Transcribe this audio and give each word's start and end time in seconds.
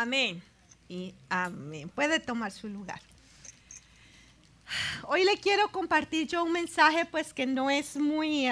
Amén. 0.00 0.42
Y 0.88 1.14
amén. 1.28 1.88
Puede 1.88 2.18
tomar 2.18 2.50
su 2.50 2.68
lugar. 2.68 3.00
Hoy 5.04 5.24
le 5.24 5.36
quiero 5.36 5.70
compartir 5.70 6.26
yo 6.26 6.42
un 6.42 6.50
mensaje 6.50 7.06
pues 7.06 7.32
que 7.32 7.46
no 7.46 7.70
es 7.70 7.96
muy... 7.96 8.50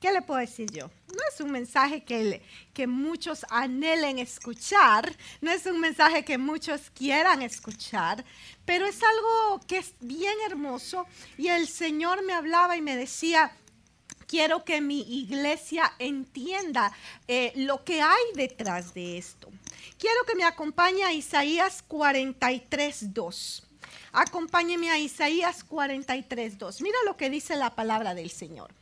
¿Qué 0.00 0.12
le 0.12 0.20
puedo 0.22 0.40
decir 0.40 0.70
yo? 0.72 0.90
No 1.08 1.20
es 1.32 1.40
un 1.40 1.52
mensaje 1.52 2.02
que, 2.02 2.42
que 2.74 2.88
muchos 2.88 3.46
anhelen 3.48 4.18
escuchar, 4.18 5.16
no 5.40 5.52
es 5.52 5.64
un 5.64 5.80
mensaje 5.80 6.24
que 6.24 6.38
muchos 6.38 6.90
quieran 6.90 7.40
escuchar, 7.40 8.24
pero 8.64 8.84
es 8.86 9.00
algo 9.02 9.60
que 9.66 9.78
es 9.78 9.94
bien 10.00 10.34
hermoso 10.50 11.06
y 11.38 11.48
el 11.48 11.66
Señor 11.68 12.24
me 12.24 12.34
hablaba 12.34 12.76
y 12.76 12.82
me 12.82 12.96
decía, 12.96 13.56
quiero 14.26 14.64
que 14.64 14.80
mi 14.80 15.00
iglesia 15.00 15.92
entienda 15.98 16.92
eh, 17.28 17.52
lo 17.56 17.84
que 17.84 18.02
hay 18.02 18.24
detrás 18.34 18.94
de 18.94 19.18
esto. 19.18 19.48
Quiero 19.98 20.24
que 20.26 20.34
me 20.34 20.44
acompañe 20.44 21.04
a 21.04 21.12
Isaías 21.12 21.82
43, 21.82 23.14
2. 23.14 23.66
Acompáñeme 24.12 24.90
a 24.90 24.98
Isaías 24.98 25.64
43, 25.64 26.58
2. 26.58 26.82
Mira 26.82 26.98
lo 27.04 27.16
que 27.16 27.30
dice 27.30 27.56
la 27.56 27.74
palabra 27.74 28.14
del 28.14 28.30
Señor. 28.30 28.72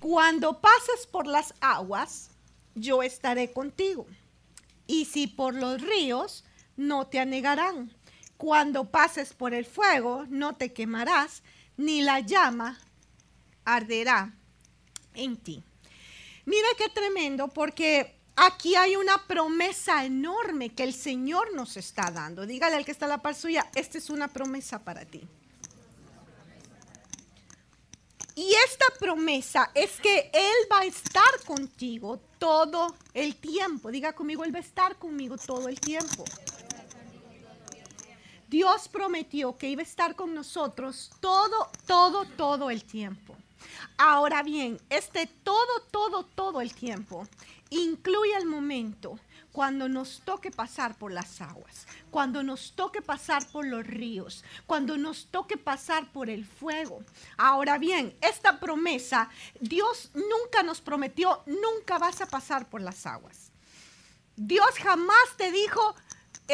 Cuando 0.00 0.60
pases 0.60 1.06
por 1.10 1.26
las 1.26 1.54
aguas, 1.60 2.30
yo 2.74 3.02
estaré 3.02 3.52
contigo. 3.52 4.06
Y 4.86 5.04
si 5.04 5.26
por 5.26 5.54
los 5.54 5.80
ríos, 5.80 6.44
no 6.76 7.06
te 7.06 7.20
anegarán. 7.20 7.94
Cuando 8.36 8.90
pases 8.90 9.32
por 9.32 9.54
el 9.54 9.64
fuego, 9.64 10.26
no 10.28 10.56
te 10.56 10.72
quemarás, 10.72 11.42
ni 11.76 12.02
la 12.02 12.20
llama 12.20 12.80
arderá 13.64 14.34
en 15.14 15.36
ti. 15.36 15.62
Mira 16.44 16.66
qué 16.76 16.88
tremendo, 16.88 17.48
porque 17.48 18.16
aquí 18.36 18.74
hay 18.74 18.96
una 18.96 19.26
promesa 19.26 20.04
enorme 20.04 20.74
que 20.74 20.82
el 20.82 20.94
Señor 20.94 21.54
nos 21.54 21.76
está 21.76 22.10
dando. 22.10 22.46
Dígale 22.46 22.76
al 22.76 22.84
que 22.84 22.92
está 22.92 23.06
a 23.06 23.08
la 23.08 23.22
par 23.22 23.34
suya, 23.34 23.70
esta 23.74 23.98
es 23.98 24.10
una 24.10 24.28
promesa 24.28 24.78
para 24.78 25.04
ti. 25.04 25.26
Y 28.34 28.54
esta 28.66 28.86
promesa 28.98 29.70
es 29.74 30.00
que 30.00 30.30
Él 30.32 30.68
va 30.70 30.80
a 30.80 30.84
estar 30.86 31.44
contigo 31.46 32.18
todo 32.38 32.94
el 33.12 33.36
tiempo. 33.36 33.90
Diga 33.90 34.14
conmigo, 34.14 34.42
Él 34.44 34.54
va 34.54 34.58
a 34.58 34.62
estar 34.62 34.96
conmigo 34.96 35.36
todo 35.36 35.68
el 35.68 35.78
tiempo. 35.78 36.24
Dios 38.48 38.88
prometió 38.88 39.56
que 39.56 39.68
iba 39.68 39.80
a 39.80 39.84
estar 39.84 40.14
con 40.14 40.34
nosotros 40.34 41.10
todo, 41.20 41.70
todo, 41.86 42.24
todo 42.36 42.70
el 42.70 42.84
tiempo. 42.84 43.36
Ahora 44.04 44.42
bien, 44.42 44.80
este 44.90 45.28
todo, 45.28 45.80
todo, 45.92 46.24
todo 46.24 46.60
el 46.60 46.74
tiempo 46.74 47.28
incluye 47.70 48.36
el 48.36 48.46
momento 48.46 49.16
cuando 49.52 49.88
nos 49.88 50.22
toque 50.24 50.50
pasar 50.50 50.98
por 50.98 51.12
las 51.12 51.40
aguas, 51.40 51.86
cuando 52.10 52.42
nos 52.42 52.72
toque 52.72 53.00
pasar 53.00 53.46
por 53.52 53.64
los 53.64 53.86
ríos, 53.86 54.42
cuando 54.66 54.98
nos 54.98 55.26
toque 55.26 55.56
pasar 55.56 56.10
por 56.10 56.30
el 56.30 56.44
fuego. 56.44 57.04
Ahora 57.36 57.78
bien, 57.78 58.12
esta 58.22 58.58
promesa, 58.58 59.30
Dios 59.60 60.10
nunca 60.14 60.64
nos 60.64 60.80
prometió, 60.80 61.44
nunca 61.46 61.98
vas 61.98 62.20
a 62.22 62.26
pasar 62.26 62.68
por 62.68 62.80
las 62.80 63.06
aguas. 63.06 63.52
Dios 64.34 64.70
jamás 64.82 65.36
te 65.36 65.52
dijo, 65.52 65.94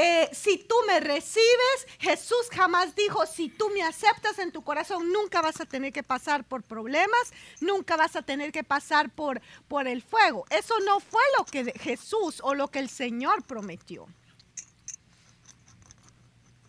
eh, 0.01 0.31
si 0.33 0.59
tú 0.59 0.77
me 0.87 1.01
recibes, 1.01 1.87
Jesús 1.99 2.49
jamás 2.53 2.95
dijo, 2.95 3.27
si 3.27 3.49
tú 3.49 3.69
me 3.71 3.83
aceptas 3.83 4.39
en 4.39 4.53
tu 4.53 4.63
corazón, 4.63 5.11
nunca 5.11 5.43
vas 5.43 5.61
a 5.61 5.67
tener 5.67 5.93
que 5.93 6.05
pasar 6.05 6.45
por 6.45 6.63
problemas, 6.63 7.33
nunca 7.61 7.97
vas 7.97 8.15
a 8.15 8.23
tener 8.23 8.53
que 8.53 8.63
pasar 8.63 9.11
por, 9.11 9.43
por 9.67 9.89
el 9.89 10.01
fuego. 10.01 10.45
Eso 10.51 10.79
no 10.87 11.01
fue 11.01 11.23
lo 11.37 11.45
que 11.45 11.73
Jesús 11.81 12.41
o 12.45 12.55
lo 12.55 12.69
que 12.69 12.79
el 12.79 12.89
Señor 12.89 13.43
prometió. 13.43 14.07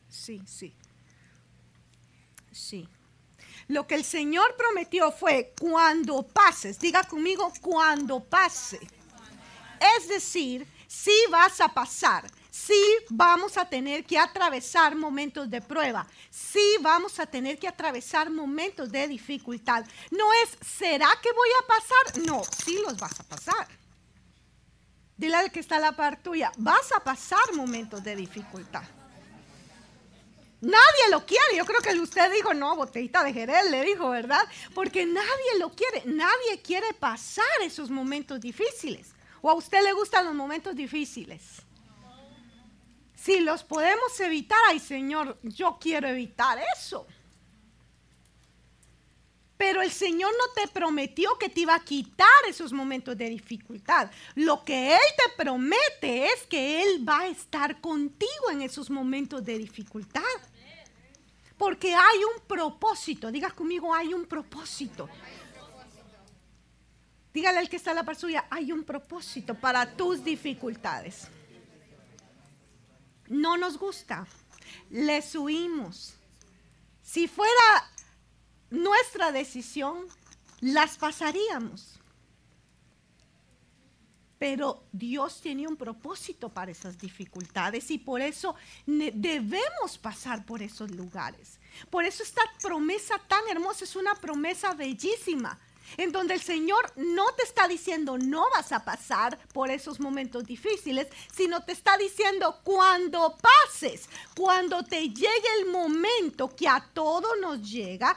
Sí, 0.10 0.42
sí. 0.48 0.74
Sí. 2.52 2.90
Lo 3.68 3.86
que 3.86 3.94
el 3.94 4.04
Señor 4.04 4.56
prometió 4.58 5.12
fue 5.12 5.54
cuando 5.60 6.24
pases, 6.24 6.80
diga 6.80 7.04
conmigo, 7.04 7.54
cuando 7.62 8.24
pase. 8.24 8.80
Es 9.98 10.08
decir, 10.08 10.66
si 10.88 11.14
vas 11.30 11.62
a 11.62 11.68
pasar 11.68 12.39
sí 12.66 12.84
vamos 13.10 13.58
a 13.58 13.66
tener 13.66 14.06
que 14.06 14.18
atravesar 14.18 14.96
momentos 14.96 15.50
de 15.50 15.62
prueba, 15.62 16.06
sí 16.30 16.78
vamos 16.82 17.20
a 17.20 17.26
tener 17.26 17.58
que 17.58 17.68
atravesar 17.68 18.30
momentos 18.30 18.92
de 18.92 19.08
dificultad. 19.08 19.86
No 20.12 20.32
es, 20.44 20.58
¿será 20.66 21.10
que 21.22 21.32
voy 21.32 21.50
a 21.62 21.68
pasar? 21.68 22.26
No, 22.26 22.44
sí 22.44 22.80
los 22.86 22.98
vas 22.98 23.20
a 23.20 23.24
pasar. 23.24 23.68
Dile 25.18 25.36
al 25.36 25.52
que 25.52 25.60
está 25.60 25.80
la 25.80 25.92
par 25.92 26.22
tuya, 26.22 26.52
vas 26.58 26.92
a 26.92 27.04
pasar 27.04 27.54
momentos 27.54 28.04
de 28.04 28.16
dificultad. 28.16 28.84
Nadie 30.62 31.10
lo 31.10 31.26
quiere. 31.26 31.56
Yo 31.56 31.66
creo 31.66 31.80
que 31.80 31.98
usted 31.98 32.34
dijo, 32.34 32.54
no, 32.54 32.76
botellita 32.76 33.24
de 33.24 33.32
Jerez, 33.32 33.72
le 33.72 33.82
dijo, 33.84 34.10
¿verdad? 34.10 34.46
Porque 34.76 35.06
nadie 35.06 35.58
lo 35.58 35.70
quiere. 35.70 36.04
Nadie 36.06 36.62
quiere 36.62 36.94
pasar 36.94 37.46
esos 37.62 37.90
momentos 37.90 38.42
difíciles. 38.42 39.08
¿O 39.42 39.50
a 39.50 39.54
usted 39.54 39.82
le 39.82 39.94
gustan 39.94 40.26
los 40.26 40.36
momentos 40.36 40.76
difíciles? 40.76 41.62
Si 43.30 43.42
los 43.42 43.64
podemos 43.64 44.20
evitar, 44.22 44.58
ay 44.70 44.80
Señor, 44.80 45.38
yo 45.44 45.78
quiero 45.80 46.08
evitar 46.08 46.58
eso. 46.76 47.06
Pero 49.56 49.84
el 49.84 49.92
Señor 49.92 50.32
no 50.32 50.52
te 50.56 50.68
prometió 50.68 51.38
que 51.38 51.48
te 51.48 51.60
iba 51.60 51.76
a 51.76 51.86
quitar 51.86 52.28
esos 52.48 52.74
momentos 52.74 53.16
de 53.16 53.30
dificultad. 53.30 54.10
Lo 54.34 54.66
que 54.66 54.94
Él 54.94 55.10
te 55.16 55.44
promete 55.44 56.26
es 56.26 56.48
que 56.48 56.82
Él 56.82 57.08
va 57.08 57.20
a 57.20 57.28
estar 57.28 57.80
contigo 57.80 58.50
en 58.52 58.64
esos 58.64 58.90
momentos 58.90 59.46
de 59.46 59.60
dificultad. 59.60 60.24
Porque 61.56 61.94
hay 61.94 62.24
un 62.24 62.42
propósito. 62.48 63.32
Diga 63.32 63.52
conmigo, 63.52 63.94
hay 63.94 64.12
un 64.12 64.26
propósito. 64.26 65.08
Dígale 67.32 67.60
al 67.60 67.70
que 67.70 67.76
está 67.76 67.92
a 67.92 67.94
la 67.94 68.04
par 68.04 68.16
suya, 68.16 68.48
hay 68.50 68.72
un 68.72 68.84
propósito 68.84 69.54
para 69.54 69.96
tus 69.96 70.24
dificultades 70.24 71.28
no 73.30 73.58
nos 73.58 73.78
gusta, 73.78 74.28
les 74.90 75.36
huimos. 75.36 76.16
Si 77.02 77.28
fuera 77.28 77.90
nuestra 78.70 79.32
decisión, 79.32 80.08
las 80.62 80.98
pasaríamos. 80.98 82.00
Pero 84.38 84.84
Dios 84.92 85.42
tiene 85.42 85.68
un 85.68 85.76
propósito 85.76 86.50
para 86.50 86.72
esas 86.72 86.98
dificultades 86.98 87.92
y 87.92 87.98
por 87.98 88.22
eso 88.22 88.56
debemos 88.86 89.98
pasar 90.02 90.46
por 90.46 90.62
esos 90.62 90.92
lugares. 90.92 91.60
Por 91.90 92.06
eso 92.06 92.24
esta 92.24 92.42
promesa 92.62 93.20
tan 93.28 93.42
hermosa 93.50 93.84
es 93.84 93.96
una 93.96 94.16
promesa 94.16 94.74
bellísima 94.74 95.60
en 95.98 96.12
donde 96.12 96.34
el 96.34 96.42
Señor 96.42 96.92
no 96.96 97.26
te 97.34 97.44
está 97.44 97.68
diciendo 97.68 98.18
no 98.18 98.50
vas 98.52 98.72
a 98.72 98.84
pasar 98.84 99.38
por 99.54 99.70
esos 99.70 100.00
momentos 100.00 100.46
difíciles, 100.46 101.08
sino 101.34 101.64
te 101.64 101.72
está 101.72 101.98
diciendo 101.98 102.60
cuando 102.64 103.38
pases, 103.38 104.10
cuando 104.36 104.84
te 104.84 105.10
llegue 105.10 105.48
el 105.60 105.68
momento 105.68 106.56
que 106.56 106.68
a 106.68 106.86
todos 106.94 107.32
nos 107.42 107.62
llega, 107.70 108.16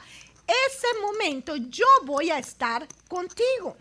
ese 0.67 0.87
momento 1.01 1.55
yo 1.55 1.87
voy 2.03 2.29
a 2.29 2.39
estar 2.39 2.87
contigo. 3.07 3.77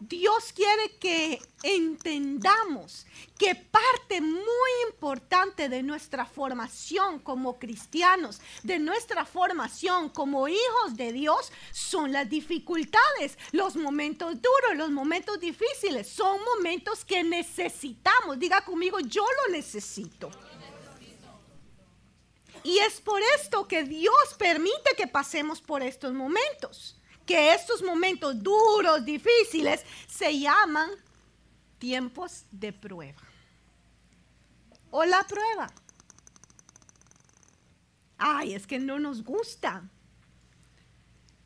Dios 0.00 0.52
quiere 0.52 0.96
que 1.00 1.42
entendamos 1.64 3.04
que 3.36 3.56
parte 3.56 4.20
muy 4.20 4.70
importante 4.88 5.68
de 5.68 5.82
nuestra 5.82 6.24
formación 6.24 7.18
como 7.18 7.58
cristianos, 7.58 8.40
de 8.62 8.78
nuestra 8.78 9.24
formación 9.24 10.08
como 10.08 10.46
hijos 10.46 10.96
de 10.96 11.12
Dios, 11.12 11.50
son 11.72 12.12
las 12.12 12.28
dificultades, 12.28 13.38
los 13.50 13.74
momentos 13.74 14.34
duros, 14.40 14.76
los 14.76 14.90
momentos 14.90 15.40
difíciles. 15.40 16.08
Son 16.08 16.38
momentos 16.56 17.04
que 17.04 17.24
necesitamos. 17.24 18.38
Diga 18.38 18.64
conmigo, 18.64 19.00
yo 19.00 19.24
lo 19.46 19.52
necesito. 19.52 20.30
Y 22.62 22.78
es 22.78 23.00
por 23.00 23.20
esto 23.36 23.66
que 23.66 23.82
Dios 23.82 24.14
permite 24.38 24.94
que 24.96 25.06
pasemos 25.08 25.60
por 25.60 25.82
estos 25.82 26.12
momentos 26.12 26.97
que 27.28 27.52
estos 27.52 27.82
momentos 27.82 28.42
duros, 28.42 29.04
difíciles, 29.04 29.84
se 30.08 30.40
llaman 30.40 30.88
tiempos 31.78 32.46
de 32.50 32.72
prueba. 32.72 33.20
O 34.90 35.04
la 35.04 35.22
prueba. 35.24 35.70
Ay, 38.16 38.54
es 38.54 38.66
que 38.66 38.78
no 38.78 38.98
nos 38.98 39.22
gusta. 39.22 39.82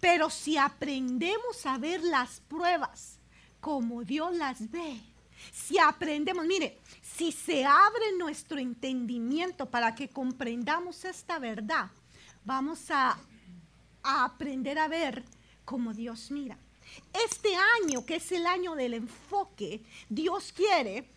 Pero 0.00 0.30
si 0.30 0.56
aprendemos 0.56 1.66
a 1.66 1.78
ver 1.78 2.00
las 2.04 2.38
pruebas 2.40 3.18
como 3.60 4.04
Dios 4.04 4.36
las 4.36 4.70
ve, 4.70 5.00
si 5.52 5.80
aprendemos, 5.80 6.46
mire, 6.46 6.80
si 7.02 7.32
se 7.32 7.64
abre 7.64 8.16
nuestro 8.16 8.58
entendimiento 8.58 9.66
para 9.66 9.96
que 9.96 10.08
comprendamos 10.08 11.04
esta 11.04 11.40
verdad, 11.40 11.90
vamos 12.44 12.88
a, 12.92 13.18
a 14.04 14.24
aprender 14.24 14.78
a 14.78 14.86
ver 14.86 15.24
como 15.64 15.94
Dios 15.94 16.30
mira. 16.30 16.58
Este 17.12 17.54
año, 17.82 18.04
que 18.04 18.16
es 18.16 18.32
el 18.32 18.46
año 18.46 18.74
del 18.74 18.94
enfoque, 18.94 19.82
Dios 20.08 20.52
quiere 20.52 21.08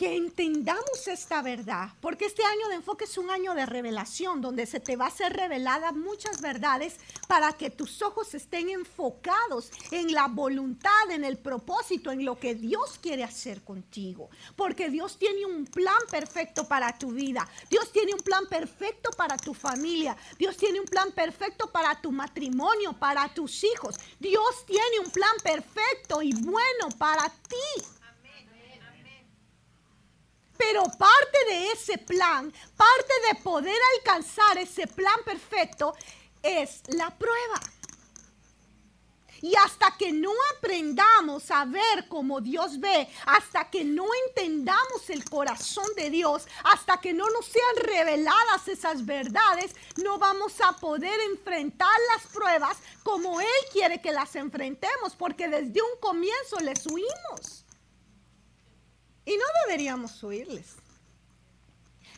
que 0.00 0.16
entendamos 0.16 1.08
esta 1.08 1.42
verdad, 1.42 1.90
porque 2.00 2.24
este 2.24 2.42
año 2.42 2.68
de 2.70 2.76
enfoque 2.76 3.04
es 3.04 3.18
un 3.18 3.28
año 3.28 3.52
de 3.52 3.66
revelación, 3.66 4.40
donde 4.40 4.64
se 4.64 4.80
te 4.80 4.96
va 4.96 5.08
a 5.08 5.10
ser 5.10 5.34
revelada 5.34 5.92
muchas 5.92 6.40
verdades 6.40 6.96
para 7.28 7.52
que 7.52 7.68
tus 7.68 8.00
ojos 8.00 8.32
estén 8.32 8.70
enfocados 8.70 9.70
en 9.90 10.10
la 10.14 10.26
voluntad, 10.26 11.10
en 11.10 11.22
el 11.22 11.36
propósito, 11.36 12.10
en 12.12 12.24
lo 12.24 12.40
que 12.40 12.54
Dios 12.54 12.98
quiere 13.02 13.24
hacer 13.24 13.60
contigo, 13.60 14.30
porque 14.56 14.88
Dios 14.88 15.18
tiene 15.18 15.44
un 15.44 15.66
plan 15.66 16.00
perfecto 16.10 16.66
para 16.66 16.96
tu 16.96 17.10
vida, 17.10 17.46
Dios 17.68 17.92
tiene 17.92 18.14
un 18.14 18.20
plan 18.20 18.46
perfecto 18.46 19.10
para 19.10 19.36
tu 19.36 19.52
familia, 19.52 20.16
Dios 20.38 20.56
tiene 20.56 20.80
un 20.80 20.86
plan 20.86 21.12
perfecto 21.12 21.70
para 21.70 22.00
tu 22.00 22.10
matrimonio, 22.10 22.94
para 22.94 23.28
tus 23.34 23.64
hijos, 23.64 23.96
Dios 24.18 24.64
tiene 24.64 25.00
un 25.04 25.10
plan 25.10 25.36
perfecto 25.42 26.22
y 26.22 26.32
bueno 26.32 26.88
para 26.96 27.28
ti. 27.28 27.99
Pero 30.60 30.82
parte 30.98 31.44
de 31.48 31.72
ese 31.72 31.96
plan, 31.96 32.52
parte 32.76 33.14
de 33.28 33.40
poder 33.40 33.80
alcanzar 33.96 34.58
ese 34.58 34.86
plan 34.86 35.16
perfecto 35.24 35.94
es 36.42 36.82
la 36.88 37.08
prueba. 37.16 37.58
Y 39.40 39.54
hasta 39.56 39.96
que 39.96 40.12
no 40.12 40.30
aprendamos 40.54 41.50
a 41.50 41.64
ver 41.64 42.06
como 42.08 42.42
Dios 42.42 42.78
ve, 42.78 43.08
hasta 43.24 43.70
que 43.70 43.84
no 43.84 44.04
entendamos 44.26 45.08
el 45.08 45.24
corazón 45.24 45.86
de 45.96 46.10
Dios, 46.10 46.46
hasta 46.64 47.00
que 47.00 47.14
no 47.14 47.24
nos 47.30 47.46
sean 47.46 47.76
reveladas 47.76 48.68
esas 48.68 49.06
verdades, 49.06 49.74
no 49.96 50.18
vamos 50.18 50.60
a 50.60 50.72
poder 50.76 51.18
enfrentar 51.32 51.96
las 52.14 52.30
pruebas 52.30 52.76
como 53.02 53.40
Él 53.40 53.46
quiere 53.72 54.02
que 54.02 54.12
las 54.12 54.36
enfrentemos, 54.36 55.16
porque 55.16 55.48
desde 55.48 55.80
un 55.80 55.98
comienzo 56.00 56.60
les 56.60 56.86
huimos. 56.86 57.59
Y 59.24 59.36
no 59.36 59.44
deberíamos 59.66 60.22
huirles. 60.22 60.76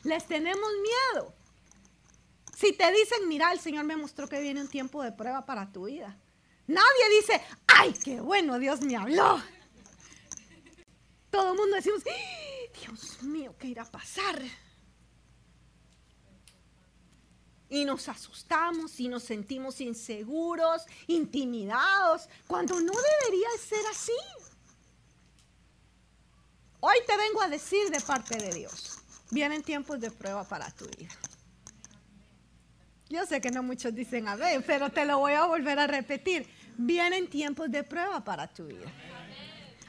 Les 0.04 0.26
tenemos 0.26 0.68
miedo. 0.82 1.34
Si 2.56 2.72
te 2.72 2.90
dicen, 2.92 3.28
mira, 3.28 3.52
el 3.52 3.60
Señor 3.60 3.84
me 3.84 3.96
mostró 3.96 4.28
que 4.28 4.40
viene 4.40 4.60
un 4.60 4.68
tiempo 4.68 5.02
de 5.02 5.12
prueba 5.12 5.44
para 5.44 5.72
tu 5.72 5.86
vida. 5.86 6.16
Nadie 6.66 7.20
dice, 7.20 7.40
ay, 7.66 7.92
qué 8.04 8.20
bueno, 8.20 8.58
Dios 8.58 8.80
me 8.82 8.96
habló. 8.96 9.42
Todo 11.30 11.52
el 11.52 11.58
mundo 11.58 11.76
decimos, 11.76 12.02
¡Ah, 12.06 12.78
Dios 12.80 13.22
mío, 13.22 13.54
¿qué 13.58 13.68
irá 13.68 13.82
a 13.82 13.90
pasar? 13.90 14.42
Y 17.68 17.84
nos 17.84 18.08
asustamos 18.08 19.00
y 19.00 19.08
nos 19.08 19.22
sentimos 19.22 19.80
inseguros, 19.80 20.82
intimidados, 21.06 22.28
cuando 22.46 22.78
no 22.78 22.92
debería 22.92 23.48
ser 23.58 23.84
así. 23.90 24.12
Hoy 26.84 26.96
te 27.06 27.16
vengo 27.16 27.40
a 27.40 27.46
decir 27.46 27.90
de 27.90 28.00
parte 28.00 28.36
de 28.36 28.52
Dios, 28.52 28.98
vienen 29.30 29.62
tiempos 29.62 30.00
de 30.00 30.10
prueba 30.10 30.42
para 30.42 30.68
tu 30.72 30.84
vida. 30.86 31.12
Yo 33.08 33.24
sé 33.24 33.40
que 33.40 33.52
no 33.52 33.62
muchos 33.62 33.94
dicen 33.94 34.26
amén, 34.26 34.64
pero 34.66 34.90
te 34.90 35.04
lo 35.04 35.20
voy 35.20 35.34
a 35.34 35.46
volver 35.46 35.78
a 35.78 35.86
repetir. 35.86 36.52
Vienen 36.76 37.30
tiempos 37.30 37.70
de 37.70 37.84
prueba 37.84 38.24
para 38.24 38.48
tu 38.48 38.66
vida. 38.66 38.90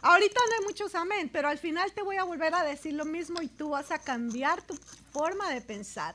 Ahorita 0.04 0.40
no 0.48 0.54
hay 0.60 0.66
muchos 0.68 0.94
amén, 0.94 1.32
pero 1.34 1.48
al 1.48 1.58
final 1.58 1.92
te 1.94 2.04
voy 2.04 2.18
a 2.18 2.26
volver 2.26 2.54
a 2.54 2.64
decir 2.64 2.94
lo 2.94 3.06
mismo 3.06 3.42
y 3.42 3.48
tú 3.48 3.70
vas 3.70 3.90
a 3.90 3.98
cambiar 3.98 4.62
tu 4.62 4.76
forma 5.12 5.50
de 5.50 5.62
pensar. 5.62 6.14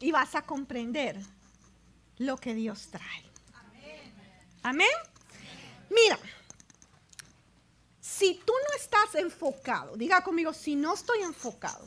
Y 0.00 0.10
vas 0.10 0.34
a 0.34 0.42
comprender 0.42 1.16
lo 2.18 2.36
que 2.36 2.52
Dios 2.52 2.88
trae. 2.90 3.24
Amén. 4.62 4.88
Mira, 5.88 6.18
si 8.20 8.34
tú 8.34 8.52
no 8.52 8.76
estás 8.76 9.14
enfocado, 9.14 9.96
diga 9.96 10.22
conmigo, 10.22 10.52
si 10.52 10.76
no 10.76 10.92
estoy 10.92 11.22
enfocado, 11.22 11.86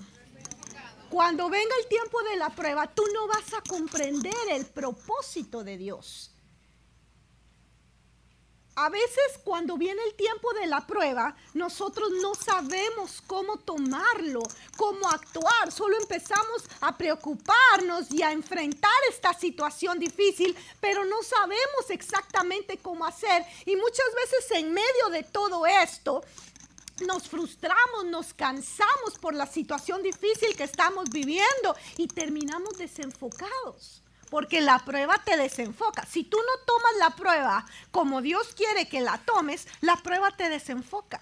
cuando 1.11 1.47
venga 1.47 1.75
el 1.79 1.87
tiempo 1.87 2.23
de 2.23 2.37
la 2.37 2.49
prueba, 2.49 2.87
tú 2.87 3.03
no 3.13 3.27
vas 3.27 3.53
a 3.53 3.61
comprender 3.61 4.33
el 4.49 4.65
propósito 4.65 5.63
de 5.63 5.77
Dios. 5.77 6.32
A 8.75 8.89
veces 8.89 9.39
cuando 9.43 9.77
viene 9.77 10.01
el 10.03 10.15
tiempo 10.15 10.51
de 10.53 10.65
la 10.65 10.85
prueba, 10.87 11.35
nosotros 11.53 12.09
no 12.21 12.33
sabemos 12.33 13.21
cómo 13.27 13.57
tomarlo, 13.57 14.41
cómo 14.77 15.07
actuar. 15.09 15.71
Solo 15.71 15.95
empezamos 15.97 16.63
a 16.81 16.97
preocuparnos 16.97 18.11
y 18.11 18.23
a 18.23 18.31
enfrentar 18.31 18.91
esta 19.11 19.33
situación 19.35 19.99
difícil, 19.99 20.55
pero 20.81 21.05
no 21.05 21.21
sabemos 21.21 21.89
exactamente 21.89 22.77
cómo 22.77 23.05
hacer. 23.05 23.45
Y 23.67 23.75
muchas 23.75 24.07
veces 24.15 24.51
en 24.57 24.73
medio 24.73 25.09
de 25.11 25.21
todo 25.21 25.67
esto, 25.67 26.23
nos 27.05 27.27
frustramos, 27.27 28.05
nos 28.05 28.33
cansamos 28.33 29.19
por 29.21 29.35
la 29.35 29.45
situación 29.45 30.01
difícil 30.01 30.55
que 30.55 30.63
estamos 30.63 31.09
viviendo 31.11 31.75
y 31.97 32.07
terminamos 32.07 32.77
desenfocados 32.77 34.02
porque 34.33 34.61
la 34.61 34.79
prueba 34.79 35.21
te 35.23 35.37
desenfoca. 35.37 36.07
Si 36.07 36.23
tú 36.23 36.37
no 36.37 36.65
tomas 36.65 36.91
la 36.97 37.11
prueba 37.11 37.67
como 37.91 38.19
Dios 38.19 38.55
quiere 38.55 38.87
que 38.87 38.99
la 38.99 39.19
tomes, 39.19 39.67
la 39.81 39.95
prueba 39.97 40.31
te 40.31 40.49
desenfoca. 40.49 41.19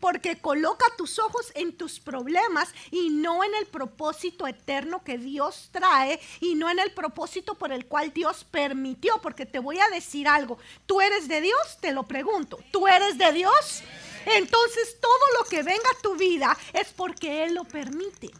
Porque 0.00 0.40
coloca 0.40 0.86
tus 0.96 1.18
ojos 1.18 1.52
en 1.54 1.76
tus 1.76 2.00
problemas 2.00 2.72
y 2.90 3.10
no 3.10 3.44
en 3.44 3.54
el 3.56 3.66
propósito 3.66 4.46
eterno 4.46 5.04
que 5.04 5.18
Dios 5.18 5.68
trae 5.70 6.18
y 6.40 6.54
no 6.54 6.70
en 6.70 6.78
el 6.78 6.94
propósito 6.94 7.56
por 7.56 7.72
el 7.72 7.84
cual 7.84 8.14
Dios 8.14 8.46
permitió. 8.50 9.20
Porque 9.20 9.44
te 9.44 9.58
voy 9.58 9.78
a 9.78 9.90
decir 9.90 10.26
algo. 10.26 10.56
¿Tú 10.86 11.02
eres 11.02 11.28
de 11.28 11.42
Dios? 11.42 11.78
Te 11.82 11.92
lo 11.92 12.04
pregunto. 12.04 12.58
¿Tú 12.70 12.88
eres 12.88 13.18
de 13.18 13.32
Dios? 13.32 13.82
Entonces 14.24 14.98
todo 14.98 15.42
lo 15.42 15.44
que 15.50 15.62
venga 15.62 15.90
a 15.90 16.00
tu 16.00 16.16
vida 16.16 16.56
es 16.72 16.90
porque 16.94 17.44
Él 17.44 17.52
lo 17.52 17.64
permite 17.64 18.30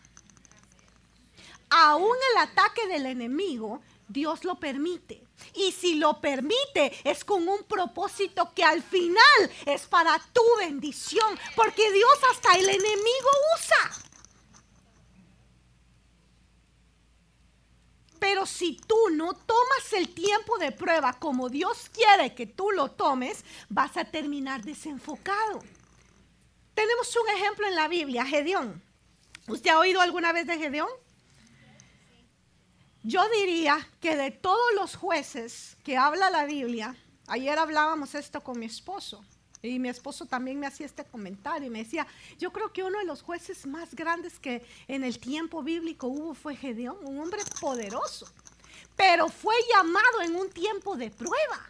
aún 1.74 2.16
el 2.32 2.38
ataque 2.38 2.86
del 2.86 3.06
enemigo, 3.06 3.82
Dios 4.08 4.44
lo 4.44 4.60
permite. 4.60 5.26
Y 5.54 5.72
si 5.72 5.94
lo 5.94 6.20
permite, 6.20 6.92
es 7.02 7.24
con 7.24 7.48
un 7.48 7.64
propósito 7.64 8.52
que 8.54 8.62
al 8.62 8.82
final 8.82 9.50
es 9.66 9.82
para 9.86 10.18
tu 10.32 10.42
bendición. 10.58 11.38
Porque 11.56 11.90
Dios 11.92 12.18
hasta 12.30 12.52
el 12.52 12.68
enemigo 12.68 13.28
usa. 13.56 13.90
Pero 18.20 18.46
si 18.46 18.76
tú 18.76 18.96
no 19.12 19.34
tomas 19.34 19.92
el 19.92 20.14
tiempo 20.14 20.56
de 20.58 20.72
prueba 20.72 21.12
como 21.14 21.48
Dios 21.48 21.90
quiere 21.92 22.34
que 22.34 22.46
tú 22.46 22.70
lo 22.70 22.90
tomes, 22.92 23.44
vas 23.68 23.96
a 23.96 24.04
terminar 24.04 24.62
desenfocado. 24.62 25.60
Tenemos 26.74 27.14
un 27.16 27.28
ejemplo 27.30 27.66
en 27.66 27.74
la 27.74 27.88
Biblia, 27.88 28.24
Gedeón. 28.24 28.82
¿Usted 29.46 29.70
ha 29.70 29.78
oído 29.78 30.00
alguna 30.00 30.32
vez 30.32 30.46
de 30.46 30.56
Gedeón? 30.56 30.88
Yo 33.06 33.22
diría 33.28 33.86
que 34.00 34.16
de 34.16 34.30
todos 34.30 34.74
los 34.76 34.96
jueces 34.96 35.76
que 35.84 35.98
habla 35.98 36.30
la 36.30 36.46
Biblia, 36.46 36.96
ayer 37.26 37.58
hablábamos 37.58 38.14
esto 38.14 38.40
con 38.40 38.58
mi 38.58 38.64
esposo, 38.64 39.22
y 39.60 39.78
mi 39.78 39.90
esposo 39.90 40.24
también 40.24 40.58
me 40.58 40.66
hacía 40.66 40.86
este 40.86 41.04
comentario 41.04 41.66
y 41.66 41.70
me 41.70 41.84
decía, 41.84 42.06
yo 42.38 42.50
creo 42.50 42.72
que 42.72 42.82
uno 42.82 42.98
de 42.98 43.04
los 43.04 43.20
jueces 43.20 43.66
más 43.66 43.94
grandes 43.94 44.38
que 44.38 44.66
en 44.88 45.04
el 45.04 45.18
tiempo 45.18 45.62
bíblico 45.62 46.06
hubo 46.06 46.32
fue 46.32 46.56
Gedeón, 46.56 46.96
un 47.02 47.20
hombre 47.20 47.42
poderoso, 47.60 48.26
pero 48.96 49.28
fue 49.28 49.54
llamado 49.70 50.22
en 50.22 50.36
un 50.36 50.48
tiempo 50.48 50.96
de 50.96 51.10
prueba. 51.10 51.68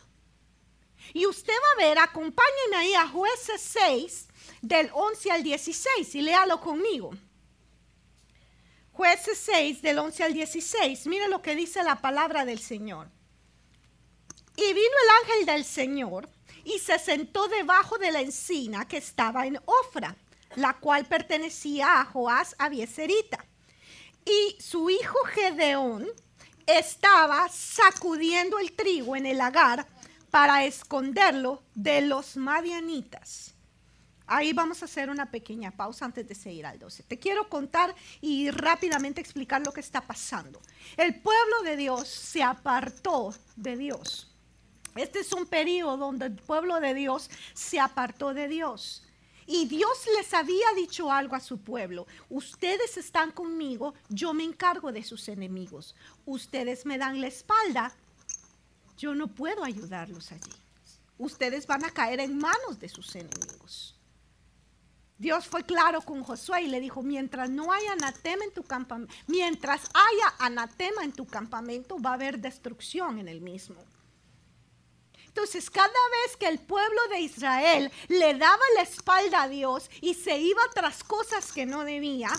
Y 1.12 1.26
usted 1.26 1.52
va 1.52 1.82
a 1.84 1.88
ver, 1.88 1.98
acompañen 1.98 2.74
ahí 2.76 2.94
a 2.94 3.08
jueces 3.08 3.60
6 3.60 4.28
del 4.62 4.88
11 4.94 5.32
al 5.32 5.42
16 5.42 6.14
y 6.14 6.22
léalo 6.22 6.60
conmigo. 6.60 7.10
Jueces 8.94 9.38
6, 9.38 9.82
del 9.82 9.98
11 9.98 10.22
al 10.22 10.34
16. 10.34 11.08
Mire 11.08 11.26
lo 11.26 11.42
que 11.42 11.56
dice 11.56 11.82
la 11.82 11.96
palabra 11.96 12.44
del 12.44 12.60
Señor. 12.60 13.10
Y 14.56 14.72
vino 14.72 14.76
el 14.78 15.32
ángel 15.32 15.46
del 15.46 15.64
Señor 15.64 16.28
y 16.62 16.78
se 16.78 17.00
sentó 17.00 17.48
debajo 17.48 17.98
de 17.98 18.12
la 18.12 18.20
encina 18.20 18.86
que 18.86 18.98
estaba 18.98 19.48
en 19.48 19.58
Ofra, 19.64 20.14
la 20.54 20.74
cual 20.74 21.06
pertenecía 21.06 22.00
a 22.00 22.04
Joás 22.04 22.54
Abieserita. 22.56 23.44
Y 24.24 24.62
su 24.62 24.88
hijo 24.88 25.18
Gedeón 25.24 26.06
estaba 26.64 27.48
sacudiendo 27.48 28.60
el 28.60 28.76
trigo 28.76 29.16
en 29.16 29.26
el 29.26 29.38
lagar 29.38 29.88
para 30.30 30.66
esconderlo 30.66 31.64
de 31.74 32.00
los 32.02 32.36
madianitas. 32.36 33.53
Ahí 34.26 34.52
vamos 34.52 34.80
a 34.80 34.86
hacer 34.86 35.10
una 35.10 35.30
pequeña 35.30 35.70
pausa 35.70 36.06
antes 36.06 36.26
de 36.26 36.34
seguir 36.34 36.64
al 36.64 36.78
12. 36.78 37.02
Te 37.02 37.18
quiero 37.18 37.48
contar 37.48 37.94
y 38.20 38.50
rápidamente 38.50 39.20
explicar 39.20 39.62
lo 39.64 39.72
que 39.72 39.80
está 39.80 40.00
pasando. 40.00 40.60
El 40.96 41.20
pueblo 41.20 41.62
de 41.62 41.76
Dios 41.76 42.08
se 42.08 42.42
apartó 42.42 43.34
de 43.56 43.76
Dios. 43.76 44.34
Este 44.96 45.20
es 45.20 45.32
un 45.32 45.46
periodo 45.46 45.96
donde 45.98 46.26
el 46.26 46.36
pueblo 46.36 46.80
de 46.80 46.94
Dios 46.94 47.28
se 47.52 47.80
apartó 47.80 48.32
de 48.32 48.48
Dios. 48.48 49.02
Y 49.46 49.66
Dios 49.66 50.06
les 50.16 50.32
había 50.32 50.72
dicho 50.74 51.12
algo 51.12 51.36
a 51.36 51.40
su 51.40 51.58
pueblo. 51.58 52.06
Ustedes 52.30 52.96
están 52.96 53.30
conmigo, 53.30 53.92
yo 54.08 54.32
me 54.32 54.44
encargo 54.44 54.90
de 54.90 55.02
sus 55.02 55.28
enemigos. 55.28 55.94
Ustedes 56.24 56.86
me 56.86 56.96
dan 56.96 57.20
la 57.20 57.26
espalda, 57.26 57.94
yo 58.96 59.14
no 59.14 59.28
puedo 59.28 59.64
ayudarlos 59.64 60.32
allí. 60.32 60.52
Ustedes 61.18 61.66
van 61.66 61.84
a 61.84 61.90
caer 61.90 62.20
en 62.20 62.38
manos 62.38 62.78
de 62.78 62.88
sus 62.88 63.14
enemigos. 63.16 63.93
Dios 65.16 65.46
fue 65.46 65.64
claro 65.64 66.02
con 66.02 66.24
Josué 66.24 66.62
y 66.62 66.68
le 66.68 66.80
dijo, 66.80 67.02
mientras 67.02 67.48
no 67.48 67.72
haya 67.72 67.92
anatema 67.92 68.44
en 68.44 68.52
tu 68.52 68.64
campamento, 68.64 69.14
mientras 69.28 69.82
haya 69.94 70.34
anatema 70.38 71.04
en 71.04 71.12
tu 71.12 71.26
campamento, 71.26 71.96
va 72.00 72.10
a 72.10 72.14
haber 72.14 72.38
destrucción 72.38 73.18
en 73.18 73.28
el 73.28 73.40
mismo. 73.40 73.76
Entonces, 75.26 75.68
cada 75.68 75.88
vez 75.88 76.36
que 76.36 76.46
el 76.46 76.60
pueblo 76.60 77.00
de 77.10 77.20
Israel 77.20 77.90
le 78.08 78.34
daba 78.34 78.62
la 78.76 78.82
espalda 78.82 79.42
a 79.42 79.48
Dios 79.48 79.90
y 80.00 80.14
se 80.14 80.38
iba 80.38 80.62
tras 80.74 81.02
cosas 81.02 81.52
que 81.52 81.66
no 81.66 81.84
debía, 81.84 82.30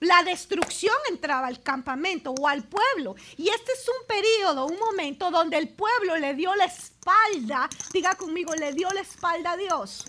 la 0.00 0.22
destrucción 0.22 0.96
entraba 1.10 1.46
al 1.46 1.62
campamento 1.62 2.32
o 2.32 2.48
al 2.48 2.64
pueblo. 2.64 3.14
Y 3.36 3.48
este 3.48 3.72
es 3.72 3.86
un 3.88 4.06
periodo, 4.06 4.66
un 4.66 4.78
momento 4.78 5.30
donde 5.30 5.56
el 5.58 5.68
pueblo 5.68 6.18
le 6.18 6.34
dio 6.34 6.54
la 6.56 6.64
espalda, 6.64 7.70
diga 7.92 8.14
conmigo, 8.16 8.54
le 8.54 8.72
dio 8.72 8.90
la 8.90 9.00
espalda 9.00 9.52
a 9.52 9.56
Dios. 9.56 10.04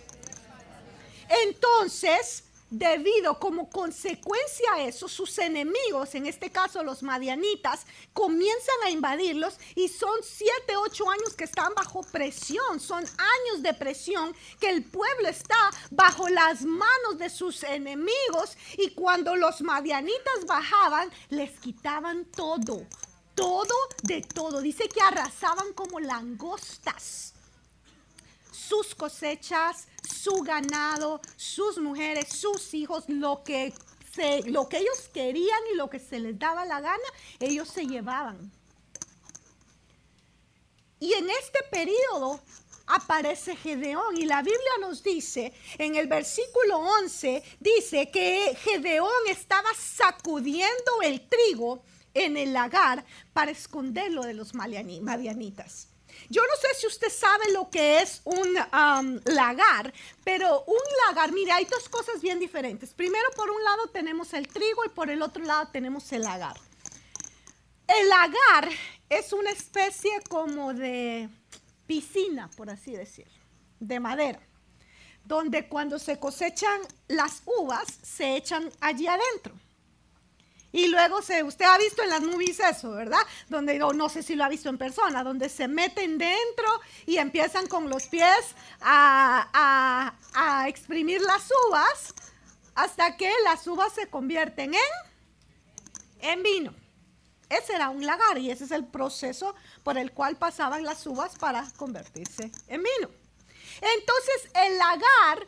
Entonces, 1.42 2.44
debido 2.70 3.40
como 3.40 3.70
consecuencia 3.70 4.74
a 4.74 4.82
eso, 4.82 5.08
sus 5.08 5.38
enemigos, 5.38 6.16
en 6.16 6.26
este 6.26 6.52
caso 6.52 6.84
los 6.84 7.04
madianitas, 7.04 7.86
comienzan 8.14 8.76
a 8.86 8.90
invadirlos 8.90 9.58
y 9.76 9.88
son 9.90 10.20
siete, 10.24 10.76
ocho 10.76 11.10
años 11.10 11.36
que 11.36 11.44
están 11.44 11.74
bajo 11.76 12.02
presión, 12.02 12.80
son 12.80 13.04
años 13.04 13.62
de 13.62 13.74
presión 13.76 14.36
que 14.60 14.70
el 14.70 14.84
pueblo 14.84 15.28
está 15.28 15.56
bajo 15.92 16.30
las 16.30 16.64
manos 16.64 17.20
de 17.20 17.30
sus 17.30 17.64
enemigos 17.64 18.58
y 18.78 18.92
cuando 18.96 19.36
los 19.36 19.62
madianitas 19.62 20.46
bajaban, 20.48 21.12
les 21.30 21.52
quitaban 21.60 22.26
todo, 22.26 22.88
todo 23.36 23.76
de 24.02 24.22
todo. 24.22 24.62
Dice 24.62 24.90
que 24.90 25.02
arrasaban 25.02 25.74
como 25.74 26.00
langostas 26.00 27.33
sus 28.68 28.96
cosechas, 28.96 29.88
su 30.08 30.42
ganado, 30.42 31.22
sus 31.36 31.78
mujeres, 31.78 32.30
sus 32.30 32.74
hijos, 32.74 33.06
lo 33.08 33.44
que, 33.44 33.74
lo 34.46 34.70
que 34.70 34.78
ellos 34.78 35.10
querían 35.14 35.60
y 35.72 35.76
lo 35.76 35.90
que 35.90 36.00
se 36.00 36.20
les 36.20 36.38
daba 36.38 36.66
la 36.66 36.82
gana, 36.82 37.10
ellos 37.40 37.70
se 37.70 37.86
llevaban. 37.86 38.52
Y 41.00 41.14
en 41.14 41.30
este 41.30 41.60
periodo 41.70 42.40
aparece 42.88 43.56
Gedeón 43.56 44.18
y 44.18 44.26
la 44.26 44.42
Biblia 44.42 44.78
nos 44.80 45.04
dice 45.04 45.54
en 45.78 45.96
el 45.96 46.08
versículo 46.08 46.78
11, 46.78 47.44
dice 47.60 48.10
que 48.10 48.56
Gedeón 48.62 49.28
estaba 49.30 49.70
sacudiendo 49.78 51.02
el 51.04 51.28
trigo 51.28 51.84
en 52.14 52.38
el 52.38 52.54
lagar 52.54 53.04
para 53.34 53.52
esconderlo 53.52 54.24
de 54.24 54.34
los 54.34 54.54
madianitas. 54.54 55.93
Yo 56.34 56.42
no 56.42 56.56
sé 56.60 56.68
si 56.80 56.88
usted 56.88 57.12
sabe 57.12 57.52
lo 57.52 57.70
que 57.70 58.02
es 58.02 58.22
un 58.24 58.56
lagar, 59.26 59.94
pero 60.24 60.64
un 60.66 60.82
lagar, 61.06 61.32
mire, 61.32 61.52
hay 61.52 61.66
dos 61.66 61.88
cosas 61.88 62.24
bien 62.24 62.40
diferentes. 62.40 62.92
Primero, 62.92 63.30
por 63.36 63.52
un 63.52 63.64
lado 63.64 63.90
tenemos 63.90 64.34
el 64.34 64.48
trigo 64.48 64.84
y 64.84 64.90
por 64.90 65.12
el 65.12 65.22
otro 65.22 65.44
lado 65.44 65.68
tenemos 65.72 66.12
el 66.12 66.24
lagar. 66.24 66.58
El 67.88 68.10
lagar 68.10 68.68
es 69.10 69.32
una 69.32 69.52
especie 69.52 70.10
como 70.28 70.74
de 70.74 71.30
piscina, 71.86 72.50
por 72.58 72.72
así 72.72 72.94
decirlo, 72.94 73.40
de 73.80 74.00
madera, 74.00 74.40
donde 75.26 75.68
cuando 75.68 76.00
se 76.00 76.18
cosechan 76.18 76.82
las 77.10 77.44
uvas 77.46 78.00
se 78.02 78.36
echan 78.36 78.72
allí 78.82 79.06
adentro. 79.06 79.54
Y 80.74 80.88
luego 80.88 81.22
se, 81.22 81.44
usted 81.44 81.66
ha 81.66 81.78
visto 81.78 82.04
en 82.04 82.10
las 82.10 82.22
movies 82.22 82.60
eso, 82.60 82.92
¿verdad? 82.92 83.22
Donde 83.48 83.78
no 83.78 84.10
sé 84.10 84.24
si 84.24 84.36
lo 84.36 84.44
ha 84.44 84.50
visto 84.50 84.70
en 84.70 84.78
persona, 84.78 85.24
donde 85.24 85.48
se 85.48 85.68
meten 85.70 86.18
dentro 86.18 86.82
y 87.06 87.18
empiezan 87.18 87.68
con 87.68 87.90
los 87.90 88.08
pies 88.08 88.56
a, 88.82 90.14
a 90.34 90.68
exprimir 90.68 91.22
las 91.22 91.48
uvas 91.70 92.14
hasta 92.76 93.16
que 93.18 93.32
las 93.44 93.66
uvas 93.68 93.94
se 93.94 94.08
convierten 94.08 94.74
en, 94.74 96.32
en 96.32 96.44
vino. 96.44 96.74
Ese 97.50 97.76
era 97.76 97.90
un 97.90 98.06
lagar 98.06 98.40
y 98.40 98.50
ese 98.50 98.64
es 98.64 98.72
el 98.72 98.86
proceso 98.86 99.54
por 99.84 99.98
el 99.98 100.12
cual 100.12 100.38
pasaban 100.38 100.84
las 100.84 101.06
uvas 101.06 101.38
para 101.38 101.70
convertirse 101.78 102.52
en 102.68 102.82
vino. 102.82 103.12
Entonces 103.80 104.50
el 104.56 104.78
lagar 104.78 105.48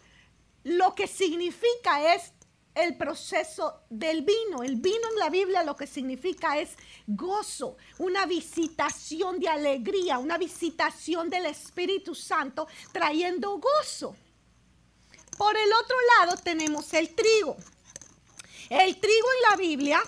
lo 0.64 0.94
que 0.94 1.08
significa 1.08 2.14
es 2.14 2.32
el 2.76 2.98
proceso 2.98 3.82
del 3.90 4.22
vino. 4.22 4.62
El 4.64 4.76
vino 4.76 5.08
en 5.12 5.20
la 5.20 5.30
Biblia 5.30 5.64
lo 5.64 5.76
que 5.76 5.88
significa 5.88 6.60
es 6.60 6.72
gozo, 7.08 7.78
una 7.98 8.26
visitación 8.26 9.40
de 9.40 9.48
alegría, 9.50 10.18
una 10.18 10.38
visitación 10.38 11.30
del 11.30 11.48
Espíritu 11.48 12.14
Santo 12.14 12.68
trayendo 12.92 13.58
gozo. 13.58 14.16
Por 15.38 15.56
el 15.56 15.74
otro 15.74 15.96
lado 16.20 16.38
tenemos 16.38 16.94
el 16.94 17.14
trigo. 17.16 17.58
El 18.70 19.00
trigo 19.00 19.28
en 19.36 19.52
la 19.52 19.58
Biblia 19.58 20.04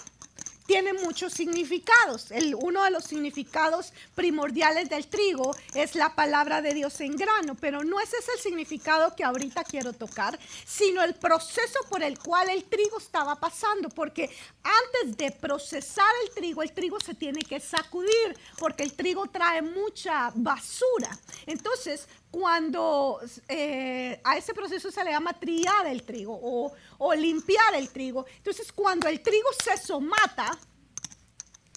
tiene 0.68 0.94
muchos 0.94 1.34
significados. 1.34 2.28
Uno 2.60 2.84
de 2.84 2.92
los 2.92 3.06
significados 3.06 3.94
primordiales 4.14 4.90
del 4.90 5.08
trigo 5.08 5.56
es 5.74 5.96
la 5.96 6.14
palabra 6.14 6.62
de 6.62 6.74
Dios 6.74 7.00
en 7.02 7.16
grano, 7.16 7.56
pero 7.56 7.84
no 7.84 8.00
ese 8.00 8.18
es 8.18 8.28
el 8.36 8.40
significado 8.40 9.16
que 9.16 9.24
ahorita 9.24 9.64
quiero 9.64 9.94
tocar, 9.94 10.38
sino 10.66 11.04
el 11.04 11.16
proceso 11.16 11.80
por 11.90 12.04
el 12.04 12.20
cual 12.20 12.50
el 12.50 12.66
trigo 12.66 13.00
estaba 13.00 13.40
pasando, 13.40 13.90
porque 13.90 14.30
antes 14.64 15.18
de 15.18 15.32
procesar 15.32 16.12
el 16.26 16.34
trigo, 16.34 16.62
el 16.62 16.74
trigo 16.74 17.00
se 17.00 17.16
tiene 17.16 17.42
que 17.42 17.60
sacudir, 17.60 18.38
porque 18.60 18.84
el 18.84 18.94
trigo 18.94 19.26
trae 19.28 19.62
mucha 19.62 20.32
basura. 20.36 21.18
Entonces, 21.46 22.08
cuando 22.32 23.20
eh, 23.48 24.20
a 24.24 24.38
ese 24.38 24.54
proceso 24.54 24.92
se 24.92 25.04
le 25.04 25.12
llama 25.12 25.34
triar 25.34 25.88
el 25.88 26.04
trigo 26.04 26.38
o, 26.42 26.74
o, 26.98 27.14
limpiar 27.16 27.76
el 27.76 27.90
trigo. 27.90 28.26
Entonces, 28.38 28.72
cuando 28.72 29.08
el 29.08 29.22
trigo 29.22 29.50
se 29.64 29.78
somata, 29.78 30.58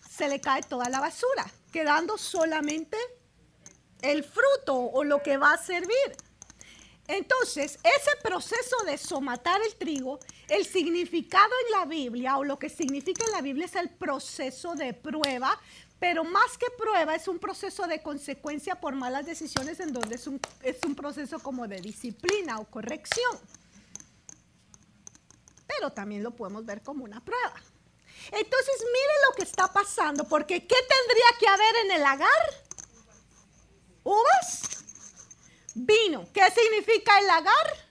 se 0.08 0.28
le 0.28 0.40
cae 0.40 0.62
toda 0.62 0.88
la 0.88 1.00
basura, 1.00 1.50
quedando 1.72 2.18
solamente 2.18 2.96
el 4.02 4.24
fruto 4.24 4.76
o 4.76 5.04
lo 5.04 5.22
que 5.22 5.36
va 5.36 5.52
a 5.52 5.58
servir. 5.58 6.16
Entonces, 7.06 7.78
ese 7.82 8.10
proceso 8.22 8.76
de 8.86 8.96
somatar 8.96 9.60
el 9.66 9.74
trigo, 9.74 10.20
el 10.48 10.64
significado 10.64 11.50
en 11.66 11.72
la 11.72 11.84
Biblia 11.84 12.38
o 12.38 12.44
lo 12.44 12.58
que 12.58 12.68
significa 12.68 13.24
en 13.24 13.32
la 13.32 13.40
Biblia 13.40 13.64
es 13.64 13.74
el 13.74 13.90
proceso 13.90 14.74
de 14.74 14.94
prueba 14.94 15.58
pero 16.00 16.24
más 16.24 16.56
que 16.56 16.66
prueba 16.78 17.14
es 17.14 17.28
un 17.28 17.38
proceso 17.38 17.86
de 17.86 18.02
consecuencia 18.02 18.80
por 18.80 18.94
malas 18.94 19.26
decisiones 19.26 19.78
en 19.80 19.92
donde 19.92 20.14
es 20.14 20.26
un, 20.26 20.40
es 20.62 20.78
un 20.84 20.94
proceso 20.94 21.38
como 21.38 21.68
de 21.68 21.78
disciplina 21.78 22.58
o 22.58 22.64
corrección. 22.64 23.38
Pero 25.66 25.92
también 25.92 26.22
lo 26.22 26.30
podemos 26.30 26.64
ver 26.64 26.82
como 26.82 27.04
una 27.04 27.22
prueba. 27.22 27.54
Entonces 28.32 28.76
mire 28.78 29.14
lo 29.28 29.36
que 29.36 29.42
está 29.42 29.70
pasando, 29.70 30.24
porque 30.24 30.66
¿qué 30.66 30.76
tendría 30.76 31.38
que 31.38 31.48
haber 31.48 31.76
en 31.84 31.90
el 31.92 32.00
lagar? 32.00 32.64
Uvas, 34.02 34.82
vino. 35.74 36.26
¿Qué 36.32 36.42
significa 36.50 37.18
el 37.18 37.26
lagar? 37.26 37.90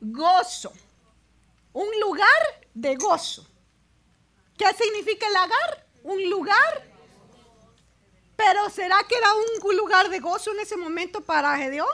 Gozo. 0.00 0.72
Un 1.72 1.88
lugar 2.00 2.68
de 2.74 2.96
gozo. 2.96 3.53
¿Qué 4.56 4.66
significa 4.74 5.26
el 5.26 5.32
lagar? 5.32 5.86
Un 6.02 6.30
lugar. 6.30 6.94
Pero 8.36 8.70
¿será 8.70 8.96
que 9.08 9.16
era 9.16 9.28
un 9.34 9.76
lugar 9.76 10.08
de 10.08 10.20
gozo 10.20 10.52
en 10.52 10.60
ese 10.60 10.76
momento 10.76 11.20
para 11.20 11.56
Gedeón? 11.56 11.88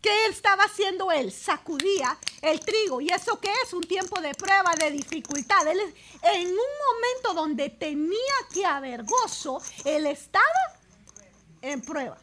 ¿Qué 0.00 0.26
estaba 0.26 0.64
haciendo 0.64 1.10
él? 1.10 1.32
Sacudía 1.32 2.16
el 2.42 2.60
trigo. 2.60 3.00
¿Y 3.00 3.08
eso 3.08 3.40
qué 3.40 3.52
es? 3.64 3.72
Un 3.72 3.82
tiempo 3.82 4.20
de 4.20 4.34
prueba, 4.34 4.72
de 4.78 4.90
dificultad. 4.90 5.66
Él, 5.66 5.80
en 6.22 6.48
un 6.48 6.54
momento 6.54 7.34
donde 7.34 7.70
tenía 7.70 8.34
que 8.52 8.64
haber 8.64 9.04
gozo, 9.04 9.60
él 9.84 10.06
estaba 10.06 10.44
en 11.60 11.82
prueba. 11.82 12.18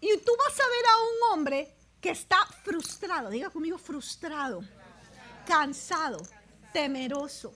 Y 0.00 0.16
tú 0.18 0.32
vas 0.36 0.60
a 0.60 0.68
ver 0.68 0.86
a 0.86 0.96
un 0.98 1.32
hombre 1.32 1.76
que 2.00 2.10
está 2.10 2.44
frustrado. 2.64 3.30
Diga 3.30 3.50
conmigo, 3.50 3.78
frustrado 3.78 4.62
cansado, 5.44 6.20
temeroso. 6.72 7.54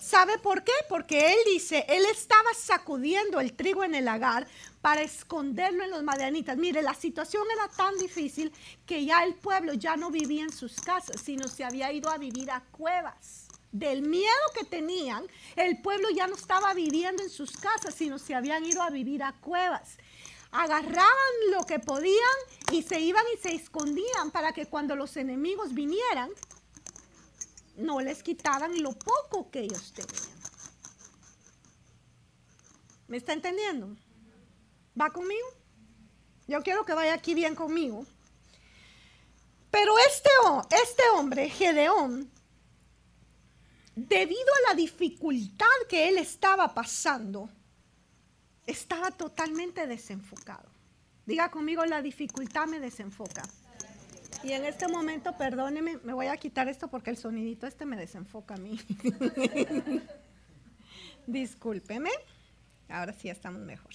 ¿Sabe 0.00 0.38
por 0.38 0.64
qué? 0.64 0.72
Porque 0.88 1.32
él 1.32 1.38
dice, 1.44 1.84
él 1.86 2.04
estaba 2.10 2.54
sacudiendo 2.54 3.38
el 3.38 3.52
trigo 3.52 3.84
en 3.84 3.94
el 3.94 4.06
lagar 4.06 4.46
para 4.80 5.02
esconderlo 5.02 5.84
en 5.84 5.90
los 5.90 6.02
madianitas. 6.02 6.56
Mire, 6.56 6.80
la 6.80 6.94
situación 6.94 7.44
era 7.52 7.68
tan 7.68 7.98
difícil 7.98 8.50
que 8.86 9.04
ya 9.04 9.24
el 9.24 9.34
pueblo 9.34 9.74
ya 9.74 9.96
no 9.96 10.10
vivía 10.10 10.42
en 10.44 10.52
sus 10.52 10.80
casas, 10.80 11.20
sino 11.20 11.48
se 11.48 11.64
había 11.64 11.92
ido 11.92 12.08
a 12.08 12.16
vivir 12.16 12.50
a 12.50 12.62
cuevas. 12.70 13.48
Del 13.72 14.00
miedo 14.00 14.32
que 14.58 14.64
tenían, 14.64 15.26
el 15.54 15.82
pueblo 15.82 16.08
ya 16.10 16.26
no 16.26 16.34
estaba 16.34 16.72
viviendo 16.72 17.22
en 17.22 17.30
sus 17.30 17.52
casas, 17.58 17.94
sino 17.94 18.18
se 18.18 18.34
habían 18.34 18.64
ido 18.64 18.80
a 18.80 18.88
vivir 18.88 19.22
a 19.22 19.34
cuevas. 19.34 19.98
Agarraban 20.50 21.50
lo 21.50 21.64
que 21.64 21.78
podían 21.78 22.36
y 22.72 22.82
se 22.82 23.00
iban 23.00 23.22
y 23.34 23.38
se 23.38 23.54
escondían 23.54 24.30
para 24.32 24.52
que 24.52 24.64
cuando 24.64 24.96
los 24.96 25.18
enemigos 25.18 25.74
vinieran, 25.74 26.30
no 27.80 28.00
les 28.00 28.22
quitaban 28.22 28.82
lo 28.82 28.92
poco 28.92 29.50
que 29.50 29.60
ellos 29.60 29.92
tenían. 29.92 30.40
¿Me 33.08 33.16
está 33.16 33.32
entendiendo? 33.32 33.96
¿Va 34.98 35.10
conmigo? 35.10 35.48
Yo 36.46 36.62
quiero 36.62 36.84
que 36.84 36.94
vaya 36.94 37.14
aquí 37.14 37.34
bien 37.34 37.54
conmigo. 37.54 38.06
Pero 39.70 39.94
este, 39.98 40.30
este 40.82 41.02
hombre, 41.14 41.48
Gedeón, 41.48 42.30
debido 43.94 44.54
a 44.58 44.70
la 44.70 44.74
dificultad 44.74 45.66
que 45.88 46.08
él 46.08 46.18
estaba 46.18 46.74
pasando, 46.74 47.48
estaba 48.66 49.10
totalmente 49.10 49.86
desenfocado. 49.86 50.68
Diga 51.26 51.50
conmigo, 51.50 51.84
la 51.84 52.02
dificultad 52.02 52.66
me 52.66 52.80
desenfoca. 52.80 53.42
Y 54.42 54.52
en 54.52 54.64
este 54.64 54.88
momento, 54.88 55.36
perdóneme, 55.36 55.98
me 56.02 56.14
voy 56.14 56.26
a 56.26 56.36
quitar 56.36 56.68
esto 56.68 56.88
porque 56.88 57.10
el 57.10 57.16
sonidito 57.16 57.66
este 57.66 57.84
me 57.84 57.96
desenfoca 57.96 58.54
a 58.54 58.56
mí. 58.56 58.80
Discúlpeme. 61.26 62.10
Ahora 62.88 63.12
sí 63.12 63.28
estamos 63.28 63.60
mejor. 63.60 63.92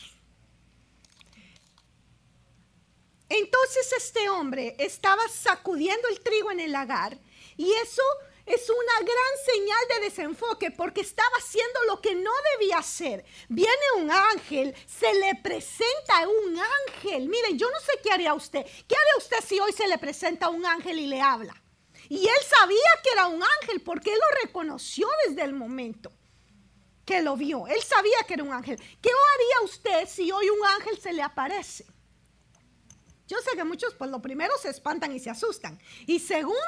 Entonces 3.28 3.92
este 3.98 4.30
hombre 4.30 4.76
estaba 4.78 5.22
sacudiendo 5.30 6.08
el 6.10 6.20
trigo 6.20 6.52
en 6.52 6.60
el 6.60 6.72
lagar 6.72 7.18
y 7.58 7.72
eso 7.84 8.04
es 8.46 8.70
una 8.70 9.00
gran 9.00 9.54
señal 9.54 9.80
de 9.90 10.06
desenfoque 10.06 10.72
porque 10.72 11.02
estaba 11.02 11.36
haciendo 11.38 11.84
lo 11.88 12.00
que 12.00 12.14
no 12.14 12.32
debía 12.54 12.78
hacer. 12.78 13.26
Viene 13.50 13.72
un 13.98 14.12
ángel, 14.12 14.76
se 14.86 15.14
le 15.16 15.36
presenta 15.36 16.28
un 16.28 16.60
ángel. 16.60 17.28
Mire, 17.28 17.58
yo 17.58 17.70
no 17.70 17.80
sé 17.80 18.00
qué 18.04 18.12
haría 18.12 18.34
usted. 18.34 18.64
¿Qué 18.88 18.96
haría 18.96 19.18
usted 19.18 19.38
si 19.46 19.60
hoy 19.60 19.72
se 19.74 19.88
le 19.88 19.98
presenta 19.98 20.50
un 20.50 20.66
ángel 20.66 21.00
y 21.00 21.08
le 21.08 21.22
habla? 21.22 21.60
Y 22.08 22.28
él 22.28 22.44
sabía 22.48 22.90
que 23.04 23.10
era 23.12 23.28
un 23.28 23.42
ángel 23.42 23.82
porque 23.82 24.14
él 24.14 24.20
lo 24.20 24.42
reconoció 24.44 25.08
desde 25.28 25.42
el 25.42 25.54
momento 25.54 26.12
que 27.04 27.22
lo 27.22 27.36
vio. 27.36 27.68
Él 27.68 27.82
sabía 27.82 28.18
que 28.28 28.36
era 28.36 28.44
un 28.44 28.54
ángel. 28.54 28.78
¿Qué 28.78 29.10
haría 29.10 29.66
usted 29.66 30.08
si 30.08 30.32
hoy 30.32 30.50
un 30.50 30.66
ángel 30.68 31.00
se 31.00 31.14
le 31.14 31.24
aparece? 31.24 31.86
Yo 33.28 33.38
sé 33.40 33.56
que 33.56 33.64
muchos, 33.64 33.96
pues 33.96 34.12
lo 34.12 34.22
primero 34.22 34.54
se 34.60 34.70
espantan 34.70 35.12
y 35.12 35.20
se 35.20 35.32
asustan. 35.32 35.80
Y 36.06 36.20
segundo, 36.20 36.60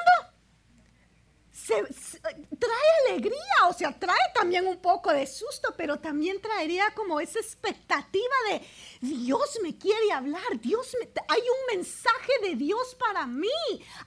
trae 1.66 3.08
alegría, 3.08 3.66
o 3.68 3.72
sea, 3.72 3.98
trae 3.98 4.32
también 4.34 4.66
un 4.66 4.78
poco 4.80 5.12
de 5.12 5.26
susto, 5.26 5.74
pero 5.76 5.98
también 5.98 6.40
traería 6.40 6.92
como 6.94 7.20
esa 7.20 7.38
expectativa 7.38 8.34
de 8.50 8.62
Dios 9.00 9.58
me 9.62 9.76
quiere 9.76 10.12
hablar, 10.12 10.60
Dios 10.60 10.94
me, 11.00 11.08
hay 11.28 11.40
un 11.40 11.76
mensaje 11.76 12.32
de 12.42 12.54
Dios 12.56 12.94
para 12.98 13.26
mí, 13.26 13.48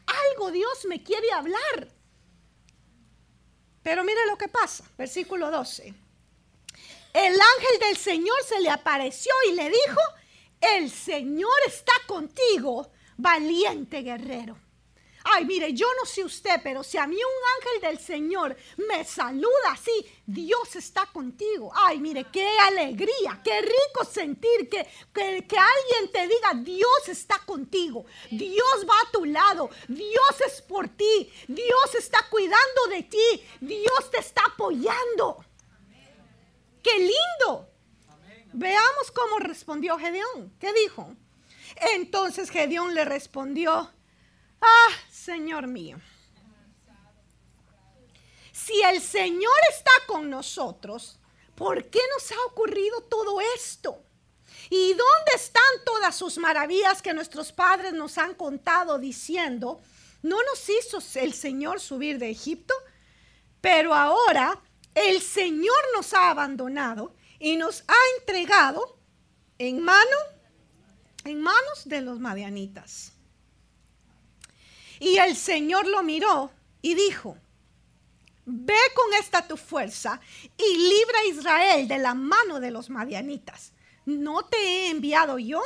algo 0.06 0.52
Dios 0.52 0.86
me 0.88 1.04
quiere 1.04 1.32
hablar. 1.32 1.88
Pero 3.84 4.04
mire 4.04 4.26
lo 4.28 4.38
que 4.38 4.48
pasa, 4.48 4.84
versículo 4.98 5.50
12. 5.50 5.94
El 7.14 7.34
ángel 7.34 7.80
del 7.80 7.98
Señor 7.98 8.38
se 8.48 8.62
le 8.62 8.70
apareció 8.70 9.34
y 9.50 9.56
le 9.56 9.70
dijo, 9.70 10.02
el 10.62 10.90
Señor 10.90 11.58
está 11.68 11.94
contigo, 12.08 12.90
valiente 13.18 14.02
guerrero. 14.02 14.58
Ay, 15.24 15.46
mire, 15.46 15.74
yo 15.74 15.88
no 16.00 16.06
sé 16.06 16.24
usted, 16.24 16.60
pero 16.64 16.84
si 16.84 16.98
a 16.98 17.06
mí 17.06 17.16
un 17.16 17.68
ángel 17.68 17.90
del 17.90 18.06
Señor 18.06 18.56
me 18.78 19.04
saluda 19.04 19.72
así, 19.72 19.92
Dios 20.26 20.76
está 20.76 21.06
contigo. 21.08 21.72
Ay, 21.76 22.00
mire, 22.00 22.26
qué 22.32 22.48
alegría, 22.60 23.40
qué 23.44 23.62
rico 23.62 24.06
sentir 24.10 24.70
que, 24.70 24.88
que, 25.14 25.46
que, 25.48 25.58
alguien 25.58 26.12
te 26.12 26.28
diga, 26.28 26.54
Dios 26.56 27.10
está 27.10 27.40
contigo, 27.46 28.06
Dios 28.32 28.86
va 28.90 28.96
a 29.08 29.12
tu 29.12 29.26
lado, 29.26 29.70
Dios 29.88 30.42
es 30.46 30.62
por 30.62 30.88
ti, 30.90 31.32
Dios 31.48 31.96
está 31.96 32.20
cuidando 32.30 32.88
de 32.90 33.04
ti, 33.04 33.48
Dios 33.60 34.10
te 34.12 34.20
está 34.20 34.44
apoyando. 34.46 35.46
Qué 36.82 36.98
lindo. 36.98 37.70
Veamos 38.54 39.12
cómo 39.14 39.40
respondió 39.40 39.98
Gedeón. 39.98 40.54
¿Qué 40.60 40.74
dijo? 40.74 41.16
Entonces 41.94 42.50
Gedeón 42.50 42.96
le 42.96 43.06
respondió, 43.06 43.92
ah, 44.62 44.90
Señor 45.12 45.68
mío, 45.68 46.00
si 48.52 48.82
el 48.84 49.02
Señor 49.02 49.52
está 49.70 49.92
con 50.08 50.30
nosotros, 50.30 51.20
¿por 51.56 51.90
qué 51.90 52.00
nos 52.14 52.32
ha 52.32 52.46
ocurrido 52.48 53.02
todo 53.02 53.40
esto? 53.56 54.04
¿Y 54.70 54.90
dónde 54.90 55.32
están 55.36 55.64
todas 55.84 56.16
sus 56.16 56.38
maravillas 56.38 57.02
que 57.02 57.14
nuestros 57.14 57.52
padres 57.52 57.94
nos 57.94 58.18
han 58.18 58.36
contado 58.36 59.00
diciendo, 59.00 59.82
no 60.22 60.38
nos 60.44 60.70
hizo 60.70 61.00
el 61.20 61.34
Señor 61.34 61.80
subir 61.80 62.20
de 62.20 62.30
Egipto? 62.30 62.74
Pero 63.60 63.94
ahora 63.94 64.62
el 64.96 65.22
Señor 65.22 65.78
nos 65.96 66.14
ha 66.14 66.30
abandonado 66.30 67.16
y 67.40 67.58
nos 67.58 67.84
ha 67.88 68.20
entregado 68.20 68.98
en 69.58 69.84
mano, 69.84 70.18
en 71.26 71.42
manos 71.42 71.84
de 71.86 72.02
los 72.02 72.20
madianitas. 72.20 73.14
Y 75.02 75.18
el 75.18 75.36
Señor 75.36 75.88
lo 75.88 76.04
miró 76.04 76.52
y 76.80 76.94
dijo, 76.94 77.36
ve 78.46 78.78
con 78.94 79.12
esta 79.16 79.48
tu 79.48 79.58
fuerza 79.58 80.22
y 80.56 80.78
libra 80.78 81.20
a 81.20 81.26
Israel 81.26 81.88
de 81.88 81.98
la 81.98 82.14
mano 82.14 82.60
de 82.60 82.70
los 82.70 82.92
madianitas. 82.92 83.74
¿No 84.06 84.46
te 84.46 84.58
he 84.58 84.90
enviado 84.92 85.40
yo? 85.40 85.60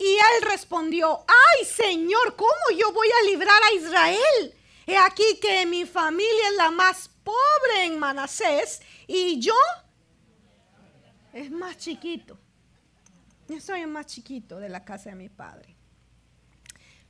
Y 0.00 0.04
él 0.16 0.50
respondió, 0.50 1.24
ay 1.28 1.64
Señor, 1.64 2.34
¿cómo 2.34 2.76
yo 2.76 2.90
voy 2.92 3.06
a 3.06 3.26
librar 3.30 3.62
a 3.62 3.74
Israel? 3.74 4.54
He 4.84 4.96
aquí 4.96 5.38
que 5.40 5.64
mi 5.64 5.86
familia 5.86 6.48
es 6.50 6.56
la 6.56 6.72
más 6.72 7.08
pobre 7.22 7.84
en 7.84 8.00
Manasés 8.00 8.82
y 9.06 9.38
yo 9.38 9.54
es 11.32 11.52
más 11.52 11.78
chiquito. 11.78 12.36
Yo 13.46 13.60
soy 13.60 13.82
el 13.82 13.86
más 13.86 14.06
chiquito 14.06 14.58
de 14.58 14.70
la 14.70 14.84
casa 14.84 15.10
de 15.10 15.14
mi 15.14 15.28
padre. 15.28 15.77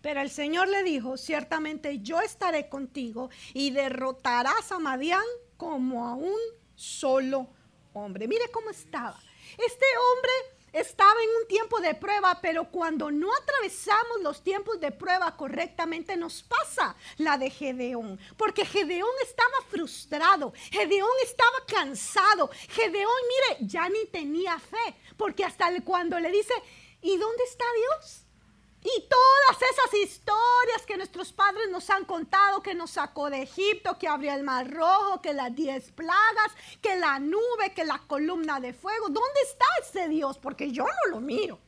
Pero 0.01 0.21
el 0.21 0.31
Señor 0.31 0.69
le 0.69 0.83
dijo, 0.83 1.17
ciertamente 1.17 1.99
yo 2.01 2.21
estaré 2.21 2.69
contigo 2.69 3.31
y 3.53 3.71
derrotarás 3.71 4.71
a 4.71 4.79
Madián 4.79 5.25
como 5.57 6.07
a 6.07 6.15
un 6.15 6.39
solo 6.75 7.49
hombre. 7.93 8.29
Mire 8.29 8.49
cómo 8.53 8.71
estaba. 8.71 9.19
Este 9.59 9.87
hombre 9.97 10.33
estaba 10.73 11.21
en 11.23 11.31
un 11.41 11.49
tiempo 11.49 11.81
de 11.81 11.95
prueba, 11.95 12.39
pero 12.41 12.71
cuando 12.71 13.11
no 13.11 13.29
atravesamos 13.35 14.21
los 14.23 14.43
tiempos 14.43 14.79
de 14.81 14.93
prueba 14.93 15.37
correctamente 15.37 16.17
nos 16.17 16.43
pasa 16.43 16.95
la 17.17 17.39
de 17.39 17.51
Gedeón, 17.51 18.21
porque 18.37 18.67
Gedeón 18.67 19.11
estaba 19.23 19.57
frustrado, 19.69 20.53
Gedeón 20.71 21.11
estaba 21.25 21.65
cansado, 21.67 22.51
Gedeón, 22.69 23.11
mire, 23.29 23.67
ya 23.67 23.89
ni 23.89 24.07
tenía 24.07 24.59
fe, 24.59 24.95
porque 25.17 25.45
hasta 25.45 25.69
cuando 25.83 26.19
le 26.21 26.31
dice, 26.31 26.55
¿y 27.01 27.17
dónde 27.17 27.45
está 27.45 27.65
Dios? 27.75 28.28
Y 28.83 29.09
todas 29.09 29.63
esas 29.63 29.95
historias 29.95 30.87
que 30.87 30.97
nuestros 30.97 31.33
padres 31.33 31.69
nos 31.71 31.91
han 31.91 32.05
contado, 32.05 32.63
que 32.63 32.75
nos 32.75 32.93
sacó 32.93 33.29
de 33.29 33.43
Egipto, 33.43 33.99
que 33.99 34.07
abrió 34.07 34.33
el 34.33 34.45
mar 34.45 34.71
rojo, 34.71 35.21
que 35.21 35.33
las 35.33 35.55
diez 35.55 35.91
plagas, 35.91 36.53
que 36.81 36.97
la 36.97 37.19
nube, 37.19 37.75
que 37.75 37.85
la 37.85 37.99
columna 38.07 38.61
de 38.61 38.73
fuego. 38.73 39.09
¿Dónde 39.09 39.41
está 39.45 39.65
ese 39.83 40.09
Dios? 40.09 40.39
Porque 40.39 40.71
yo 40.71 40.85
no 40.85 41.11
lo 41.11 41.21
miro. 41.21 41.59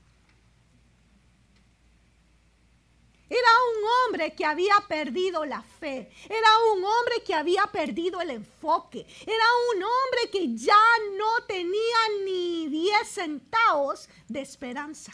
Era 3.28 3.48
un 3.78 3.84
hombre 4.06 4.34
que 4.34 4.44
había 4.44 4.74
perdido 4.88 5.44
la 5.44 5.62
fe. 5.62 6.10
Era 6.28 6.48
un 6.74 6.84
hombre 6.84 7.22
que 7.24 7.32
había 7.32 7.62
perdido 7.66 8.20
el 8.20 8.30
enfoque. 8.30 9.06
Era 9.22 9.44
un 9.72 9.82
hombre 9.82 10.30
que 10.32 10.56
ya 10.56 10.82
no 11.16 11.44
tenía 11.46 12.24
ni 12.24 12.68
diez 12.68 13.08
centavos 13.08 14.08
de 14.26 14.40
esperanza. 14.40 15.12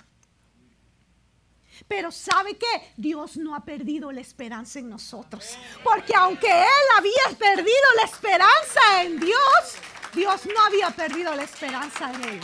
Pero 1.88 2.11
¿sabe 2.11 2.57
qué? 2.57 2.92
Dios 2.96 3.37
no 3.37 3.55
ha 3.55 3.64
perdido 3.64 4.11
la 4.11 4.20
esperanza 4.20 4.79
en 4.79 4.88
nosotros. 4.88 5.57
Porque 5.85 6.14
aunque 6.14 6.51
Él 6.51 6.87
había 6.96 7.38
perdido 7.38 7.87
la 7.96 8.03
esperanza 8.03 9.03
en 9.03 9.20
Dios, 9.20 9.77
Dios 10.12 10.46
no 10.46 10.61
había 10.64 10.90
perdido 10.90 11.35
la 11.35 11.44
esperanza 11.44 12.12
en 12.12 12.25
Él. 12.25 12.40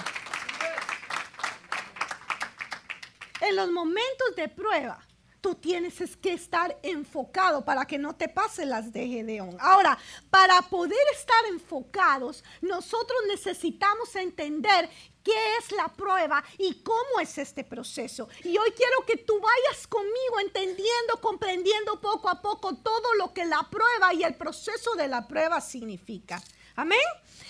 En 3.41 3.57
los 3.57 3.71
momentos 3.73 4.37
de 4.37 4.49
prueba, 4.49 5.05
tú 5.41 5.57
tienes 5.57 6.17
que 6.17 6.33
estar 6.33 6.79
enfocado 6.83 7.65
para 7.65 7.85
que 7.85 7.99
no 7.99 8.15
te 8.15 8.29
pase 8.29 8.65
las 8.65 8.93
de 8.93 9.09
Gedeón. 9.09 9.57
Ahora, 9.61 9.99
para 10.31 10.63
poder 10.63 11.05
estar 11.13 11.45
enfocados, 11.51 12.45
nosotros 12.61 13.19
necesitamos 13.29 14.15
entender 14.15 14.89
qué 15.23 15.57
es 15.59 15.73
la 15.73 15.89
prueba 15.89 16.43
y 16.59 16.83
cómo 16.83 17.21
es 17.21 17.39
este 17.39 17.65
proceso. 17.65 18.29
Y 18.45 18.57
hoy 18.57 18.71
quiero 18.73 19.05
que 19.07 19.17
tú 19.17 19.41
vayas 19.41 19.87
conmigo 19.87 20.41
entendiendo, 20.41 21.21
comprendiendo 21.21 22.01
poco 22.01 22.29
a 22.29 22.41
poco 22.41 22.77
todo 22.77 23.15
lo 23.15 23.33
que 23.33 23.45
la 23.45 23.69
prueba 23.71 24.15
y 24.15 24.25
el 24.25 24.35
proceso 24.35 24.95
de 24.95 25.09
la 25.09 25.27
prueba 25.27 25.61
significa. 25.61 26.43
Amén. 26.77 26.99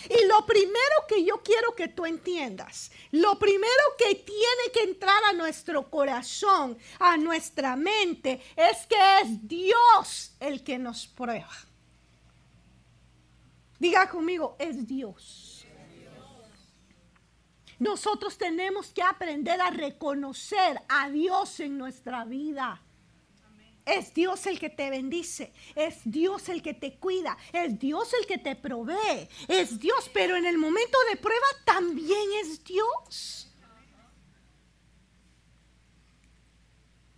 Y 0.09 0.27
lo 0.27 0.45
primero 0.45 1.07
que 1.09 1.25
yo 1.25 1.43
quiero 1.43 1.77
que 1.77 1.89
tú 1.89 2.05
entiendas, 2.05 2.91
lo 3.13 3.39
primero 3.39 3.83
que 3.97 4.17
tiene 4.17 4.73
que 4.73 4.83
entrar 4.83 5.23
a 5.31 5.33
nuestro 5.33 5.89
corazón, 5.89 6.77
a 6.99 7.17
nuestra 7.17 7.77
mente, 7.77 8.43
es 8.57 8.87
que 8.89 9.21
es 9.21 9.49
Dios 9.49 10.33
el 10.41 10.65
que 10.65 10.79
nos 10.79 11.07
prueba. 11.07 11.53
Diga 13.79 14.09
conmigo, 14.09 14.57
es 14.59 14.87
Dios. 14.87 15.52
Nosotros 17.83 18.39
tenemos 18.39 18.93
que 18.93 19.03
aprender 19.03 19.61
a 19.61 19.71
reconocer 19.71 20.81
a 20.89 21.11
Dios 21.11 21.59
en 21.59 21.79
nuestra 21.79 22.25
vida. 22.25 22.81
Es 23.85 24.15
Dios 24.15 24.47
el 24.47 24.61
que 24.61 24.71
te 24.71 24.89
bendice, 24.89 25.53
es 25.75 25.97
Dios 26.05 26.49
el 26.49 26.63
que 26.63 26.75
te 26.75 27.01
cuida, 27.01 27.37
es 27.53 27.81
Dios 27.81 28.13
el 28.13 28.25
que 28.27 28.39
te 28.39 28.55
provee, 28.55 29.29
es 29.49 29.81
Dios, 29.81 30.09
pero 30.15 30.37
en 30.37 30.47
el 30.47 30.59
momento 30.59 30.97
de 31.11 31.17
prueba 31.17 31.47
también 31.65 32.31
es 32.41 32.63
Dios. 32.63 33.49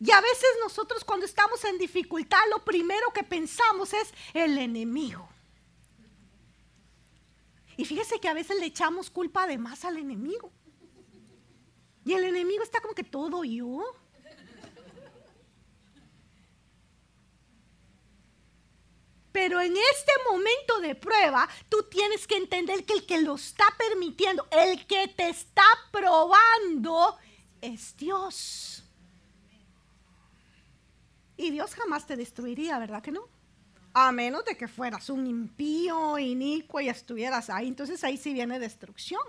Y 0.00 0.10
a 0.10 0.20
veces 0.22 0.48
nosotros 0.62 1.04
cuando 1.04 1.26
estamos 1.26 1.62
en 1.64 1.76
dificultad 1.76 2.40
lo 2.48 2.64
primero 2.64 3.12
que 3.12 3.22
pensamos 3.22 3.92
es 3.92 4.14
el 4.32 4.56
enemigo. 4.56 5.28
Y 7.76 7.84
fíjese 7.84 8.20
que 8.20 8.28
a 8.28 8.34
veces 8.34 8.58
le 8.58 8.66
echamos 8.66 9.10
culpa 9.10 9.46
de 9.46 9.58
más 9.58 9.84
al 9.84 9.98
enemigo. 9.98 10.52
Y 12.04 12.12
el 12.12 12.24
enemigo 12.24 12.62
está 12.62 12.80
como 12.80 12.94
que 12.94 13.04
todo 13.04 13.44
yo. 13.44 13.82
Pero 19.32 19.60
en 19.60 19.76
este 19.76 20.12
momento 20.30 20.80
de 20.80 20.94
prueba, 20.94 21.48
tú 21.68 21.82
tienes 21.90 22.24
que 22.24 22.36
entender 22.36 22.84
que 22.84 22.92
el 22.92 23.04
que 23.04 23.20
lo 23.20 23.34
está 23.34 23.64
permitiendo, 23.76 24.46
el 24.52 24.86
que 24.86 25.08
te 25.08 25.28
está 25.28 25.64
probando, 25.90 27.16
es 27.60 27.96
Dios. 27.96 28.84
Y 31.36 31.50
Dios 31.50 31.74
jamás 31.74 32.06
te 32.06 32.16
destruiría, 32.16 32.78
¿verdad 32.78 33.02
que 33.02 33.10
no? 33.10 33.33
A 33.94 34.12
menos 34.12 34.44
de 34.44 34.56
que 34.56 34.68
fueras 34.68 35.08
un 35.08 35.26
impío, 35.26 36.18
inicuo 36.18 36.80
y 36.80 36.88
estuvieras 36.88 37.48
ahí. 37.48 37.68
Entonces 37.68 38.02
ahí 38.04 38.16
sí 38.16 38.32
viene 38.32 38.58
destrucción. 38.58 39.22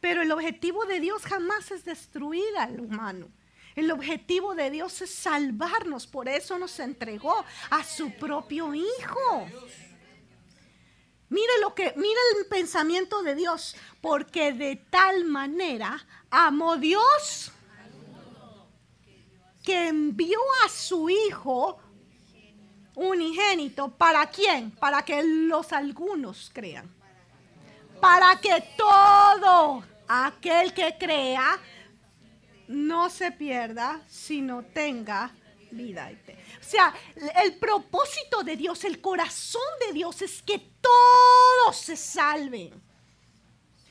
Pero 0.00 0.22
el 0.22 0.32
objetivo 0.32 0.84
de 0.84 1.00
Dios 1.00 1.22
jamás 1.22 1.70
es 1.70 1.84
destruir 1.84 2.58
al 2.58 2.80
humano. 2.80 3.28
El 3.76 3.90
objetivo 3.90 4.54
de 4.54 4.70
Dios 4.70 5.02
es 5.02 5.14
salvarnos, 5.14 6.06
por 6.06 6.28
eso 6.28 6.58
nos 6.58 6.78
entregó 6.80 7.44
a 7.70 7.84
su 7.84 8.10
propio 8.10 8.74
Hijo. 8.74 9.46
Mire 11.28 11.52
lo 11.60 11.74
que, 11.74 11.92
mire 11.96 12.18
el 12.38 12.46
pensamiento 12.46 13.22
de 13.22 13.34
Dios, 13.34 13.76
porque 14.00 14.52
de 14.52 14.76
tal 14.76 15.26
manera 15.26 16.06
amó 16.30 16.76
Dios 16.76 17.52
que 19.62 19.88
envió 19.88 20.38
a 20.64 20.68
su 20.68 21.10
Hijo 21.10 21.78
unigénito. 22.96 23.88
¿Para 23.88 24.26
quién? 24.26 24.72
Para 24.72 25.04
que 25.04 25.22
los 25.22 25.72
algunos 25.72 26.50
crean. 26.52 26.92
Para 28.00 28.40
que 28.40 28.62
todo 28.76 29.84
aquel 30.08 30.74
que 30.74 30.96
crea 30.98 31.58
no 32.68 33.08
se 33.08 33.30
pierda, 33.30 34.02
sino 34.08 34.64
tenga 34.64 35.32
vida. 35.70 36.10
O 36.60 36.64
sea, 36.64 36.92
el 37.42 37.56
propósito 37.56 38.42
de 38.42 38.56
Dios, 38.56 38.84
el 38.84 39.00
corazón 39.00 39.62
de 39.86 39.92
Dios 39.92 40.20
es 40.22 40.42
que 40.42 40.58
todos 40.80 41.76
se 41.76 41.96
salven. 41.96 42.82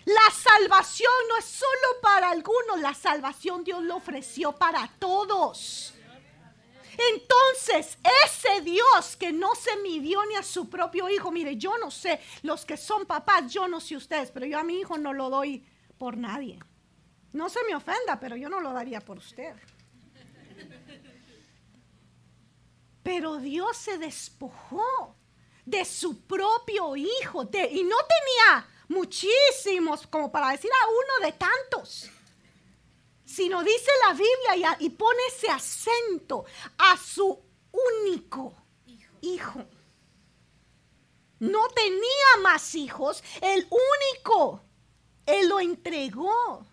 La 0.06 0.32
salvación 0.32 1.12
no 1.30 1.38
es 1.38 1.46
solo 1.46 2.02
para 2.02 2.30
algunos, 2.30 2.80
la 2.80 2.94
salvación 2.94 3.63
Dios 3.63 3.82
lo 3.82 3.96
ofreció 3.96 4.52
para 4.52 4.88
todos. 5.00 5.94
Entonces, 7.13 7.97
ese 8.25 8.62
Dios 8.62 9.15
que 9.17 9.31
no 9.31 9.53
se 9.55 9.75
midió 9.77 10.25
ni 10.25 10.36
a 10.36 10.43
su 10.43 10.69
propio 10.69 11.10
hijo, 11.10 11.31
mire, 11.31 11.58
yo 11.58 11.77
no 11.77 11.91
sé, 11.91 12.19
los 12.43 12.65
que 12.65 12.77
son 12.77 13.05
papás, 13.05 13.51
yo 13.51 13.67
no 13.67 13.79
sé 13.79 13.95
ustedes, 13.95 14.31
pero 14.31 14.45
yo 14.45 14.60
a 14.60 14.63
mi 14.63 14.79
hijo 14.79 14.97
no 14.97 15.13
lo 15.13 15.29
doy 15.29 15.65
por 15.97 16.17
nadie. 16.17 16.60
No 17.34 17.49
se 17.49 17.63
me 17.65 17.75
ofenda, 17.75 18.19
pero 18.19 18.36
yo 18.36 18.49
no 18.49 18.60
lo 18.60 18.71
daría 18.71 19.01
por 19.01 19.17
usted. 19.17 19.55
Pero 23.03 23.38
Dios 23.38 23.77
se 23.77 23.97
despojó 23.97 25.15
de 25.65 25.84
su 25.86 26.21
propio 26.21 26.95
hijo 26.95 27.43
y 27.43 27.84
no 27.84 27.97
tenía 27.97 28.67
muchísimos 28.88 30.08
como 30.08 30.31
para 30.31 30.51
decir 30.51 30.71
a 30.71 30.88
uno 30.88 31.25
de 31.27 31.34
tantos, 31.34 32.10
sino 33.26 33.64
dice 33.64 33.92
la 34.08 34.14
Biblia 34.14 34.78
y, 34.80 34.90
pone 34.92 35.20
ese 35.28 35.50
acento 35.50 36.46
a 36.78 36.98
su 36.98 37.40
único 37.72 38.56
hijo. 39.22 39.66
No 41.40 41.68
tenía 41.70 42.42
más 42.42 42.76
hijos, 42.76 43.24
el 43.42 43.68
único, 43.70 44.62
él 45.26 45.50
lo 45.50 45.60
entregó. 45.60 46.66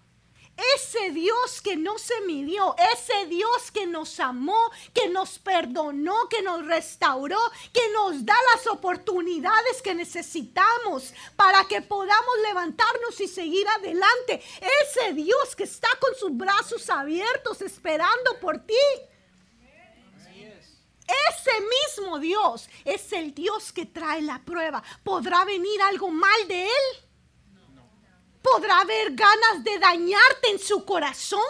Ese 0.76 1.10
Dios 1.10 1.60
que 1.60 1.76
no 1.76 1.98
se 1.98 2.20
midió, 2.22 2.74
ese 2.92 3.26
Dios 3.26 3.70
que 3.72 3.86
nos 3.86 4.20
amó, 4.20 4.70
que 4.94 5.08
nos 5.08 5.38
perdonó, 5.38 6.28
que 6.28 6.42
nos 6.42 6.66
restauró, 6.66 7.40
que 7.72 7.88
nos 7.90 8.24
da 8.24 8.36
las 8.54 8.66
oportunidades 8.68 9.82
que 9.82 9.94
necesitamos 9.94 11.12
para 11.36 11.64
que 11.66 11.82
podamos 11.82 12.34
levantarnos 12.46 13.20
y 13.20 13.28
seguir 13.28 13.66
adelante. 13.68 14.42
Ese 14.82 15.14
Dios 15.14 15.56
que 15.56 15.64
está 15.64 15.88
con 16.00 16.14
sus 16.14 16.36
brazos 16.36 16.88
abiertos 16.90 17.60
esperando 17.62 18.38
por 18.40 18.58
ti. 18.58 18.74
Ese 21.30 21.50
mismo 21.60 22.18
Dios 22.18 22.68
es 22.84 23.12
el 23.12 23.34
Dios 23.34 23.72
que 23.72 23.86
trae 23.86 24.22
la 24.22 24.38
prueba. 24.38 24.82
¿Podrá 25.02 25.44
venir 25.44 25.82
algo 25.82 26.08
mal 26.10 26.48
de 26.48 26.64
él? 26.64 27.01
¿Podrá 28.42 28.80
haber 28.80 29.14
ganas 29.14 29.62
de 29.62 29.78
dañarte 29.78 30.50
en 30.50 30.58
su 30.58 30.84
corazón? 30.84 31.40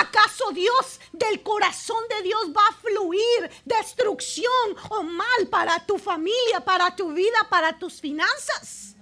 ¿Acaso 0.00 0.50
Dios, 0.52 1.00
del 1.12 1.42
corazón 1.42 2.02
de 2.08 2.22
Dios 2.22 2.52
va 2.56 2.66
a 2.68 2.72
fluir 2.72 3.50
destrucción 3.64 4.76
o 4.90 5.02
mal 5.02 5.48
para 5.50 5.84
tu 5.86 5.98
familia, 5.98 6.64
para 6.64 6.96
tu 6.96 7.12
vida, 7.12 7.46
para 7.48 7.78
tus 7.78 8.00
finanzas? 8.00 8.96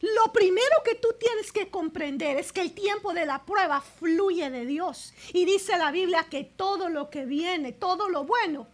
Lo 0.00 0.32
primero 0.32 0.76
que 0.84 0.94
tú 0.94 1.08
tienes 1.18 1.50
que 1.50 1.70
comprender 1.70 2.36
es 2.36 2.52
que 2.52 2.60
el 2.60 2.72
tiempo 2.72 3.12
de 3.12 3.26
la 3.26 3.44
prueba 3.44 3.80
fluye 3.80 4.48
de 4.48 4.64
Dios. 4.64 5.12
Y 5.32 5.44
dice 5.44 5.76
la 5.76 5.90
Biblia 5.90 6.28
que 6.30 6.44
todo 6.44 6.88
lo 6.88 7.10
que 7.10 7.24
viene, 7.24 7.72
todo 7.72 8.08
lo 8.08 8.24
bueno, 8.24 8.68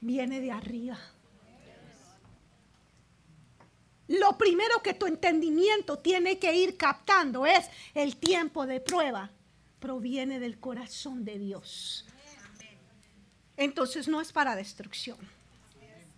viene 0.00 0.40
de 0.40 0.52
arriba. 0.52 0.98
Lo 4.10 4.36
primero 4.36 4.82
que 4.82 4.94
tu 4.94 5.06
entendimiento 5.06 6.00
tiene 6.00 6.40
que 6.40 6.52
ir 6.52 6.76
captando 6.76 7.46
es 7.46 7.70
el 7.94 8.16
tiempo 8.16 8.66
de 8.66 8.80
prueba. 8.80 9.30
Proviene 9.78 10.40
del 10.40 10.58
corazón 10.58 11.24
de 11.24 11.38
Dios. 11.38 12.04
Entonces 13.56 14.08
no 14.08 14.20
es 14.20 14.32
para 14.32 14.56
destrucción. 14.56 15.16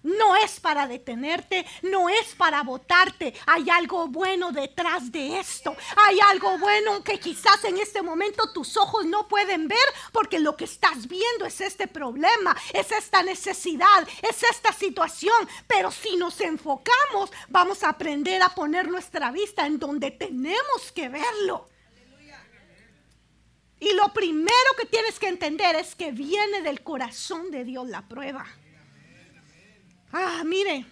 No 0.02 0.36
es 0.36 0.58
para 0.58 0.86
detenerte, 0.86 1.64
no 1.82 2.08
es 2.08 2.34
para 2.36 2.62
votarte. 2.62 3.34
Hay 3.46 3.70
algo 3.70 4.08
bueno 4.08 4.50
detrás 4.50 5.12
de 5.12 5.38
esto. 5.38 5.76
Hay 5.96 6.18
algo 6.20 6.58
bueno 6.58 7.04
que 7.04 7.20
quizás 7.20 7.64
en 7.64 7.78
este 7.78 8.02
momento 8.02 8.52
tus 8.52 8.76
ojos 8.76 9.06
no 9.06 9.28
pueden 9.28 9.68
ver 9.68 9.78
porque 10.12 10.40
lo 10.40 10.56
que 10.56 10.64
estás 10.64 11.06
viendo 11.06 11.44
es 11.44 11.60
este 11.60 11.86
problema, 11.86 12.56
es 12.72 12.90
esta 12.90 13.22
necesidad, 13.22 14.08
es 14.22 14.42
esta 14.42 14.72
situación. 14.72 15.48
Pero 15.66 15.90
si 15.90 16.16
nos 16.16 16.40
enfocamos, 16.40 17.30
vamos 17.48 17.82
a 17.84 17.90
aprender 17.90 18.42
a 18.42 18.48
poner 18.48 18.88
nuestra 18.88 19.30
vista 19.30 19.66
en 19.66 19.78
donde 19.78 20.10
tenemos 20.10 20.90
que 20.92 21.08
verlo. 21.08 21.68
Y 23.78 23.94
lo 23.94 24.12
primero 24.12 24.52
que 24.78 24.86
tienes 24.86 25.18
que 25.18 25.26
entender 25.26 25.74
es 25.74 25.96
que 25.96 26.12
viene 26.12 26.62
del 26.62 26.84
corazón 26.84 27.50
de 27.50 27.64
Dios 27.64 27.88
la 27.88 28.02
prueba. 28.02 28.46
Ah, 30.12 30.42
mire, 30.44 30.84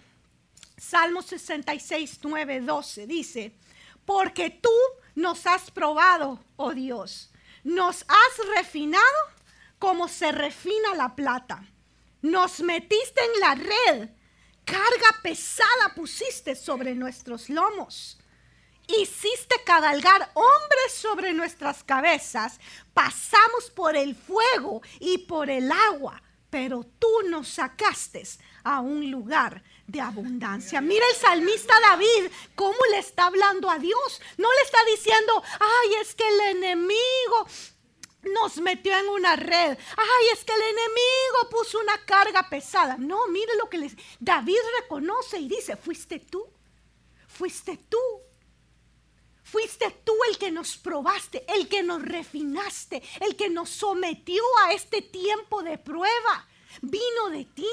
Salmo 0.77 1.21
66, 1.21 2.19
9, 2.23 2.61
12 2.61 3.05
dice, 3.05 3.55
porque 4.03 4.49
tú 4.49 4.73
nos 5.13 5.45
has 5.45 5.69
probado, 5.69 6.43
oh 6.55 6.73
Dios, 6.73 7.31
nos 7.63 8.03
has 8.07 8.47
refinado 8.55 9.03
como 9.77 10.07
se 10.07 10.31
refina 10.31 10.95
la 10.95 11.15
plata. 11.15 11.63
Nos 12.23 12.61
metiste 12.61 13.21
en 13.23 13.39
la 13.39 13.55
red, 13.55 14.09
carga 14.65 15.21
pesada 15.21 15.93
pusiste 15.95 16.55
sobre 16.55 16.95
nuestros 16.95 17.47
lomos. 17.47 18.17
Hiciste 18.87 19.55
cabalgar 19.63 20.31
hombres 20.33 20.93
sobre 20.93 21.33
nuestras 21.33 21.83
cabezas. 21.83 22.59
Pasamos 22.95 23.69
por 23.69 23.95
el 23.95 24.15
fuego 24.15 24.81
y 24.99 25.19
por 25.19 25.51
el 25.51 25.71
agua, 25.71 26.21
pero 26.49 26.83
tú 26.97 27.07
nos 27.29 27.47
sacaste 27.47 28.23
a 28.63 28.79
un 28.79 29.09
lugar 29.11 29.63
de 29.87 30.01
abundancia. 30.01 30.81
Mira 30.81 31.05
el 31.11 31.15
salmista 31.15 31.73
David, 31.81 32.31
cómo 32.55 32.77
le 32.91 32.99
está 32.99 33.25
hablando 33.25 33.69
a 33.69 33.79
Dios. 33.79 34.21
No 34.37 34.49
le 34.51 34.61
está 34.63 34.77
diciendo, 34.85 35.43
ay, 35.59 35.93
es 36.01 36.15
que 36.15 36.27
el 36.27 36.57
enemigo 36.57 37.47
nos 38.23 38.57
metió 38.57 38.97
en 38.97 39.09
una 39.09 39.35
red. 39.35 39.77
Ay, 39.97 40.27
es 40.33 40.43
que 40.43 40.53
el 40.53 40.61
enemigo 40.61 41.49
puso 41.49 41.79
una 41.79 41.97
carga 42.05 42.49
pesada. 42.49 42.97
No, 42.97 43.27
mire 43.27 43.55
lo 43.57 43.69
que 43.69 43.79
les... 43.79 43.95
David 44.19 44.59
reconoce 44.81 45.39
y 45.39 45.47
dice, 45.47 45.75
fuiste 45.75 46.19
tú, 46.19 46.45
fuiste 47.27 47.77
tú. 47.89 47.97
Fuiste 49.43 49.91
tú 50.05 50.13
el 50.29 50.37
que 50.37 50.49
nos 50.49 50.77
probaste, 50.77 51.43
el 51.53 51.67
que 51.67 51.83
nos 51.83 52.01
refinaste, 52.01 53.03
el 53.19 53.35
que 53.35 53.49
nos 53.49 53.69
sometió 53.69 54.41
a 54.63 54.71
este 54.71 55.01
tiempo 55.01 55.61
de 55.61 55.77
prueba. 55.77 56.47
Vino 56.81 57.29
de 57.31 57.43
ti. 57.43 57.67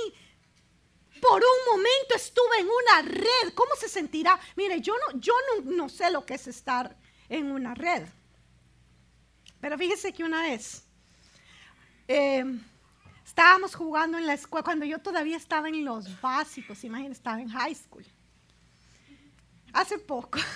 Por 1.20 1.42
un 1.42 1.76
momento 1.76 2.14
estuve 2.14 2.61
en 2.61 2.66
una 2.66 3.02
red. 3.02 3.52
¿Cómo 3.54 3.74
se 3.76 3.88
sentirá? 3.88 4.38
Mire, 4.57 4.81
yo 4.81 4.94
no, 4.94 5.20
yo 5.20 5.33
no, 5.64 5.88
sé 5.88 6.11
lo 6.11 6.24
que 6.24 6.35
es 6.35 6.46
estar 6.46 6.96
en 7.28 7.50
una 7.50 7.74
red. 7.74 8.07
Pero 9.61 9.76
fíjese 9.76 10.12
que 10.12 10.24
una 10.24 10.42
vez 10.42 10.85
eh, 12.07 12.44
estábamos 13.24 13.74
jugando 13.74 14.18
en 14.18 14.26
la 14.26 14.35
escuela, 14.35 14.62
cuando 14.62 14.85
yo 14.85 15.00
todavía 15.00 15.37
estaba 15.37 15.68
en 15.68 15.85
los 15.85 16.20
básicos, 16.20 16.85
imagínense, 16.85 17.18
estaba 17.18 17.40
en 17.40 17.48
high 17.48 17.74
school. 17.74 18.04
Hace 19.72 19.98
poco. 19.98 20.38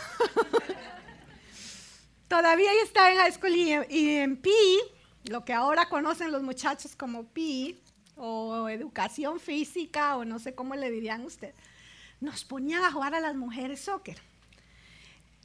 todavía 2.29 2.70
estaba 2.83 3.11
en 3.11 3.18
high 3.18 3.33
school 3.33 3.55
y, 3.55 3.75
y 3.90 4.16
en 4.16 4.37
PI, 4.37 4.79
lo 5.25 5.44
que 5.44 5.53
ahora 5.53 5.88
conocen 5.88 6.33
los 6.33 6.42
muchachos 6.42 6.96
como 6.96 7.25
PI, 7.25 7.82
o 8.16 8.68
educación 8.68 9.40
física 9.40 10.16
o 10.16 10.25
no 10.25 10.38
sé 10.38 10.55
cómo 10.55 10.75
le 10.75 10.90
dirían 10.90 11.25
usted, 11.25 11.55
nos 12.20 12.44
ponían 12.44 12.85
a 12.85 12.92
jugar 12.92 13.14
a 13.14 13.20
las 13.20 13.35
mujeres 13.35 13.81
soccer. 13.81 14.18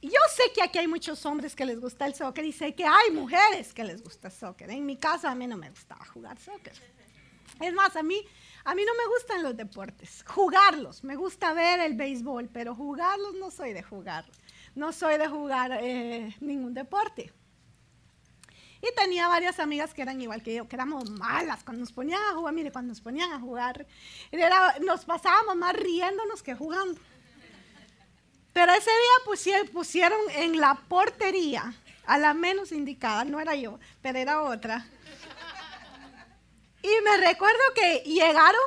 Yo 0.00 0.20
sé 0.30 0.44
que 0.54 0.62
aquí 0.62 0.78
hay 0.78 0.86
muchos 0.86 1.26
hombres 1.26 1.56
que 1.56 1.66
les 1.66 1.80
gusta 1.80 2.06
el 2.06 2.14
soccer 2.14 2.44
y 2.44 2.52
sé 2.52 2.74
que 2.74 2.84
hay 2.84 3.10
mujeres 3.10 3.72
que 3.74 3.82
les 3.82 4.02
gusta 4.02 4.28
el 4.28 4.34
soccer. 4.34 4.70
En 4.70 4.86
mi 4.86 4.96
casa 4.96 5.30
a 5.30 5.34
mí 5.34 5.46
no 5.48 5.56
me 5.56 5.70
gustaba 5.70 6.04
jugar 6.06 6.38
soccer. 6.38 6.74
Es 7.60 7.74
más, 7.74 7.96
a 7.96 8.04
mí, 8.04 8.22
a 8.64 8.74
mí 8.76 8.82
no 8.84 8.92
me 8.94 9.08
gustan 9.08 9.42
los 9.42 9.56
deportes. 9.56 10.22
Jugarlos, 10.28 11.02
me 11.02 11.16
gusta 11.16 11.52
ver 11.52 11.80
el 11.80 11.94
béisbol, 11.94 12.48
pero 12.48 12.76
jugarlos 12.76 13.34
no 13.34 13.50
soy 13.50 13.72
de 13.72 13.82
jugar. 13.82 14.24
No 14.76 14.92
soy 14.92 15.18
de 15.18 15.26
jugar 15.26 15.76
eh, 15.82 16.36
ningún 16.40 16.74
deporte. 16.74 17.32
Y 18.80 18.94
tenía 18.94 19.26
varias 19.26 19.58
amigas 19.58 19.92
que 19.92 20.02
eran 20.02 20.20
igual 20.20 20.42
que 20.42 20.54
yo, 20.54 20.68
que 20.68 20.76
éramos 20.76 21.10
malas. 21.10 21.64
Cuando 21.64 21.80
nos 21.80 21.92
ponían 21.92 22.20
a 22.22 22.34
jugar, 22.34 22.54
mire, 22.54 22.70
cuando 22.70 22.90
nos 22.90 23.00
ponían 23.00 23.32
a 23.32 23.40
jugar, 23.40 23.86
nos 24.82 25.04
pasábamos 25.04 25.56
más 25.56 25.74
riéndonos 25.74 26.42
que 26.42 26.54
jugando. 26.54 27.00
Pero 28.52 28.72
ese 28.72 28.90
día 28.90 29.70
pusieron, 29.72 30.18
en 30.36 30.60
la 30.60 30.74
portería 30.88 31.74
a 32.06 32.18
la 32.18 32.34
menos 32.34 32.72
indicada, 32.72 33.24
no 33.24 33.40
era 33.40 33.54
yo, 33.54 33.78
pero 34.00 34.18
era 34.18 34.42
otra. 34.42 34.86
Y 36.82 36.88
me 37.04 37.16
recuerdo 37.18 37.58
que 37.74 38.02
llegaron, 38.06 38.60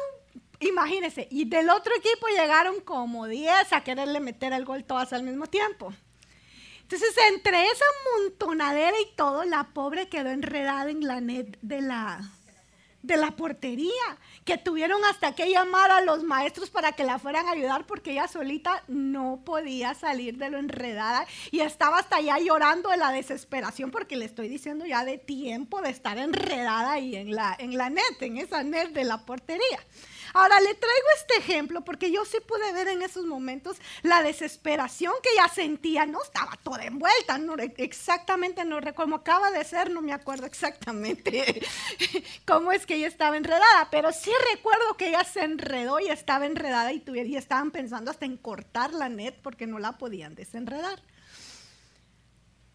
imagínense, 0.60 1.28
y 1.32 1.46
del 1.46 1.70
otro 1.70 1.94
equipo 1.96 2.28
llegaron 2.28 2.82
como 2.82 3.28
10 3.28 3.74
a 3.74 3.84
quererle 3.84 4.20
meter 4.20 4.54
el 4.54 4.66
gol 4.66 4.84
todas 4.84 5.14
al 5.14 5.24
mismo 5.24 5.48
tiempo. 5.48 5.94
Entonces, 6.92 7.16
entre 7.30 7.68
esa 7.68 7.86
montonadera 8.18 9.00
y 9.00 9.16
todo, 9.16 9.46
la 9.46 9.70
pobre 9.70 10.10
quedó 10.10 10.30
enredada 10.30 10.92
en 10.92 11.08
la 11.08 11.22
net 11.22 11.58
de 11.62 11.80
la, 11.80 12.20
de 13.02 13.16
la 13.16 13.32
portería, 13.32 14.18
que 14.44 14.58
tuvieron 14.58 15.00
hasta 15.06 15.34
que 15.34 15.50
llamar 15.50 15.90
a 15.90 16.02
los 16.02 16.24
maestros 16.24 16.70
para 16.70 16.92
que 16.92 17.06
la 17.06 17.18
fueran 17.18 17.48
a 17.48 17.52
ayudar 17.52 17.88
porque 17.88 18.12
ella 18.12 18.28
solita 18.28 18.84
no 18.90 19.42
podía 19.46 19.94
salir 19.94 20.36
de 20.36 20.50
lo 20.50 20.58
enredada 20.58 21.26
y 21.50 21.62
estaba 21.62 22.00
hasta 22.00 22.18
allá 22.18 22.40
llorando 22.40 22.90
de 22.90 22.98
la 22.98 23.14
desesperación 23.14 23.90
porque 23.90 24.18
le 24.18 24.26
estoy 24.26 24.50
diciendo 24.50 24.86
ya 24.86 25.06
de 25.06 25.18
tiempo 25.18 25.82
de 25.82 25.92
estar 25.92 26.18
enredada 26.18 26.92
ahí 26.92 27.16
en 27.16 27.34
la, 27.34 27.56
en 27.58 27.78
la 27.78 27.90
net, 27.90 28.22
en 28.22 28.36
esa 28.36 28.64
net 28.64 28.90
de 28.90 29.06
la 29.06 29.26
portería. 29.26 29.80
Ahora 30.34 30.60
le 30.60 30.74
traigo 30.74 31.08
este 31.18 31.38
ejemplo 31.38 31.82
porque 31.82 32.12
yo 32.12 32.26
sí 32.26 32.38
pude 32.46 32.72
ver 32.74 32.88
en 32.88 33.02
esos 33.02 33.26
momentos 33.26 33.78
la 34.02 34.24
desesperación 34.24 35.14
que 35.22 35.30
ella 35.34 35.48
sentía. 35.48 36.06
No 36.06 36.22
estaba 36.22 36.58
toda 36.64 36.84
envuelta, 36.84 37.38
no, 37.38 37.56
exactamente 37.78 38.66
no 38.66 38.80
recuerdo 38.80 39.12
acaba 39.16 39.52
de 39.52 39.64
ser, 39.64 39.92
no 39.92 40.02
me 40.02 40.14
acuerdo 40.14 40.46
exactamente 40.46 41.62
cómo 42.46 42.72
es 42.72 42.86
que 42.86 42.96
ella 42.96 43.08
estaba 43.08 43.38
enredada, 43.38 43.90
pero 43.92 44.12
sí 44.12 44.32
recuerdo 44.54 44.98
que 44.98 45.10
ella 45.10 45.24
se 45.24 45.44
enredó 45.44 46.00
y 46.00 46.08
estaba 46.08 46.46
enredada 46.46 46.92
y, 46.92 47.04
y 47.06 47.36
estaban 47.36 47.72
pensando 47.72 48.12
hasta 48.12 48.26
en 48.26 48.38
cortar 48.38 48.94
la 48.94 49.10
net 49.10 49.36
porque 49.42 49.68
no 49.68 49.80
la 49.80 49.98
podían 49.98 50.36
desenredar. 50.36 51.02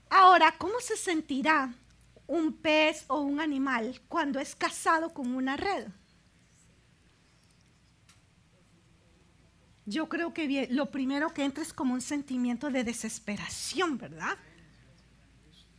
Ahora, 0.08 0.54
¿cómo 0.58 0.80
se 0.80 0.96
sentirá 0.96 1.74
un 2.26 2.56
pez 2.56 3.04
o 3.08 3.20
un 3.20 3.40
animal 3.40 4.00
cuando 4.08 4.38
es 4.38 4.54
cazado 4.54 5.12
con 5.12 5.34
una 5.34 5.56
red? 5.56 5.88
Yo 9.86 10.08
creo 10.08 10.34
que 10.34 10.66
lo 10.70 10.90
primero 10.90 11.32
que 11.32 11.44
entra 11.44 11.62
es 11.62 11.72
como 11.72 11.94
un 11.94 12.00
sentimiento 12.00 12.70
de 12.70 12.82
desesperación, 12.82 13.96
¿verdad? 13.96 14.36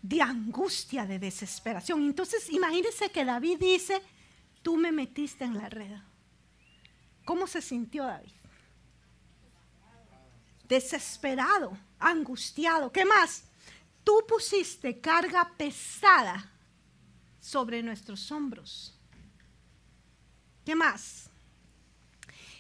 De 0.01 0.21
angustia, 0.21 1.05
de 1.05 1.19
desesperación. 1.19 2.01
Entonces, 2.03 2.49
imagínense 2.49 3.11
que 3.11 3.25
David 3.25 3.59
dice, 3.59 4.01
tú 4.63 4.77
me 4.77 4.93
metiste 4.93 5.43
en 5.43 5.57
la 5.57 5.67
red. 5.67 5.99
¿Cómo 7.25 7.45
se 7.47 7.61
sintió 7.61 8.05
David? 8.05 8.31
Desesperado, 10.69 11.77
angustiado. 11.99 12.89
¿Qué 12.93 13.03
más? 13.03 13.43
Tú 14.05 14.23
pusiste 14.25 15.01
carga 15.01 15.51
pesada 15.57 16.49
sobre 17.41 17.83
nuestros 17.83 18.31
hombros. 18.31 18.97
¿Qué 20.63 20.75
más? 20.75 21.26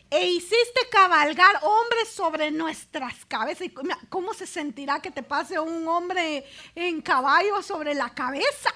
E 0.09 0.25
hiciste 0.27 0.87
cabalgar 0.89 1.59
hombres 1.63 2.09
sobre 2.09 2.51
nuestras 2.51 3.25
cabezas. 3.25 3.67
¿Cómo 4.09 4.33
se 4.33 4.47
sentirá 4.47 5.01
que 5.01 5.11
te 5.11 5.23
pase 5.23 5.59
un 5.59 5.87
hombre 5.87 6.45
en 6.75 7.01
caballo 7.01 7.61
sobre 7.61 7.93
la 7.93 8.13
cabeza? 8.13 8.69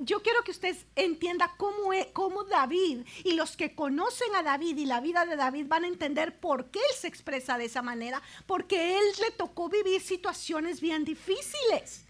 Yo 0.00 0.20
quiero 0.22 0.42
que 0.42 0.50
usted 0.50 0.76
entienda 0.96 1.54
cómo, 1.56 1.92
es, 1.92 2.06
cómo 2.06 2.44
David 2.44 3.06
y 3.24 3.32
los 3.34 3.56
que 3.56 3.74
conocen 3.74 4.34
a 4.34 4.42
David 4.42 4.76
y 4.78 4.86
la 4.86 5.00
vida 5.00 5.24
de 5.24 5.36
David 5.36 5.66
van 5.68 5.84
a 5.84 5.88
entender 5.88 6.38
por 6.40 6.70
qué 6.70 6.80
él 6.80 6.96
se 6.96 7.06
expresa 7.06 7.56
de 7.56 7.66
esa 7.66 7.80
manera, 7.80 8.20
porque 8.46 8.98
él 8.98 9.04
le 9.20 9.30
tocó 9.30 9.68
vivir 9.68 10.00
situaciones 10.00 10.80
bien 10.80 11.04
difíciles. 11.04 12.04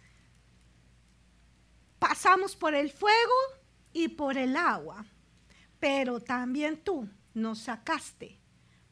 Pasamos 1.98 2.56
por 2.56 2.74
el 2.74 2.90
fuego 2.90 3.34
y 3.92 4.08
por 4.08 4.38
el 4.38 4.56
agua 4.56 5.04
pero 5.80 6.20
también 6.20 6.76
tú 6.84 7.08
nos 7.34 7.60
sacaste 7.60 8.38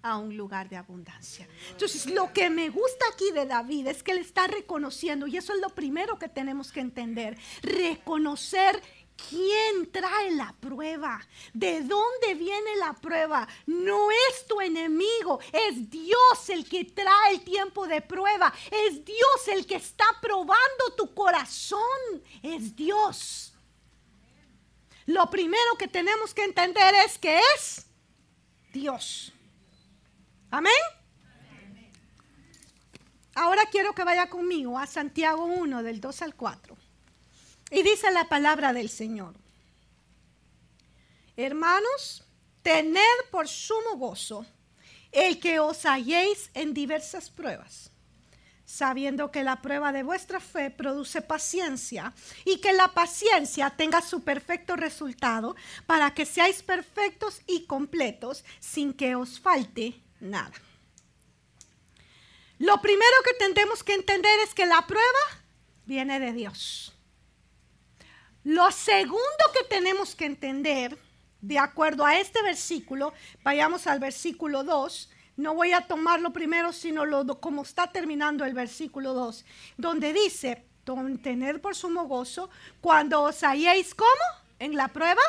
a 0.02 0.16
un 0.16 0.36
lugar 0.36 0.68
de 0.68 0.76
abundancia. 0.76 1.48
Entonces, 1.70 2.06
lo 2.06 2.32
que 2.32 2.50
me 2.50 2.70
gusta 2.70 3.04
aquí 3.12 3.30
de 3.32 3.46
David 3.46 3.88
es 3.88 4.02
que 4.02 4.12
él 4.12 4.18
está 4.18 4.46
reconociendo, 4.46 5.26
y 5.26 5.36
eso 5.36 5.52
es 5.52 5.60
lo 5.60 5.70
primero 5.70 6.18
que 6.18 6.28
tenemos 6.28 6.72
que 6.72 6.80
entender, 6.80 7.36
reconocer 7.62 8.80
quién 9.28 9.90
trae 9.90 10.30
la 10.30 10.54
prueba, 10.60 11.20
de 11.52 11.82
dónde 11.82 12.34
viene 12.34 12.76
la 12.76 12.94
prueba. 12.94 13.48
No 13.66 14.10
es 14.10 14.46
tu 14.46 14.60
enemigo, 14.60 15.40
es 15.52 15.90
Dios 15.90 16.48
el 16.48 16.68
que 16.68 16.84
trae 16.84 17.32
el 17.32 17.40
tiempo 17.42 17.86
de 17.88 18.00
prueba, 18.00 18.52
es 18.70 19.04
Dios 19.04 19.48
el 19.48 19.66
que 19.66 19.76
está 19.76 20.06
probando 20.22 20.94
tu 20.96 21.12
corazón, 21.12 21.80
es 22.42 22.74
Dios. 22.76 23.47
Lo 25.08 25.30
primero 25.30 25.76
que 25.78 25.88
tenemos 25.88 26.34
que 26.34 26.44
entender 26.44 26.94
es 27.06 27.16
que 27.16 27.40
es 27.56 27.86
Dios. 28.74 29.32
Amén. 30.50 30.74
Ahora 33.34 33.62
quiero 33.72 33.94
que 33.94 34.04
vaya 34.04 34.28
conmigo 34.28 34.78
a 34.78 34.86
Santiago 34.86 35.46
1 35.46 35.82
del 35.82 36.02
2 36.02 36.20
al 36.20 36.34
4. 36.34 36.76
Y 37.70 37.82
dice 37.84 38.10
la 38.10 38.28
palabra 38.28 38.74
del 38.74 38.90
Señor. 38.90 39.34
Hermanos, 41.38 42.22
tened 42.62 43.00
por 43.30 43.48
sumo 43.48 43.96
gozo 43.96 44.44
el 45.10 45.40
que 45.40 45.58
os 45.58 45.86
halléis 45.86 46.50
en 46.52 46.74
diversas 46.74 47.30
pruebas 47.30 47.92
sabiendo 48.68 49.30
que 49.30 49.42
la 49.42 49.62
prueba 49.62 49.92
de 49.92 50.02
vuestra 50.02 50.40
fe 50.40 50.70
produce 50.70 51.22
paciencia 51.22 52.12
y 52.44 52.58
que 52.58 52.74
la 52.74 52.88
paciencia 52.88 53.70
tenga 53.70 54.02
su 54.02 54.22
perfecto 54.22 54.76
resultado 54.76 55.56
para 55.86 56.12
que 56.12 56.26
seáis 56.26 56.62
perfectos 56.62 57.40
y 57.46 57.64
completos 57.64 58.44
sin 58.60 58.92
que 58.92 59.14
os 59.14 59.40
falte 59.40 59.98
nada. 60.20 60.52
Lo 62.58 62.82
primero 62.82 63.16
que 63.24 63.32
tendremos 63.38 63.82
que 63.82 63.94
entender 63.94 64.38
es 64.40 64.52
que 64.52 64.66
la 64.66 64.86
prueba 64.86 65.24
viene 65.86 66.20
de 66.20 66.34
Dios. 66.34 66.92
Lo 68.44 68.70
segundo 68.70 69.22
que 69.54 69.64
tenemos 69.64 70.14
que 70.14 70.26
entender, 70.26 70.98
de 71.40 71.58
acuerdo 71.58 72.04
a 72.04 72.18
este 72.18 72.42
versículo, 72.42 73.14
vayamos 73.42 73.86
al 73.86 73.98
versículo 73.98 74.62
2, 74.62 75.08
no 75.38 75.54
voy 75.54 75.72
a 75.72 75.86
tomarlo 75.86 76.32
primero, 76.32 76.72
sino 76.72 77.06
lo, 77.06 77.24
como 77.40 77.62
está 77.62 77.90
terminando 77.90 78.44
el 78.44 78.52
versículo 78.52 79.14
2, 79.14 79.44
donde 79.78 80.12
dice, 80.12 80.66
tener 81.22 81.62
por 81.62 81.74
sumo 81.74 82.06
gozo 82.06 82.50
cuando 82.80 83.22
os 83.22 83.42
halléis 83.42 83.94
como 83.94 84.10
en 84.58 84.76
la 84.76 84.88
prueba. 84.88 85.22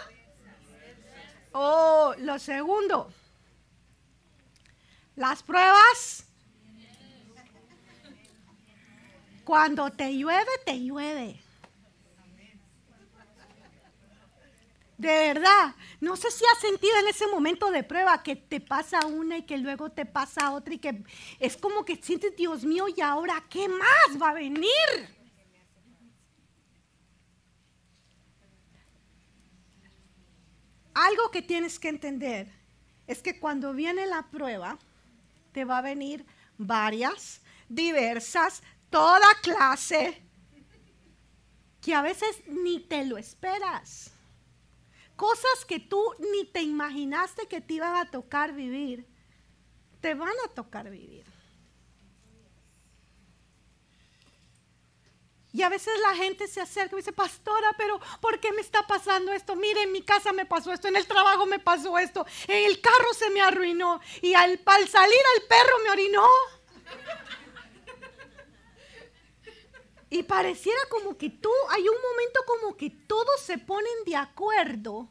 Oh, 1.54 2.14
lo 2.20 2.38
segundo, 2.38 3.12
las 5.16 5.42
pruebas 5.42 6.26
Cuando 9.50 9.90
te 9.90 10.16
llueve, 10.16 10.52
te 10.64 10.80
llueve. 10.80 11.42
De 15.00 15.08
verdad, 15.08 15.76
no 16.02 16.18
sé 16.18 16.30
si 16.30 16.44
has 16.54 16.60
sentido 16.60 16.94
en 17.00 17.08
ese 17.08 17.26
momento 17.28 17.72
de 17.72 17.84
prueba 17.84 18.22
que 18.22 18.36
te 18.36 18.60
pasa 18.60 19.06
una 19.06 19.38
y 19.38 19.44
que 19.44 19.58
luego 19.58 19.90
te 19.90 20.06
pasa 20.06 20.52
otra 20.52 20.74
y 20.74 20.78
que 20.78 21.06
es 21.40 21.56
como 21.56 21.86
que 21.86 21.96
sientes, 21.96 22.36
Dios 22.36 22.66
mío, 22.66 22.86
¿y 22.94 23.00
ahora 23.00 23.42
qué 23.50 23.70
más 23.70 24.22
va 24.22 24.32
a 24.32 24.34
venir? 24.34 24.68
Algo 30.94 31.32
que 31.32 31.44
tienes 31.44 31.80
que 31.80 31.88
entender 31.88 32.52
es 33.08 33.22
que 33.22 33.40
cuando 33.40 33.72
viene 33.72 34.06
la 34.06 34.24
prueba, 34.24 34.78
te 35.54 35.64
va 35.64 35.78
a 35.78 35.82
venir 35.82 36.26
varias, 36.58 37.40
diversas, 37.70 38.62
toda 38.90 39.28
clase, 39.42 40.22
que 41.82 41.96
a 41.96 42.02
veces 42.02 42.42
ni 42.48 42.82
te 42.82 43.06
lo 43.06 43.18
esperas. 43.18 44.12
Cosas 45.20 45.66
que 45.68 45.82
tú 45.82 46.02
ni 46.32 46.46
te 46.46 46.62
imaginaste 46.62 47.46
que 47.46 47.60
te 47.60 47.74
iban 47.74 47.94
a 47.98 48.10
tocar 48.10 48.54
vivir, 48.54 49.06
te 50.00 50.14
van 50.14 50.32
a 50.46 50.54
tocar 50.54 50.90
vivir. 50.90 51.26
Y 55.52 55.62
a 55.62 55.68
veces 55.68 55.94
la 56.04 56.16
gente 56.16 56.48
se 56.48 56.62
acerca 56.62 56.96
y 56.96 57.00
dice, 57.00 57.12
pastora, 57.12 57.76
pero 57.78 58.00
¿por 58.22 58.40
qué 58.40 58.54
me 58.54 58.62
está 58.62 58.88
pasando 58.88 59.34
esto? 59.34 59.58
Mire, 59.58 59.84
en 59.84 59.92
mi 59.92 60.04
casa 60.04 60.32
me 60.32 60.46
pasó 60.46 60.72
esto, 60.72 60.88
en 60.88 60.96
el 60.96 61.06
trabajo 61.06 61.46
me 61.46 61.60
pasó 61.60 61.98
esto, 61.98 62.26
en 62.48 62.68
el 62.68 62.80
carro 62.80 63.14
se 63.14 63.30
me 63.30 63.42
arruinó 63.42 64.00
y 64.22 64.36
al, 64.36 64.62
al 64.66 64.88
salir 64.88 65.22
al 65.36 65.48
perro 65.50 65.80
me 65.84 65.90
orinó. 65.90 66.28
Y 70.10 70.24
pareciera 70.24 70.80
como 70.90 71.18
que 71.18 71.30
tú, 71.30 71.52
hay 71.70 71.82
un 71.82 72.02
momento 72.02 72.40
como 72.48 72.76
que 72.76 72.90
todos 72.90 73.42
se 73.42 73.58
ponen 73.60 73.94
de 74.06 74.16
acuerdo. 74.16 75.08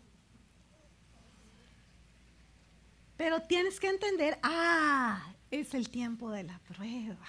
Pero 3.16 3.42
tienes 3.42 3.78
que 3.78 3.88
entender, 3.88 4.38
ah, 4.42 5.34
es 5.50 5.74
el 5.74 5.88
tiempo 5.90 6.30
de 6.30 6.44
la 6.44 6.58
prueba. 6.60 7.26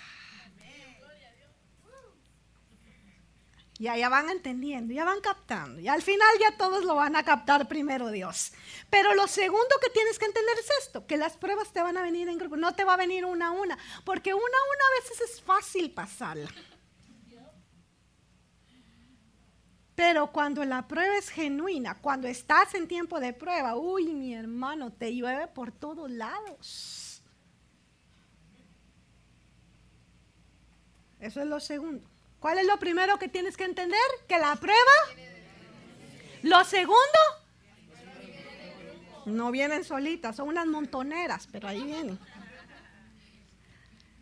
Ya, 3.79 3.95
ya 3.95 4.09
van 4.09 4.29
entendiendo, 4.29 4.93
ya 4.93 5.05
van 5.05 5.21
captando. 5.21 5.79
Y 5.79 5.87
al 5.87 6.01
final 6.01 6.27
ya 6.37 6.57
todos 6.57 6.83
lo 6.83 6.95
van 6.95 7.15
a 7.15 7.23
captar 7.23 7.67
primero 7.69 8.09
Dios. 8.09 8.51
Pero 8.89 9.15
lo 9.15 9.25
segundo 9.27 9.75
que 9.81 9.89
tienes 9.89 10.19
que 10.19 10.25
entender 10.25 10.53
es 10.59 10.69
esto, 10.85 11.07
que 11.07 11.15
las 11.15 11.37
pruebas 11.37 11.71
te 11.71 11.81
van 11.81 11.95
a 11.97 12.01
venir 12.01 12.27
en 12.27 12.37
grupo, 12.37 12.57
no 12.57 12.75
te 12.75 12.83
va 12.83 12.95
a 12.95 12.97
venir 12.97 13.23
una 13.23 13.47
a 13.47 13.51
una, 13.51 13.77
porque 14.03 14.33
una 14.33 14.43
a 14.43 14.69
una 14.75 14.83
a 14.83 15.01
veces 15.01 15.21
es 15.31 15.41
fácil 15.41 15.91
pasarla. 15.91 16.49
Pero 19.99 20.31
cuando 20.31 20.63
la 20.63 20.87
prueba 20.87 21.17
es 21.17 21.27
genuina, 21.27 21.93
cuando 21.99 22.29
estás 22.29 22.73
en 22.73 22.87
tiempo 22.87 23.19
de 23.19 23.33
prueba, 23.33 23.75
uy, 23.75 24.13
mi 24.13 24.33
hermano, 24.33 24.93
te 24.93 25.13
llueve 25.13 25.47
por 25.47 25.73
todos 25.73 26.09
lados. 26.09 27.21
Eso 31.19 31.41
es 31.41 31.47
lo 31.47 31.59
segundo. 31.59 32.07
¿Cuál 32.39 32.59
es 32.59 32.65
lo 32.65 32.79
primero 32.79 33.19
que 33.19 33.27
tienes 33.27 33.57
que 33.57 33.65
entender? 33.65 33.99
Que 34.25 34.39
la 34.39 34.55
prueba. 34.55 34.79
Lo 36.43 36.63
segundo, 36.63 37.19
no 39.25 39.51
vienen 39.51 39.83
solitas, 39.83 40.37
son 40.37 40.47
unas 40.47 40.65
montoneras, 40.65 41.49
pero 41.51 41.67
ahí 41.67 41.83
vienen. 41.83 42.17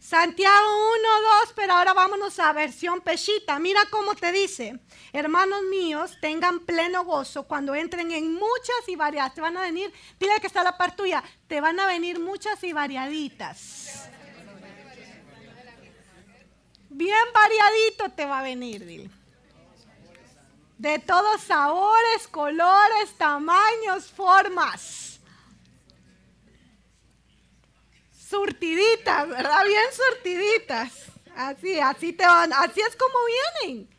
Santiago 0.08 0.94
1, 0.94 1.10
2, 1.42 1.54
pero 1.54 1.74
ahora 1.74 1.94
vámonos 1.94 2.40
a 2.40 2.54
versión 2.54 3.02
pechita. 3.02 3.60
Mira 3.60 3.82
cómo 3.92 4.16
te 4.16 4.32
dice, 4.32 4.80
hermanos 5.12 5.64
míos, 5.64 6.18
tengan 6.22 6.62
pleno 6.62 7.04
gozo 7.04 7.44
cuando 7.44 7.76
entren 7.76 8.14
en 8.14 8.32
muchas 8.32 8.88
y 8.88 8.96
variadas. 8.96 9.36
Te 9.36 9.42
van 9.42 9.58
a 9.58 9.64
venir, 9.64 9.92
dile 10.18 10.40
que 10.40 10.48
está 10.48 10.64
la 10.64 10.78
par 10.78 10.96
tuya, 10.96 11.22
te 11.50 11.60
van 11.60 11.78
a 11.82 11.88
venir 11.88 12.22
muchas 12.22 12.64
y 12.64 12.72
variaditas. 12.72 14.08
Bien 16.88 17.26
variadito 17.34 18.10
te 18.16 18.26
va 18.26 18.40
a 18.40 18.44
venir, 18.44 18.86
dile. 18.86 19.10
De 20.78 21.00
todos 21.00 21.42
sabores, 21.42 22.30
colores, 22.32 23.14
tamaños, 23.18 24.06
formas. 24.06 25.07
Surtiditas, 28.28 29.28
¿verdad? 29.28 29.64
Bien 29.66 29.86
surtiditas. 29.92 31.06
Así, 31.36 31.80
así 31.80 32.14
te 32.14 32.26
van, 32.26 32.52
así 32.54 32.82
es 32.82 32.96
como 32.96 33.16
vienen. 33.64 33.90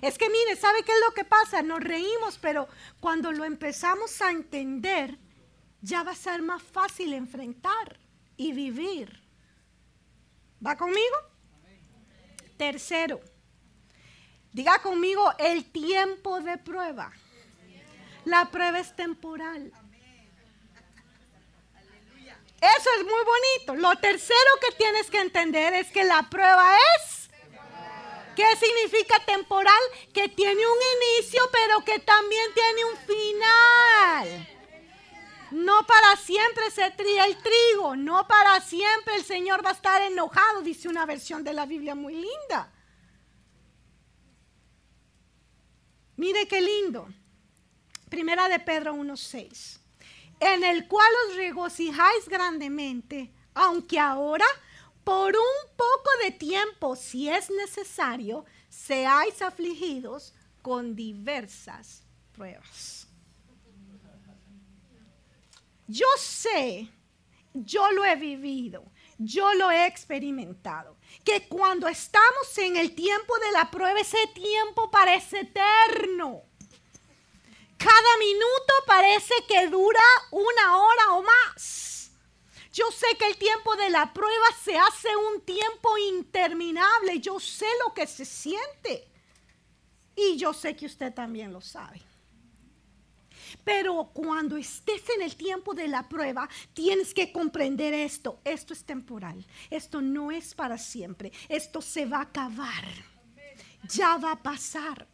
Es 0.00 0.16
que 0.16 0.30
mire, 0.30 0.56
¿sabe 0.56 0.82
qué 0.82 0.92
es 0.92 0.98
lo 1.06 1.12
que 1.12 1.24
pasa? 1.24 1.62
Nos 1.62 1.80
reímos, 1.80 2.38
pero 2.38 2.68
cuando 3.00 3.32
lo 3.32 3.44
empezamos 3.44 4.20
a 4.22 4.30
entender, 4.30 5.18
ya 5.82 6.02
va 6.02 6.12
a 6.12 6.16
ser 6.16 6.40
más 6.42 6.62
fácil 6.62 7.12
enfrentar 7.12 7.98
y 8.36 8.52
vivir. 8.52 9.22
¿Va 10.66 10.76
conmigo? 10.76 11.16
Tercero, 12.56 13.20
diga 14.52 14.80
conmigo 14.82 15.32
el 15.38 15.70
tiempo 15.70 16.40
de 16.40 16.58
prueba. 16.58 17.12
La 18.24 18.50
prueba 18.50 18.78
es 18.80 18.94
temporal. 18.94 19.72
Eso 22.60 22.90
es 22.98 23.04
muy 23.04 23.24
bonito. 23.24 23.76
Lo 23.76 23.96
tercero 23.96 24.50
que 24.60 24.76
tienes 24.76 25.10
que 25.10 25.20
entender 25.20 25.72
es 25.74 25.90
que 25.90 26.04
la 26.04 26.28
prueba 26.28 26.76
es... 26.96 27.30
¿Qué 28.36 28.44
significa 28.56 29.18
temporal? 29.24 29.80
Que 30.14 30.28
tiene 30.28 30.60
un 30.66 30.78
inicio, 31.18 31.42
pero 31.52 31.84
que 31.84 31.98
también 31.98 32.54
tiene 32.54 32.84
un 32.84 32.96
final. 32.98 34.48
No 35.50 35.86
para 35.86 36.16
siempre 36.16 36.70
se 36.70 36.90
tría 36.92 37.24
el 37.24 37.36
trigo, 37.36 37.96
no 37.96 38.26
para 38.28 38.60
siempre 38.60 39.16
el 39.16 39.24
Señor 39.24 39.64
va 39.64 39.70
a 39.70 39.74
estar 39.74 40.00
enojado, 40.02 40.62
dice 40.62 40.88
una 40.88 41.06
versión 41.06 41.42
de 41.42 41.52
la 41.52 41.66
Biblia 41.66 41.94
muy 41.94 42.14
linda. 42.14 42.72
Mire 46.16 46.46
qué 46.46 46.60
lindo. 46.60 47.08
Primera 48.08 48.48
de 48.48 48.60
Pedro 48.60 48.94
1.6 48.94 49.79
en 50.40 50.64
el 50.64 50.88
cual 50.88 51.08
os 51.28 51.36
regocijáis 51.36 52.28
grandemente, 52.28 53.32
aunque 53.54 53.98
ahora, 53.98 54.46
por 55.04 55.36
un 55.36 55.76
poco 55.76 56.10
de 56.24 56.30
tiempo, 56.32 56.96
si 56.96 57.28
es 57.28 57.50
necesario, 57.50 58.46
seáis 58.68 59.42
afligidos 59.42 60.34
con 60.62 60.96
diversas 60.96 62.02
pruebas. 62.32 63.06
Yo 65.86 66.06
sé, 66.18 66.88
yo 67.52 67.90
lo 67.90 68.04
he 68.04 68.16
vivido, 68.16 68.84
yo 69.18 69.52
lo 69.54 69.70
he 69.70 69.86
experimentado, 69.86 70.96
que 71.24 71.48
cuando 71.48 71.88
estamos 71.88 72.56
en 72.58 72.76
el 72.76 72.94
tiempo 72.94 73.38
de 73.40 73.52
la 73.52 73.70
prueba, 73.70 74.00
ese 74.00 74.26
tiempo 74.34 74.90
parece 74.90 75.40
eterno 75.40 76.49
cada 77.80 78.16
minuto 78.18 78.72
parece 78.86 79.34
que 79.48 79.68
dura 79.68 80.00
una 80.30 80.76
hora 80.76 81.12
o 81.14 81.22
más. 81.22 82.10
Yo 82.72 82.90
sé 82.90 83.06
que 83.18 83.26
el 83.26 83.36
tiempo 83.36 83.74
de 83.74 83.88
la 83.88 84.12
prueba 84.12 84.46
se 84.62 84.76
hace 84.78 85.08
un 85.16 85.40
tiempo 85.40 85.96
interminable. 85.96 87.18
Yo 87.20 87.40
sé 87.40 87.66
lo 87.84 87.94
que 87.94 88.06
se 88.06 88.24
siente. 88.24 89.08
Y 90.14 90.36
yo 90.36 90.52
sé 90.52 90.76
que 90.76 90.86
usted 90.86 91.12
también 91.14 91.52
lo 91.52 91.60
sabe. 91.60 92.02
Pero 93.64 94.10
cuando 94.12 94.56
estés 94.56 95.08
en 95.16 95.22
el 95.22 95.34
tiempo 95.34 95.74
de 95.74 95.88
la 95.88 96.08
prueba, 96.08 96.48
tienes 96.74 97.14
que 97.14 97.32
comprender 97.32 97.94
esto. 97.94 98.40
Esto 98.44 98.74
es 98.74 98.84
temporal. 98.84 99.44
Esto 99.70 100.00
no 100.02 100.30
es 100.30 100.54
para 100.54 100.76
siempre. 100.76 101.32
Esto 101.48 101.80
se 101.80 102.04
va 102.04 102.18
a 102.18 102.22
acabar. 102.22 102.84
Ya 103.88 104.18
va 104.18 104.32
a 104.32 104.42
pasar. 104.42 105.08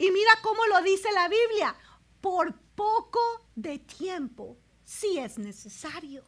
Y 0.00 0.10
mira 0.10 0.30
cómo 0.40 0.64
lo 0.64 0.80
dice 0.80 1.12
la 1.12 1.28
Biblia, 1.28 1.76
por 2.22 2.54
poco 2.74 3.20
de 3.54 3.78
tiempo, 3.78 4.56
si 4.82 5.18
es 5.18 5.36
necesario. 5.36 6.24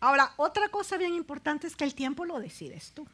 Ahora, 0.00 0.34
otra 0.36 0.68
cosa 0.68 0.98
bien 0.98 1.14
importante 1.14 1.66
es 1.66 1.74
que 1.74 1.84
el 1.84 1.94
tiempo 1.94 2.26
lo 2.26 2.38
decides 2.38 2.92
tú. 2.92 3.08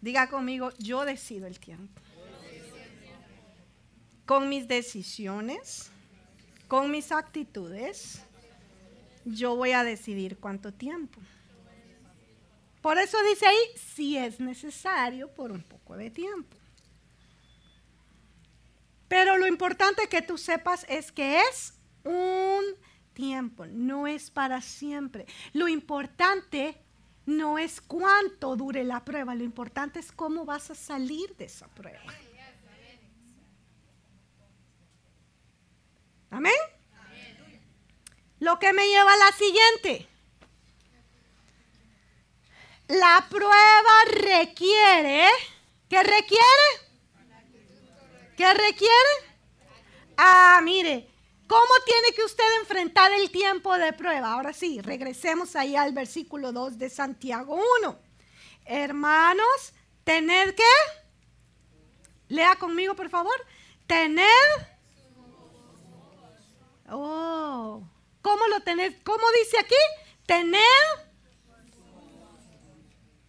Diga 0.00 0.30
conmigo, 0.30 0.70
yo 0.78 1.04
decido 1.04 1.48
el 1.48 1.58
tiempo. 1.58 2.00
Con 4.24 4.48
mis 4.48 4.68
decisiones, 4.68 5.90
con 6.68 6.92
mis 6.92 7.10
actitudes, 7.10 8.22
yo 9.30 9.56
voy 9.56 9.72
a 9.72 9.84
decidir 9.84 10.38
cuánto 10.38 10.72
tiempo. 10.72 11.20
Por 12.80 12.98
eso 12.98 13.18
dice 13.24 13.46
ahí, 13.46 13.58
si 13.76 14.16
es 14.16 14.40
necesario, 14.40 15.28
por 15.28 15.52
un 15.52 15.62
poco 15.62 15.96
de 15.96 16.10
tiempo. 16.10 16.56
Pero 19.08 19.36
lo 19.36 19.46
importante 19.46 20.08
que 20.08 20.22
tú 20.22 20.38
sepas 20.38 20.86
es 20.88 21.12
que 21.12 21.40
es 21.40 21.74
un 22.04 22.62
tiempo, 23.12 23.66
no 23.66 24.06
es 24.06 24.30
para 24.30 24.62
siempre. 24.62 25.26
Lo 25.52 25.68
importante 25.68 26.80
no 27.26 27.58
es 27.58 27.80
cuánto 27.80 28.56
dure 28.56 28.84
la 28.84 29.04
prueba, 29.04 29.34
lo 29.34 29.44
importante 29.44 29.98
es 29.98 30.10
cómo 30.12 30.44
vas 30.44 30.70
a 30.70 30.74
salir 30.74 31.36
de 31.36 31.44
esa 31.44 31.68
prueba. 31.68 32.00
Amén. 36.30 36.52
Lo 38.40 38.58
que 38.58 38.72
me 38.72 38.88
lleva 38.88 39.12
a 39.12 39.16
la 39.16 39.32
siguiente. 39.32 40.08
La 42.88 43.26
prueba 43.30 44.04
requiere, 44.10 45.28
¿qué 45.88 46.02
requiere? 46.02 46.90
¿Qué 48.36 48.52
requiere? 48.54 49.30
Ah, 50.16 50.60
mire, 50.64 51.08
¿cómo 51.46 51.72
tiene 51.84 52.12
que 52.16 52.24
usted 52.24 52.44
enfrentar 52.60 53.12
el 53.12 53.30
tiempo 53.30 53.76
de 53.76 53.92
prueba? 53.92 54.32
Ahora 54.32 54.52
sí, 54.52 54.80
regresemos 54.80 55.54
ahí 55.54 55.76
al 55.76 55.92
versículo 55.92 56.50
2 56.52 56.78
de 56.78 56.90
Santiago 56.90 57.60
1. 57.82 57.98
Hermanos, 58.64 59.72
tener 60.02 60.54
que, 60.54 60.64
lea 62.28 62.56
conmigo 62.56 62.96
por 62.96 63.10
favor, 63.10 63.46
tener, 63.86 64.26
oh, 66.90 67.82
¿cómo 68.22 68.46
lo 68.48 68.60
tenés? 68.62 68.94
¿Cómo 69.04 69.24
dice 69.42 69.58
aquí? 69.58 69.74
Tener, 70.26 70.62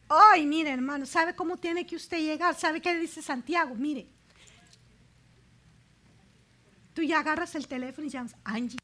ay, 0.09 0.45
mire 0.45 0.71
hermano, 0.71 1.05
¿sabe 1.05 1.35
cómo 1.35 1.57
tiene 1.57 1.85
que 1.85 1.95
usted 1.95 2.19
llegar? 2.19 2.55
¿Sabe 2.55 2.81
qué 2.81 2.95
dice 2.95 3.21
Santiago? 3.21 3.75
Mire, 3.75 4.07
Tú 6.93 7.01
ya 7.03 7.19
agarras 7.19 7.55
el 7.55 7.67
teléfono 7.67 8.05
y 8.07 8.09
llamas, 8.09 8.35
Angie, 8.43 8.77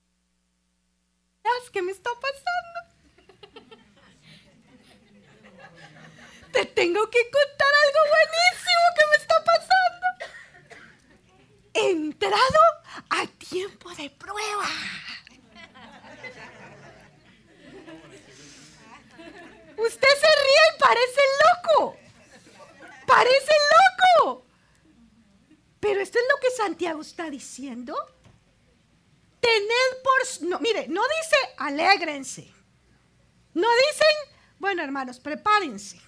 ¿qué 1.74 1.82
me 1.82 1.92
está 1.92 2.10
pasando? 2.22 2.80
Te 6.54 6.66
tengo 6.66 7.10
que 7.10 7.20
contar 7.30 7.74
algo 7.86 8.00
buenísimo 8.16 8.86
que 8.96 9.06
me 9.12 9.16
está 9.18 9.44
pasando. 9.44 10.06
Entrado 11.74 12.62
a 13.10 13.28
tiempo 13.28 13.94
de 13.96 14.10
prueba. 14.10 14.70
Usted 19.78 20.08
se 20.08 20.28
ríe 20.28 20.76
y 20.76 20.80
parece 20.80 21.22
loco. 21.46 21.98
Parece 23.06 23.54
loco. 23.74 24.46
Pero 25.80 26.02
esto 26.02 26.20
es 26.20 26.26
lo 26.30 26.40
que 26.40 26.52
Santiago 26.52 27.02
está 27.02 27.30
diciendo. 27.30 27.96
Tened 29.40 30.02
por... 30.04 30.48
No, 30.50 30.60
mire, 30.60 30.88
no 30.88 31.02
dice 31.04 31.38
alégrense. 31.58 32.52
No 33.54 33.68
dicen, 33.76 34.36
bueno 34.60 34.84
hermanos, 34.84 35.20
prepárense. 35.20 36.02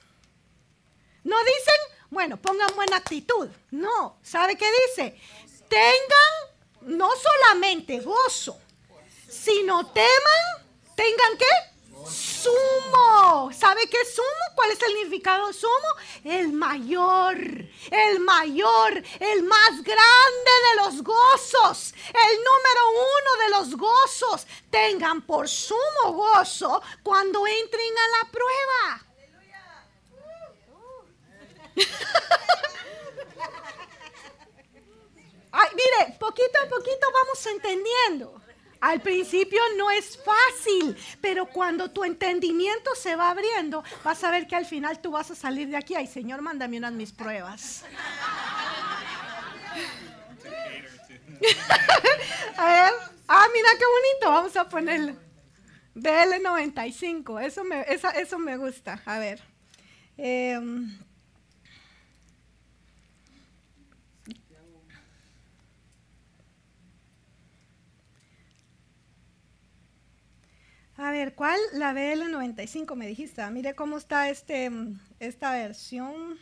No 1.23 1.37
dicen, 1.39 1.99
bueno, 2.09 2.37
pongan 2.37 2.75
buena 2.75 2.97
actitud. 2.97 3.49
No, 3.71 4.19
¿sabe 4.23 4.55
qué 4.57 4.67
dice? 4.87 5.19
Tengan 5.67 6.97
no 6.97 7.09
solamente 7.15 7.99
gozo, 7.99 8.59
sino 9.29 9.91
teman, 9.91 10.65
tengan 10.95 11.37
qué? 11.37 11.78
Sumo. 12.07 13.51
¿Sabe 13.51 13.87
qué 13.89 14.01
es 14.01 14.15
sumo? 14.15 14.27
¿Cuál 14.55 14.71
es 14.71 14.81
el 14.81 14.93
significado 14.93 15.51
sumo? 15.53 15.73
El 16.23 16.53
mayor, 16.53 17.37
el 17.91 18.19
mayor, 18.19 19.03
el 19.19 19.43
más 19.43 19.83
grande 19.83 20.51
de 20.69 20.75
los 20.83 21.03
gozos, 21.03 21.93
el 22.07 22.37
número 22.37 22.89
uno 22.91 23.43
de 23.43 23.49
los 23.49 23.75
gozos. 23.77 24.47
Tengan 24.69 25.21
por 25.25 25.47
sumo 25.49 26.13
gozo 26.13 26.81
cuando 27.03 27.45
entren 27.45 27.97
a 27.97 28.07
la 28.17 28.31
prueba. 28.31 29.05
Ay, 35.51 35.69
mire, 35.73 36.17
poquito 36.19 36.59
a 36.63 36.69
poquito 36.69 37.07
vamos 37.11 37.45
entendiendo. 37.47 38.38
Al 38.81 39.01
principio 39.01 39.59
no 39.77 39.91
es 39.91 40.17
fácil, 40.17 40.95
pero 41.21 41.45
cuando 41.47 41.91
tu 41.91 42.03
entendimiento 42.03 42.95
se 42.95 43.15
va 43.15 43.31
abriendo, 43.31 43.83
vas 44.03 44.23
a 44.23 44.31
ver 44.31 44.47
que 44.47 44.55
al 44.55 44.65
final 44.65 45.01
tú 45.01 45.11
vas 45.11 45.29
a 45.31 45.35
salir 45.35 45.67
de 45.67 45.77
aquí. 45.77 45.95
Ay, 45.95 46.07
Señor, 46.07 46.41
mándame 46.41 46.77
unas 46.77 46.93
mis 46.93 47.11
pruebas. 47.11 47.83
a 52.57 52.65
ver, 52.65 52.93
ah, 53.27 53.47
mira 53.53 53.69
qué 53.77 53.85
bonito, 53.85 54.29
vamos 54.29 54.55
a 54.55 54.69
ponerle. 54.69 55.15
BL95, 55.95 57.43
eso 57.43 57.63
me, 57.63 57.85
eso 57.87 58.39
me 58.39 58.55
gusta. 58.57 59.01
A 59.05 59.19
ver. 59.19 59.41
Em, 60.17 60.97
A 71.01 71.11
ver, 71.11 71.33
¿cuál? 71.33 71.57
La 71.71 71.93
BL95 71.93 72.93
me 72.95 73.07
dijiste. 73.07 73.41
Ah, 73.41 73.49
mire 73.49 73.73
cómo 73.73 73.97
está 73.97 74.29
este, 74.29 74.69
esta 75.19 75.53
versión. 75.53 76.37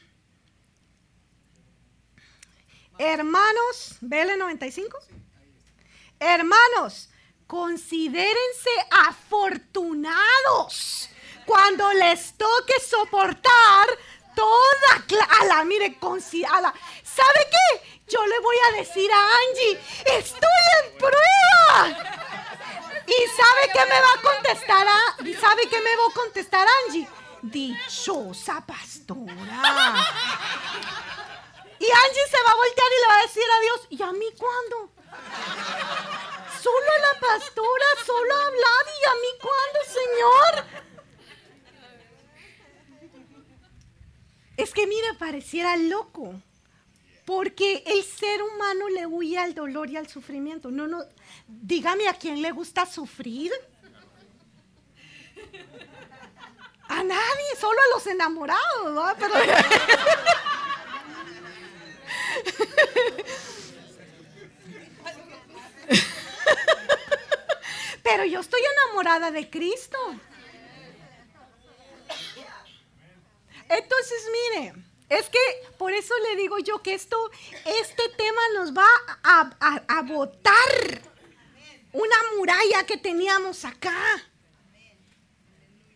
Hermanos, 2.97 3.97
BL95. 4.01 4.89
Hermanos, 6.19 7.11
considérense 7.45 8.71
afortunados 9.05 11.11
cuando 11.45 11.93
les 11.93 12.33
toque 12.33 12.79
soportar 12.79 13.87
toda 14.35 15.05
la 15.47 15.63
mire, 15.65 16.61
la 16.61 16.73
¿sabe 17.03 17.47
qué? 17.51 17.99
Yo 18.07 18.25
le 18.25 18.39
voy 18.39 18.55
a 18.69 18.77
decir 18.77 19.11
a 19.11 19.19
Angie, 19.19 19.77
estoy 20.17 20.49
en 20.81 20.97
prueba. 20.97 22.26
¿Y 23.07 23.27
sabe 23.37 23.71
qué 23.73 23.85
me 23.85 23.99
va 24.01 24.11
a 24.13 24.21
contestar? 24.21 24.87
¿Y 25.25 25.33
sabe 25.33 25.69
qué 25.69 25.79
me 25.81 25.95
va 25.95 26.03
a 26.09 26.13
contestar 26.13 26.67
Angie? 26.85 27.07
Dichosa 27.41 28.65
pastora. 28.65 29.61
Y 31.79 31.85
Angie 31.85 32.27
se 32.29 32.43
va 32.43 32.51
a 32.51 32.55
voltear 32.55 32.87
y 32.91 33.01
le 33.01 33.07
va 33.07 33.17
a 33.17 33.21
decir 33.21 33.43
a 33.43 33.59
Dios, 33.61 33.87
¿y 33.91 34.01
a 34.03 34.11
mí 34.11 34.25
cuándo? 34.37 34.91
Solo 36.61 36.91
a 36.91 36.99
la 36.99 37.19
pastora, 37.19 37.85
solo 38.05 38.35
a 38.35 38.47
hablar, 38.47 38.85
¿y 39.01 39.05
a 39.05 39.13
mí 39.13 39.31
cuándo, 39.41 39.79
Señor? 39.87 40.65
Es 44.57 44.73
que 44.73 44.87
mire, 44.87 45.13
pareciera 45.13 45.77
loco. 45.77 46.41
Porque 47.27 47.83
el 47.85 48.05
ser 48.05 48.41
humano 48.41 48.87
le 48.87 49.05
huye 49.05 49.37
al 49.37 49.53
dolor 49.53 49.89
y 49.89 49.97
al 49.97 50.07
sufrimiento. 50.07 50.71
No, 50.71 50.87
no, 50.87 51.03
dígame 51.45 52.07
a 52.07 52.13
quién 52.13 52.41
le 52.41 52.51
gusta 52.51 52.85
sufrir. 52.85 53.51
A 56.87 57.03
nadie, 57.03 57.55
solo 57.59 57.77
a 57.81 57.95
los 57.95 58.07
enamorados. 58.07 59.13
Pero... 59.19 59.33
Pero 68.03 68.23
yo 68.23 68.39
estoy 68.39 68.61
enamorada 68.85 69.31
de 69.31 69.49
Cristo. 69.49 69.97
Entonces, 73.67 74.23
mire, 74.31 74.86
es 75.09 75.29
que 75.29 75.39
por 75.77 75.93
eso 75.93 76.13
le 76.29 76.35
digo 76.35 76.59
yo 76.59 76.81
que 76.81 76.93
esto, 76.93 77.17
este 77.65 78.03
tema 78.17 78.41
nos 78.55 78.73
va 78.75 78.87
a, 79.23 80.01
botar 80.01 81.01
una 81.93 82.15
muralla 82.37 82.85
que 82.85 82.97
teníamos 82.97 83.63
acá. 83.63 83.95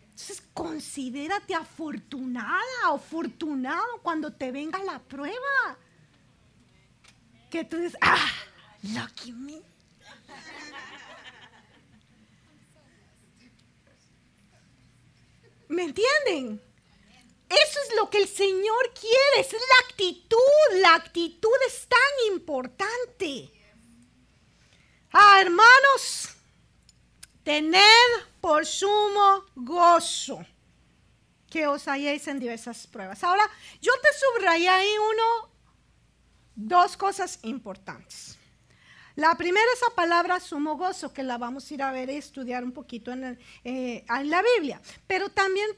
Entonces, 0.02 0.42
considérate 0.54 1.54
afortunada 1.54 2.90
o 2.90 2.94
afortunado 2.96 4.00
cuando 4.02 4.32
te 4.32 4.50
venga 4.50 4.82
la 4.82 4.98
prueba. 4.98 5.78
Que 7.50 7.64
tú 7.64 7.76
dices, 7.76 7.98
ah, 8.00 8.30
lucky 8.82 9.32
me. 9.32 9.60
¿Me 15.68 15.84
entienden? 15.84 16.71
Eso 17.52 17.78
es 17.86 17.96
lo 17.96 18.08
que 18.08 18.18
el 18.18 18.28
Señor 18.28 18.94
quiere, 18.98 19.40
es 19.40 19.52
la 19.52 19.86
actitud. 19.88 20.80
La 20.80 20.94
actitud 20.94 21.56
es 21.66 21.86
tan 21.86 22.34
importante. 22.34 23.50
Ah, 25.12 25.38
hermanos, 25.40 26.30
tened 27.44 28.26
por 28.40 28.64
sumo 28.64 29.44
gozo 29.54 30.44
que 31.50 31.66
os 31.66 31.86
halléis 31.86 32.26
en 32.28 32.40
diversas 32.40 32.86
pruebas. 32.86 33.22
Ahora, 33.22 33.48
yo 33.82 33.92
te 34.00 34.08
subrayé 34.18 34.70
ahí 34.70 34.94
uno, 35.12 35.50
dos 36.54 36.96
cosas 36.96 37.38
importantes. 37.42 38.38
La 39.22 39.36
primera 39.36 39.64
es 39.72 39.80
la 39.80 39.94
palabra 39.94 40.40
sumo 40.40 40.76
gozo, 40.76 41.12
que 41.12 41.22
la 41.22 41.38
vamos 41.38 41.70
a 41.70 41.74
ir 41.74 41.80
a 41.80 41.92
ver 41.92 42.10
y 42.10 42.16
estudiar 42.16 42.64
un 42.64 42.72
poquito 42.72 43.12
en, 43.12 43.38
eh, 43.62 44.04
la 44.24 44.42
Biblia. 44.42 44.82
Pero 45.06 45.28
también 45.28 45.68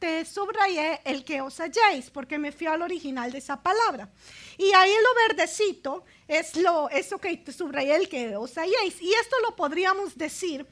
te, 0.00 0.24
subrayé 0.24 1.00
el 1.04 1.24
que 1.24 1.40
os 1.42 1.60
halléis, 1.60 2.10
porque 2.10 2.40
me 2.40 2.50
fui 2.50 2.66
al 2.66 2.82
original 2.82 3.30
de 3.30 3.38
esa 3.38 3.62
palabra. 3.62 4.10
Y 4.58 4.72
ahí 4.72 4.90
lo 4.90 5.28
verdecito 5.28 6.04
es 6.26 6.56
lo 6.56 6.90
eso 6.90 7.18
que 7.18 7.36
te 7.36 7.52
subrayé, 7.52 7.94
el 7.94 8.08
que 8.08 8.34
os 8.34 8.58
halléis. 8.58 9.00
Y 9.00 9.12
esto 9.14 9.36
lo 9.48 9.54
podríamos 9.54 10.18
decir, 10.18 10.66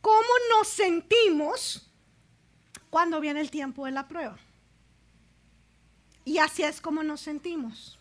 cómo 0.00 0.32
nos 0.56 0.66
sentimos 0.66 1.88
cuando 2.90 3.20
viene 3.20 3.40
el 3.40 3.52
tiempo 3.52 3.86
de 3.86 3.92
la 3.92 4.08
prueba. 4.08 4.40
Y 6.24 6.38
así 6.38 6.64
es 6.64 6.80
como 6.80 7.04
nos 7.04 7.20
sentimos. 7.20 7.96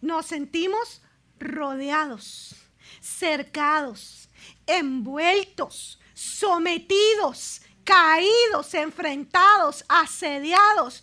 Nos 0.00 0.26
sentimos 0.26 1.02
rodeados, 1.40 2.54
cercados, 3.00 4.28
envueltos, 4.66 5.98
sometidos, 6.14 7.62
caídos, 7.82 8.74
enfrentados, 8.74 9.84
asediados, 9.88 11.02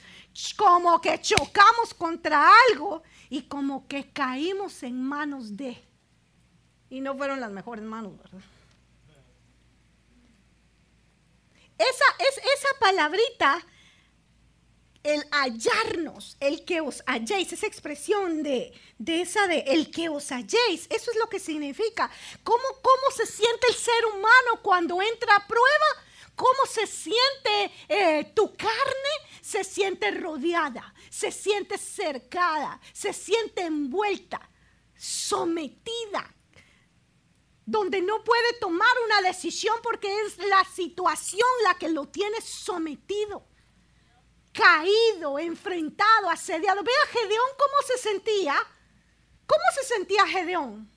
como 0.55 1.01
que 1.01 1.19
chocamos 1.19 1.93
contra 1.93 2.49
algo 2.69 3.03
y 3.29 3.41
como 3.43 3.87
que 3.87 4.11
caímos 4.11 4.83
en 4.83 5.01
manos 5.01 5.57
de. 5.57 5.83
Y 6.89 7.01
no 7.01 7.17
fueron 7.17 7.39
las 7.39 7.51
mejores 7.51 7.83
manos, 7.83 8.17
¿verdad? 8.17 8.39
Esa, 11.77 12.05
es, 12.19 12.37
esa 12.37 12.69
palabrita 12.79 13.65
el 15.07 15.25
hallarnos, 15.31 16.35
el 16.41 16.65
que 16.65 16.81
os 16.81 17.01
halléis, 17.05 17.53
esa 17.53 17.65
expresión 17.65 18.43
de, 18.43 18.73
esa 19.05 19.47
de 19.47 19.59
el 19.59 19.89
que 19.89 20.09
os 20.09 20.31
halléis, 20.31 20.85
eso 20.89 21.11
es 21.11 21.17
lo 21.17 21.29
que 21.29 21.39
significa. 21.39 22.11
¿Cómo, 22.43 22.63
¿Cómo 22.81 23.11
se 23.15 23.25
siente 23.25 23.67
el 23.69 23.75
ser 23.75 24.05
humano 24.05 24.61
cuando 24.61 25.01
entra 25.01 25.33
a 25.37 25.47
prueba? 25.47 25.87
¿Cómo 26.35 26.65
se 26.69 26.85
siente 26.85 27.71
eh, 27.87 28.33
tu 28.35 28.53
carne? 28.55 29.13
Se 29.41 29.63
siente 29.63 30.11
rodeada, 30.11 30.93
se 31.09 31.31
siente 31.31 31.77
cercada, 31.77 32.79
se 32.91 33.13
siente 33.13 33.61
envuelta, 33.61 34.49
sometida, 34.93 36.35
donde 37.65 38.01
no 38.01 38.25
puede 38.25 38.53
tomar 38.59 38.93
una 39.05 39.21
decisión 39.21 39.77
porque 39.81 40.13
es 40.25 40.37
la 40.37 40.65
situación 40.65 41.47
la 41.63 41.75
que 41.75 41.89
lo 41.89 42.07
tiene 42.07 42.41
sometido 42.41 43.47
caído, 44.57 45.37
enfrentado, 45.37 46.29
asediado. 46.29 46.83
Ve 46.83 46.91
a 47.03 47.07
Gedeón 47.07 47.49
cómo 47.57 47.87
se 47.87 47.97
sentía. 47.97 48.55
¿Cómo 49.45 49.63
se 49.75 49.83
sentía 49.83 50.25
Gedeón? 50.27 50.89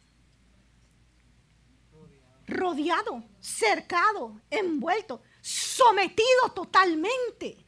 Rodeado, 2.47 3.23
cercado, 3.39 4.41
envuelto, 4.51 5.23
sometido 5.41 6.51
totalmente. 6.55 7.65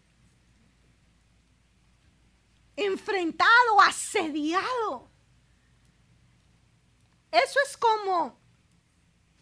Enfrentado, 2.74 3.80
asediado. 3.80 5.08
Eso 7.30 7.58
es 7.66 7.76
como 7.76 8.40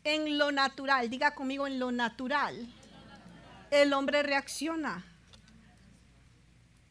en 0.05 0.37
lo 0.37 0.53
natural, 0.53 1.09
diga 1.09 1.35
conmigo 1.35 1.67
en 1.67 1.79
lo 1.79 1.91
natural. 1.91 2.69
El 3.71 3.93
hombre 3.93 4.23
reacciona 4.23 5.10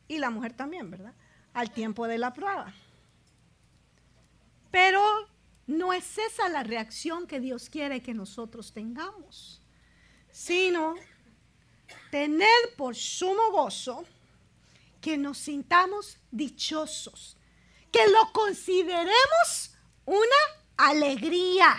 y 0.09 0.17
la 0.17 0.29
mujer 0.31 0.53
también, 0.53 0.91
¿verdad? 0.91 1.13
Al 1.53 1.71
tiempo 1.71 2.07
de 2.07 2.17
la 2.17 2.33
prueba. 2.33 2.73
Pero 4.71 5.01
no 5.67 5.93
es 5.93 6.17
esa 6.17 6.49
la 6.49 6.63
reacción 6.63 7.27
que 7.27 7.39
Dios 7.39 7.69
quiere 7.69 8.01
que 8.01 8.13
nosotros 8.13 8.73
tengamos, 8.73 9.61
sino 10.31 10.95
tener 12.11 12.75
por 12.75 12.95
sumo 12.95 13.51
gozo 13.51 14.03
que 14.99 15.17
nos 15.17 15.37
sintamos 15.37 16.17
dichosos, 16.31 17.37
que 17.91 18.05
lo 18.07 18.33
consideremos 18.33 19.75
una 20.05 20.41
alegría, 20.75 21.75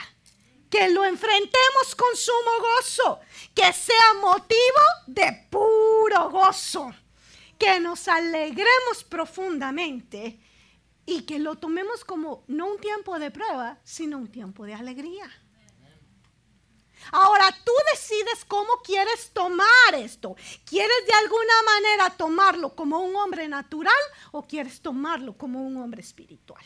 que 0.70 0.88
lo 0.88 1.04
enfrentemos 1.04 1.94
con 1.96 2.16
sumo 2.16 2.50
gozo, 2.60 3.20
que 3.54 3.72
sea 3.72 4.14
motivo 4.20 4.80
de 5.08 5.48
puro 5.50 6.30
gozo 6.30 6.94
que 7.60 7.78
nos 7.78 8.08
alegremos 8.08 9.04
profundamente 9.08 10.40
y 11.04 11.22
que 11.22 11.38
lo 11.38 11.56
tomemos 11.56 12.04
como 12.04 12.42
no 12.48 12.66
un 12.72 12.78
tiempo 12.78 13.18
de 13.18 13.30
prueba, 13.30 13.78
sino 13.84 14.16
un 14.16 14.32
tiempo 14.32 14.64
de 14.64 14.74
alegría. 14.74 15.30
Ahora 17.12 17.46
tú 17.64 17.72
decides 17.92 18.44
cómo 18.46 18.80
quieres 18.82 19.30
tomar 19.32 19.94
esto. 19.94 20.36
¿Quieres 20.64 21.06
de 21.06 21.12
alguna 21.12 21.62
manera 21.66 22.10
tomarlo 22.16 22.74
como 22.74 23.00
un 23.00 23.14
hombre 23.16 23.46
natural 23.46 24.02
o 24.32 24.42
quieres 24.42 24.80
tomarlo 24.80 25.36
como 25.36 25.62
un 25.62 25.76
hombre 25.76 26.00
espiritual? 26.00 26.64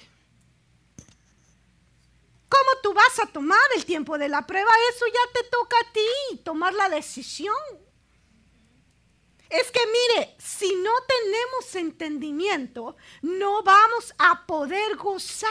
¿Cómo 2.49 2.71
tú 2.83 2.95
vas 2.95 3.19
a 3.21 3.27
tomar 3.27 3.59
el 3.75 3.85
tiempo 3.85 4.17
de 4.17 4.29
la 4.29 4.47
prueba? 4.47 4.71
Eso 4.95 5.07
ya 5.07 5.41
te 5.41 5.49
toca 5.49 5.77
a 5.77 5.93
ti, 5.93 6.37
tomar 6.45 6.73
la 6.73 6.89
decisión. 6.89 7.84
Es 9.49 9.71
que 9.71 9.81
mire, 9.87 10.35
si 10.39 10.75
no 10.77 10.91
tenemos 11.07 11.75
entendimiento, 11.75 12.97
no 13.23 13.63
vamos 13.63 14.15
a 14.19 14.47
poder 14.47 14.97
gozar 14.97 15.51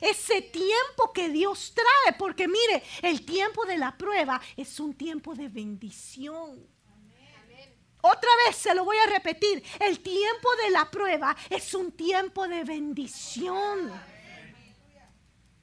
ese 0.00 0.42
tiempo 0.42 1.12
que 1.14 1.28
Dios 1.28 1.72
trae. 1.74 2.16
Porque 2.18 2.48
mire, 2.48 2.82
el 3.02 3.24
tiempo 3.24 3.64
de 3.64 3.78
la 3.78 3.96
prueba 3.96 4.40
es 4.56 4.80
un 4.80 4.94
tiempo 4.94 5.34
de 5.34 5.48
bendición. 5.48 6.66
Otra 8.00 8.30
vez 8.46 8.56
se 8.56 8.74
lo 8.74 8.84
voy 8.84 8.96
a 8.98 9.06
repetir. 9.06 9.62
El 9.80 10.00
tiempo 10.00 10.48
de 10.64 10.70
la 10.70 10.90
prueba 10.90 11.36
es 11.50 11.74
un 11.74 11.92
tiempo 11.92 12.46
de 12.48 12.64
bendición. 12.64 13.92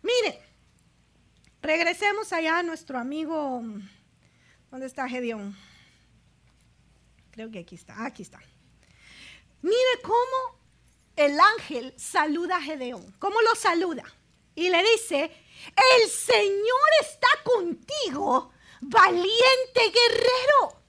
Mire, 0.01 0.41
regresemos 1.61 2.31
allá 2.31 2.59
a 2.59 2.63
nuestro 2.63 2.97
amigo. 2.99 3.63
¿Dónde 4.69 4.85
está 4.85 5.07
Gedeón? 5.07 5.55
Creo 7.35 7.51
que 7.51 7.59
aquí 7.59 7.75
está. 7.75 8.05
Aquí 8.05 8.23
está. 8.23 8.39
Mire 9.61 10.01
cómo 10.01 10.57
el 11.17 11.37
ángel 11.37 11.93
saluda 11.97 12.55
a 12.55 12.61
Gedeón. 12.61 13.13
¿Cómo 13.19 13.41
lo 13.41 13.53
saluda? 13.55 14.03
Y 14.55 14.69
le 14.69 14.81
dice, 14.81 15.23
el 15.23 16.09
Señor 16.09 16.89
está 17.01 17.27
contigo, 17.43 18.53
valiente 18.79 19.81
guerrero. 19.81 20.81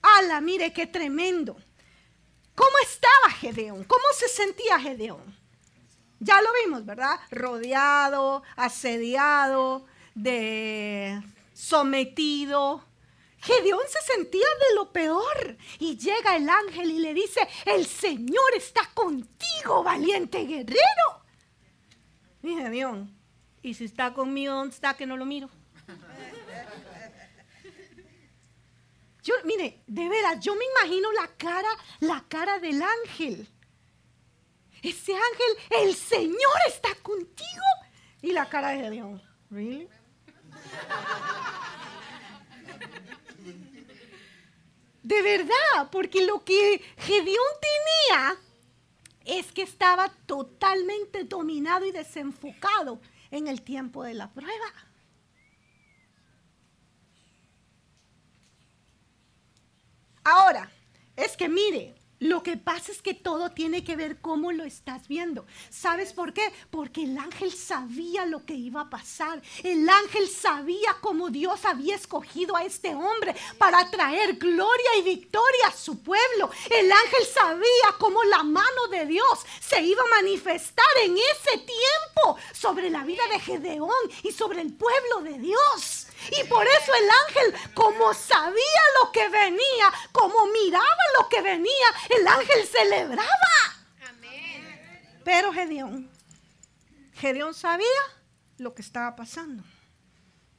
¡Hala, 0.00 0.40
mire 0.40 0.72
qué 0.72 0.86
tremendo! 0.86 1.54
¿Cómo 2.54 2.78
estaba 2.82 3.34
Gedeón? 3.38 3.84
¿Cómo 3.84 4.04
se 4.16 4.28
sentía 4.28 4.80
Gedeón? 4.80 5.38
Ya 6.20 6.40
lo 6.40 6.48
vimos, 6.64 6.86
¿verdad? 6.86 7.20
Rodeado, 7.30 8.42
asediado, 8.56 9.84
de 10.14 11.22
sometido, 11.52 12.82
Gedeón 13.42 13.82
se 13.88 14.00
sentía 14.14 14.46
de 14.68 14.76
lo 14.76 14.92
peor 14.92 15.56
y 15.80 15.96
llega 15.96 16.36
el 16.36 16.48
ángel 16.48 16.92
y 16.92 17.00
le 17.00 17.12
dice, 17.12 17.40
el 17.66 17.86
Señor 17.86 18.54
está 18.56 18.88
contigo, 18.94 19.82
valiente 19.82 20.44
guerrero. 20.44 21.24
Y 22.42 22.54
Gedeón, 22.54 23.12
¿y 23.60 23.74
si 23.74 23.84
está 23.84 24.14
conmigo, 24.14 24.54
dónde 24.54 24.74
está 24.74 24.94
que 24.94 25.06
no 25.06 25.16
lo 25.16 25.24
miro? 25.26 25.50
Yo, 29.24 29.34
mire, 29.44 29.82
de 29.86 30.08
veras, 30.08 30.40
yo 30.40 30.56
me 30.56 30.64
imagino 30.64 31.12
la 31.12 31.28
cara, 31.36 31.68
la 32.00 32.24
cara 32.28 32.58
del 32.58 32.82
ángel. 32.82 33.48
Ese 34.82 35.12
ángel, 35.14 35.80
el 35.86 35.94
Señor 35.94 36.56
está 36.66 36.92
contigo. 37.02 37.62
Y 38.20 38.32
la 38.32 38.48
cara 38.48 38.70
de 38.70 38.78
Gedeón, 38.78 39.22
¿really? 39.48 39.88
De 45.02 45.20
verdad, 45.20 45.90
porque 45.90 46.24
lo 46.24 46.44
que 46.44 46.80
Gedeón 46.98 47.52
tenía 47.60 48.36
es 49.24 49.52
que 49.52 49.62
estaba 49.62 50.08
totalmente 50.26 51.24
dominado 51.24 51.84
y 51.84 51.92
desenfocado 51.92 53.00
en 53.30 53.48
el 53.48 53.62
tiempo 53.62 54.04
de 54.04 54.14
la 54.14 54.30
prueba. 54.30 54.72
Ahora, 60.24 60.70
es 61.16 61.36
que 61.36 61.48
mire, 61.48 61.94
Lo 62.22 62.44
que 62.44 62.56
pasa 62.56 62.92
es 62.92 63.02
que 63.02 63.14
todo 63.14 63.50
tiene 63.50 63.82
que 63.82 63.96
ver 63.96 64.20
cómo 64.20 64.52
lo 64.52 64.62
estás 64.62 65.08
viendo. 65.08 65.44
¿Sabes 65.70 66.12
por 66.12 66.32
qué? 66.32 66.52
Porque 66.70 67.02
el 67.02 67.18
ángel 67.18 67.52
sabía 67.52 68.24
lo 68.26 68.46
que 68.46 68.54
iba 68.54 68.82
a 68.82 68.90
pasar. 68.90 69.42
El 69.64 69.88
ángel 69.88 70.28
sabía 70.28 70.98
cómo 71.00 71.30
Dios 71.30 71.64
había 71.64 71.96
escogido 71.96 72.54
a 72.54 72.62
este 72.62 72.94
hombre 72.94 73.34
para 73.58 73.90
traer 73.90 74.34
gloria 74.34 74.96
y 75.00 75.02
victoria 75.02 75.66
a 75.66 75.76
su 75.76 76.00
pueblo. 76.00 76.48
El 76.70 76.92
ángel 76.92 77.26
sabía 77.34 77.96
cómo 77.98 78.22
la 78.22 78.44
mano 78.44 78.86
de 78.92 79.04
Dios 79.06 79.40
se 79.60 79.82
iba 79.82 80.04
a 80.04 80.22
manifestar 80.22 80.86
en 81.04 81.16
ese 81.16 81.58
tiempo 81.58 82.36
sobre 82.52 82.88
la 82.88 83.02
vida 83.02 83.26
de 83.32 83.40
Gedeón 83.40 83.90
y 84.22 84.30
sobre 84.30 84.60
el 84.60 84.72
pueblo 84.72 85.22
de 85.22 85.40
Dios. 85.40 86.06
Y 86.30 86.44
por 86.44 86.66
eso 86.66 86.92
el 86.94 87.08
ángel, 87.26 87.72
como 87.74 88.14
sabía 88.14 88.82
lo 89.02 89.12
que 89.12 89.28
venía, 89.28 89.92
como 90.12 90.46
miraba 90.46 90.86
lo 91.18 91.28
que 91.28 91.42
venía, 91.42 91.88
el 92.10 92.26
ángel 92.26 92.66
celebraba. 92.66 93.26
Pero 95.24 95.52
Gedeón, 95.52 96.10
Gedeón 97.14 97.54
sabía 97.54 97.86
lo 98.58 98.74
que 98.74 98.82
estaba 98.82 99.14
pasando. 99.16 99.62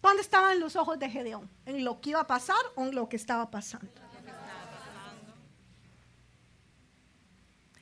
¿Dónde 0.01 0.21
estaban 0.21 0.59
los 0.59 0.75
ojos 0.75 0.99
de 0.99 1.09
Gedeón? 1.09 1.49
¿En 1.65 1.83
lo 1.85 2.01
que 2.01 2.11
iba 2.11 2.19
a 2.19 2.27
pasar 2.27 2.57
o 2.75 2.83
en 2.83 2.95
lo 2.95 3.07
que 3.07 3.15
estaba 3.15 3.49
pasando? 3.49 3.91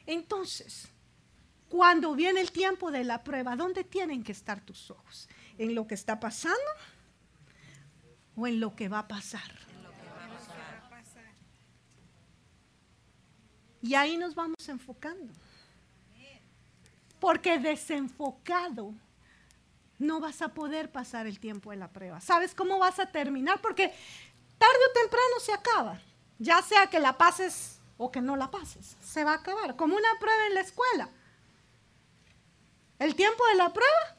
Entonces, 0.05 0.87
cuando 1.69 2.13
viene 2.15 2.41
el 2.41 2.51
tiempo 2.51 2.91
de 2.91 3.03
la 3.03 3.23
prueba, 3.23 3.55
¿dónde 3.55 3.83
tienen 3.83 4.23
que 4.23 4.33
estar 4.33 4.61
tus 4.61 4.91
ojos? 4.91 5.29
¿En 5.57 5.73
lo 5.73 5.87
que 5.87 5.95
está 5.95 6.19
pasando 6.19 6.59
o 8.35 8.47
en 8.47 8.59
lo 8.59 8.75
que 8.75 8.89
va 8.89 8.99
a 8.99 9.07
pasar? 9.07 9.51
Y 13.81 13.95
ahí 13.95 14.17
nos 14.17 14.35
vamos 14.35 14.69
enfocando. 14.69 15.33
Porque 17.19 17.59
desenfocado 17.59 18.93
no 19.99 20.19
vas 20.19 20.41
a 20.41 20.49
poder 20.49 20.91
pasar 20.91 21.27
el 21.27 21.39
tiempo 21.39 21.71
de 21.71 21.77
la 21.77 21.87
prueba. 21.87 22.19
¿Sabes 22.19 22.55
cómo 22.55 22.79
vas 22.79 22.99
a 22.99 23.05
terminar? 23.07 23.61
Porque 23.61 23.93
tarde 24.57 24.79
o 24.89 24.93
temprano 24.93 25.39
se 25.39 25.53
acaba. 25.53 25.99
Ya 26.39 26.61
sea 26.61 26.87
que 26.87 26.99
la 26.99 27.17
pases 27.17 27.79
o 27.97 28.11
que 28.11 28.21
no 28.21 28.35
la 28.35 28.49
pases. 28.49 28.97
Se 29.01 29.23
va 29.23 29.33
a 29.33 29.35
acabar. 29.35 29.75
Como 29.75 29.95
una 29.95 30.19
prueba 30.19 30.47
en 30.47 30.55
la 30.55 30.61
escuela. 30.61 31.09
El 32.97 33.15
tiempo 33.15 33.45
de 33.47 33.55
la 33.55 33.71
prueba 33.71 34.17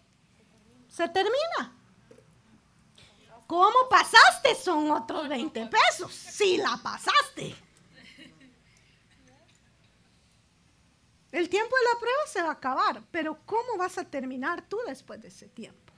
se 0.89 1.09
termina. 1.09 1.77
¿Cómo 3.53 3.87
pasaste? 3.91 4.55
Son 4.55 4.91
otros 4.91 5.29
20 5.29 5.67
pesos. 5.67 6.11
Si 6.11 6.57
la 6.57 6.75
pasaste. 6.83 7.55
El 11.31 11.51
tiempo 11.51 11.77
de 11.77 11.93
la 11.93 12.01
prueba 12.01 12.27
se 12.29 12.41
va 12.41 12.49
a 12.49 12.53
acabar, 12.53 13.03
pero 13.11 13.39
¿cómo 13.45 13.77
vas 13.77 13.99
a 13.99 14.05
terminar 14.05 14.63
tú 14.63 14.79
después 14.87 15.21
de 15.21 15.29
ese 15.29 15.49
tiempo? 15.49 15.93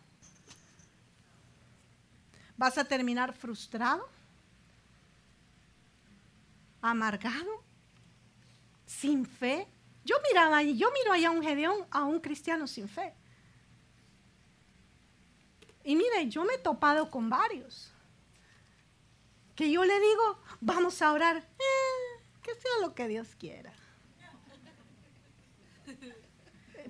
¿Vas 2.57 2.77
a 2.77 2.85
terminar 2.85 3.33
frustrado? 3.33 4.09
¿Amargado? 6.83 7.63
¿Sin 8.85 9.25
fe? 9.25 9.69
Yo 10.05 10.17
miraba 10.29 10.61
y 10.65 10.77
yo 10.77 10.91
miro 10.91 11.13
allá 11.13 11.29
a 11.29 11.31
un 11.31 11.45
Gedeón, 11.45 11.87
a 11.93 12.03
un 12.03 12.19
cristiano 12.19 12.67
sin 12.67 12.89
fe. 12.89 13.15
Y 15.85 15.97
mire, 15.97 16.29
yo 16.29 16.45
me 16.45 16.55
he 16.55 16.59
topado 16.59 17.11
con 17.11 17.29
varios. 17.29 17.93
Que 19.55 19.71
yo 19.71 19.85
le 19.85 20.01
digo, 20.01 20.39
vamos 20.61 21.01
a 21.03 21.13
orar, 21.13 21.37
eh, 21.37 22.23
que 22.43 22.55
sea 22.55 22.79
lo 22.81 22.95
que 22.95 23.07
Dios 23.07 23.29
quiera. 23.39 23.73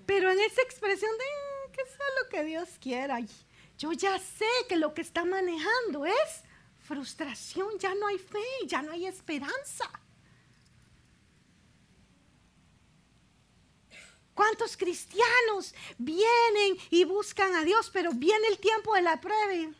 Pero 0.06 0.30
en 0.30 0.38
esa 0.38 0.62
expresión 0.62 1.10
de 1.10 1.24
ah, 1.24 1.72
que 1.72 1.84
sea 1.84 2.06
lo 2.22 2.28
que 2.28 2.44
Dios 2.44 2.68
quiera, 2.80 3.18
yo 3.78 3.92
ya 3.92 4.18
sé 4.18 4.46
que 4.68 4.76
lo 4.76 4.94
que 4.94 5.02
está 5.02 5.24
manejando 5.24 6.06
es 6.06 6.44
frustración, 6.78 7.78
ya 7.78 7.94
no 7.94 8.06
hay 8.06 8.18
fe, 8.18 8.44
ya 8.66 8.82
no 8.82 8.92
hay 8.92 9.06
esperanza. 9.06 9.90
¿Cuántos 14.34 14.76
cristianos 14.76 15.74
vienen 15.96 16.76
y 16.90 17.04
buscan 17.04 17.54
a 17.54 17.64
Dios, 17.64 17.90
pero 17.92 18.10
viene 18.12 18.48
el 18.48 18.58
tiempo 18.58 18.94
de 18.94 19.02
la 19.02 19.20
prueba? 19.20 19.72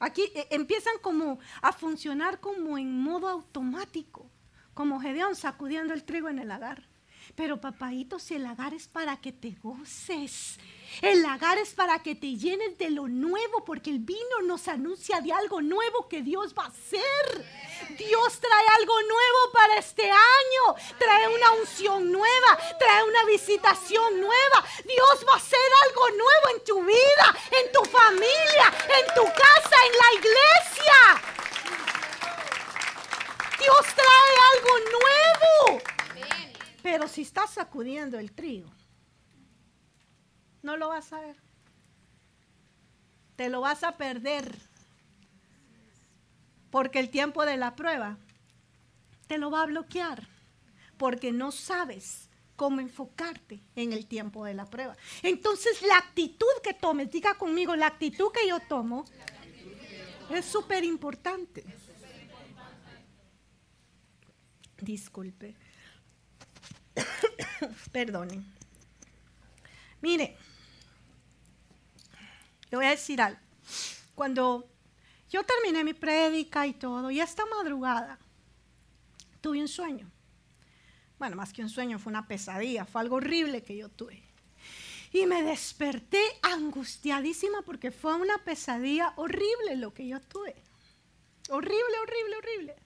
Aquí 0.00 0.22
eh, 0.34 0.48
empiezan 0.50 0.94
como 1.00 1.38
a 1.62 1.72
funcionar 1.72 2.40
como 2.40 2.76
en 2.76 3.00
modo 3.00 3.28
automático, 3.28 4.30
como 4.74 5.00
Gedeón 5.00 5.36
sacudiendo 5.36 5.94
el 5.94 6.04
trigo 6.04 6.28
en 6.28 6.38
el 6.38 6.50
agar. 6.50 6.88
Pero 7.34 7.60
papadito, 7.60 8.18
si 8.18 8.34
el 8.34 8.42
lagar 8.42 8.74
es 8.74 8.88
para 8.88 9.16
que 9.20 9.32
te 9.32 9.56
goces. 9.62 10.58
El 11.02 11.22
lagar 11.22 11.58
es 11.58 11.74
para 11.74 12.02
que 12.02 12.14
te 12.14 12.36
llenes 12.36 12.78
de 12.78 12.90
lo 12.90 13.08
nuevo, 13.08 13.64
porque 13.64 13.90
el 13.90 13.98
vino 13.98 14.42
nos 14.44 14.68
anuncia 14.68 15.20
de 15.20 15.32
algo 15.32 15.60
nuevo 15.60 16.08
que 16.08 16.22
Dios 16.22 16.54
va 16.58 16.64
a 16.64 16.68
hacer. 16.68 17.46
Dios 17.96 18.40
trae 18.40 18.66
algo 18.78 18.94
nuevo 19.02 19.52
para 19.52 19.76
este 19.76 20.10
año. 20.10 20.74
Trae 20.98 21.28
una 21.28 21.52
unción 21.52 22.10
nueva, 22.10 22.58
trae 22.78 23.04
una 23.04 23.24
visitación 23.26 24.20
nueva. 24.20 24.64
Dios 24.84 25.26
va 25.28 25.34
a 25.34 25.36
hacer 25.36 25.70
algo 25.86 26.10
nuevo 26.10 26.56
en 26.56 26.64
tu 26.64 26.82
vida, 26.84 27.36
en 27.62 27.72
tu 27.72 27.84
familia, 27.84 28.72
en 28.98 29.14
tu 29.14 29.24
casa, 29.24 29.76
en 29.86 29.92
la 29.92 30.12
iglesia. 30.18 31.38
Dios 33.58 33.86
trae 33.94 34.36
algo 34.54 34.78
nuevo. 34.90 35.97
Pero 36.82 37.08
si 37.08 37.22
estás 37.22 37.50
sacudiendo 37.50 38.18
el 38.18 38.32
trigo, 38.32 38.70
no 40.62 40.76
lo 40.76 40.88
vas 40.88 41.12
a 41.12 41.20
ver. 41.20 41.36
Te 43.36 43.48
lo 43.48 43.60
vas 43.60 43.84
a 43.84 43.96
perder. 43.96 44.54
Porque 46.70 46.98
el 46.98 47.10
tiempo 47.10 47.44
de 47.46 47.56
la 47.56 47.74
prueba 47.74 48.18
te 49.26 49.38
lo 49.38 49.50
va 49.50 49.62
a 49.62 49.66
bloquear. 49.66 50.28
Porque 50.96 51.32
no 51.32 51.52
sabes 51.52 52.28
cómo 52.56 52.80
enfocarte 52.80 53.62
en 53.76 53.92
el 53.92 54.06
tiempo 54.06 54.44
de 54.44 54.54
la 54.54 54.66
prueba. 54.66 54.96
Entonces 55.22 55.80
la 55.82 55.96
actitud 55.96 56.46
que 56.62 56.74
tomes, 56.74 57.10
diga 57.10 57.34
conmigo, 57.34 57.76
la 57.76 57.86
actitud 57.86 58.32
que 58.32 58.48
yo 58.48 58.58
tomo 58.60 59.04
es 60.30 60.44
súper 60.44 60.84
importante. 60.84 61.64
Disculpe. 64.80 65.56
Perdone. 67.92 68.42
Mire, 70.00 70.36
le 72.70 72.76
voy 72.76 72.86
a 72.86 72.90
decir 72.90 73.20
algo. 73.20 73.40
Cuando 74.14 74.68
yo 75.30 75.44
terminé 75.44 75.84
mi 75.84 75.94
prédica 75.94 76.66
y 76.66 76.74
todo, 76.74 77.10
y 77.10 77.20
esta 77.20 77.44
madrugada 77.46 78.18
tuve 79.40 79.60
un 79.60 79.68
sueño. 79.68 80.10
Bueno, 81.18 81.36
más 81.36 81.52
que 81.52 81.62
un 81.62 81.68
sueño, 81.68 81.98
fue 81.98 82.10
una 82.10 82.28
pesadilla, 82.28 82.84
fue 82.84 83.00
algo 83.00 83.16
horrible 83.16 83.62
que 83.62 83.76
yo 83.76 83.88
tuve. 83.88 84.22
Y 85.12 85.26
me 85.26 85.42
desperté 85.42 86.22
angustiadísima 86.42 87.62
porque 87.62 87.90
fue 87.90 88.14
una 88.14 88.38
pesadilla 88.44 89.14
horrible 89.16 89.76
lo 89.76 89.92
que 89.94 90.06
yo 90.06 90.20
tuve. 90.20 90.54
Horrible, 91.48 91.98
horrible, 92.02 92.36
horrible. 92.36 92.76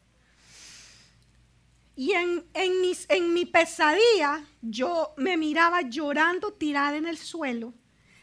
Y 1.94 2.12
en, 2.12 2.44
mis, 2.80 3.06
en 3.10 3.34
mi 3.34 3.44
pesadilla 3.44 4.46
yo 4.62 5.12
me 5.16 5.36
miraba 5.36 5.82
llorando 5.82 6.52
tirada 6.52 6.96
en 6.96 7.06
el 7.06 7.18
suelo, 7.18 7.74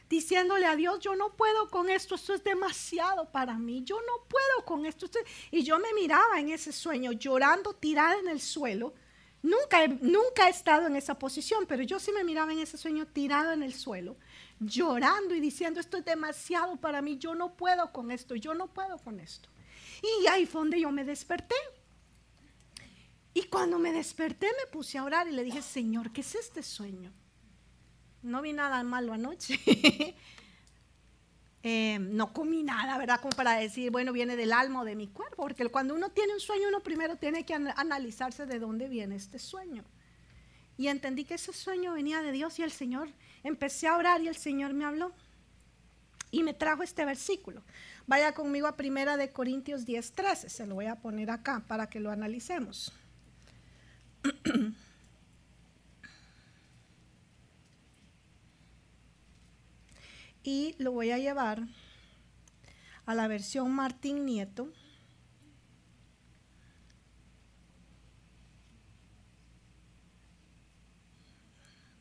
diciéndole 0.09 0.65
a 0.65 0.75
Dios, 0.75 0.99
yo 0.99 1.15
no 1.15 1.35
puedo 1.35 1.69
con 1.69 1.89
esto, 1.89 2.15
esto 2.15 2.33
es 2.33 2.43
demasiado 2.43 3.31
para 3.31 3.59
mí, 3.59 3.83
yo 3.83 3.99
no 4.01 4.27
puedo 4.27 4.65
con 4.65 4.87
esto. 4.87 5.07
Y 5.51 5.63
yo 5.63 5.77
me 5.77 5.93
miraba 5.93 6.39
en 6.39 6.49
ese 6.49 6.71
sueño 6.71 7.11
llorando 7.11 7.73
tirada 7.73 8.17
en 8.17 8.27
el 8.27 8.41
suelo. 8.41 8.93
Nunca, 9.41 9.87
nunca 9.87 10.47
he 10.47 10.49
estado 10.49 10.87
en 10.87 10.95
esa 10.95 11.17
posición, 11.17 11.65
pero 11.67 11.83
yo 11.83 11.99
sí 11.99 12.11
me 12.11 12.23
miraba 12.23 12.51
en 12.51 12.59
ese 12.59 12.77
sueño 12.77 13.05
tirado 13.05 13.53
en 13.53 13.63
el 13.63 13.73
suelo, 13.73 14.17
llorando 14.59 15.33
y 15.33 15.39
diciendo, 15.39 15.79
esto 15.79 15.95
es 15.95 16.03
demasiado 16.03 16.75
para 16.75 17.01
mí, 17.01 17.17
yo 17.17 17.35
no 17.35 17.55
puedo 17.55 17.93
con 17.93 18.11
esto, 18.11 18.35
yo 18.35 18.53
no 18.53 18.67
puedo 18.67 18.97
con 18.97 19.19
esto. 19.19 19.47
Y 20.01 20.27
ahí 20.27 20.45
fue 20.45 20.61
donde 20.61 20.81
yo 20.81 20.91
me 20.91 21.05
desperté. 21.05 21.55
Y 23.39 23.47
cuando 23.47 23.79
me 23.79 23.93
desperté 23.93 24.47
me 24.47 24.69
puse 24.69 24.97
a 24.97 25.03
orar 25.05 25.29
y 25.29 25.31
le 25.31 25.45
dije, 25.45 25.61
Señor, 25.61 26.11
¿qué 26.11 26.19
es 26.19 26.35
este 26.35 26.61
sueño? 26.61 27.09
No 28.21 28.41
vi 28.41 28.51
nada 28.51 28.83
malo 28.83 29.13
anoche. 29.13 29.59
Eh, 31.61 31.99
no 31.99 32.31
comí 32.31 32.63
nada, 32.63 32.97
¿verdad? 32.97 33.19
Como 33.19 33.35
para 33.35 33.51
decir, 33.51 33.91
bueno, 33.91 34.13
viene 34.13 34.37
del 34.37 34.53
alma 34.53 34.79
o 34.79 34.85
de 34.85 34.95
mi 34.95 35.07
cuerpo. 35.07 35.43
Porque 35.43 35.67
cuando 35.67 35.93
uno 35.93 36.09
tiene 36.09 36.33
un 36.33 36.39
sueño, 36.39 36.69
uno 36.69 36.79
primero 36.79 37.17
tiene 37.17 37.45
que 37.45 37.53
analizarse 37.53 38.45
de 38.45 38.59
dónde 38.59 38.87
viene 38.87 39.17
este 39.17 39.39
sueño. 39.39 39.83
Y 40.77 40.87
entendí 40.87 41.25
que 41.25 41.33
ese 41.33 41.51
sueño 41.51 41.95
venía 41.95 42.21
de 42.21 42.31
Dios 42.31 42.57
y 42.59 42.63
el 42.63 42.71
Señor. 42.71 43.09
Empecé 43.43 43.87
a 43.87 43.97
orar 43.97 44.21
y 44.21 44.29
el 44.29 44.37
Señor 44.37 44.73
me 44.73 44.85
habló. 44.85 45.11
Y 46.31 46.43
me 46.43 46.53
trajo 46.53 46.81
este 46.81 47.03
versículo. 47.03 47.61
Vaya 48.07 48.33
conmigo 48.33 48.65
a 48.65 48.77
Primera 48.77 49.17
de 49.17 49.33
Corintios 49.33 49.85
10, 49.85 50.13
13. 50.13 50.49
Se 50.49 50.65
lo 50.65 50.75
voy 50.75 50.85
a 50.85 50.95
poner 50.95 51.29
acá 51.29 51.61
para 51.67 51.89
que 51.89 51.99
lo 51.99 52.09
analicemos. 52.09 52.93
y 60.43 60.75
lo 60.79 60.91
voy 60.91 61.11
a 61.11 61.17
llevar 61.17 61.63
a 63.05 63.15
la 63.15 63.27
versión 63.27 63.71
Martín 63.71 64.25
Nieto. 64.25 64.71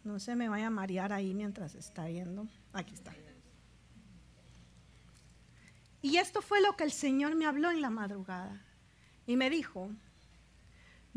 No 0.05 0.19
se 0.19 0.37
me 0.37 0.49
vaya 0.49 0.69
a 0.69 0.71
marear 0.71 1.13
ahí 1.13 1.35
mientras 1.35 1.75
está 1.75 2.07
viendo. 2.07 2.49
Aquí 2.73 2.95
está. 2.95 3.15
Y 6.01 6.17
esto 6.17 6.41
fue 6.41 6.63
lo 6.63 6.77
que 6.77 6.85
el 6.85 6.93
Señor 6.93 7.35
me 7.35 7.47
habló 7.47 7.71
en 7.71 7.83
la 7.83 7.91
madrugada. 7.91 8.63
Y 9.27 9.37
me 9.37 9.51
dijo, 9.51 9.91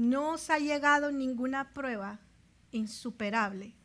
no 0.01 0.31
os 0.31 0.49
ha 0.49 0.57
llegado 0.57 1.11
ninguna 1.11 1.73
prueba 1.73 2.19
insuperable. 2.71 3.75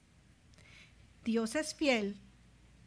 Dios 1.22 1.54
es 1.54 1.74
fiel 1.74 2.18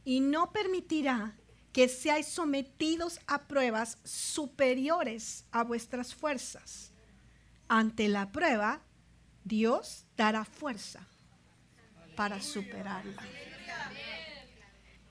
y 0.04 0.20
no 0.20 0.52
permitirá 0.52 1.36
que 1.72 1.88
seáis 1.90 2.26
sometidos 2.26 3.20
a 3.28 3.48
pruebas 3.48 4.00
superiores 4.04 5.46
a 5.52 5.64
vuestras 5.64 6.16
fuerzas. 6.16 6.92
Ante 7.68 8.08
la 8.08 8.32
prueba, 8.32 8.82
Dios 9.44 10.08
dará 10.18 10.44
fuerza 10.44 11.08
para 12.16 12.42
superarla. 12.42 13.22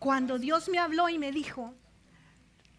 Cuando 0.00 0.40
Dios 0.40 0.68
me 0.68 0.80
habló 0.80 1.08
y 1.08 1.18
me 1.18 1.30
dijo, 1.30 1.72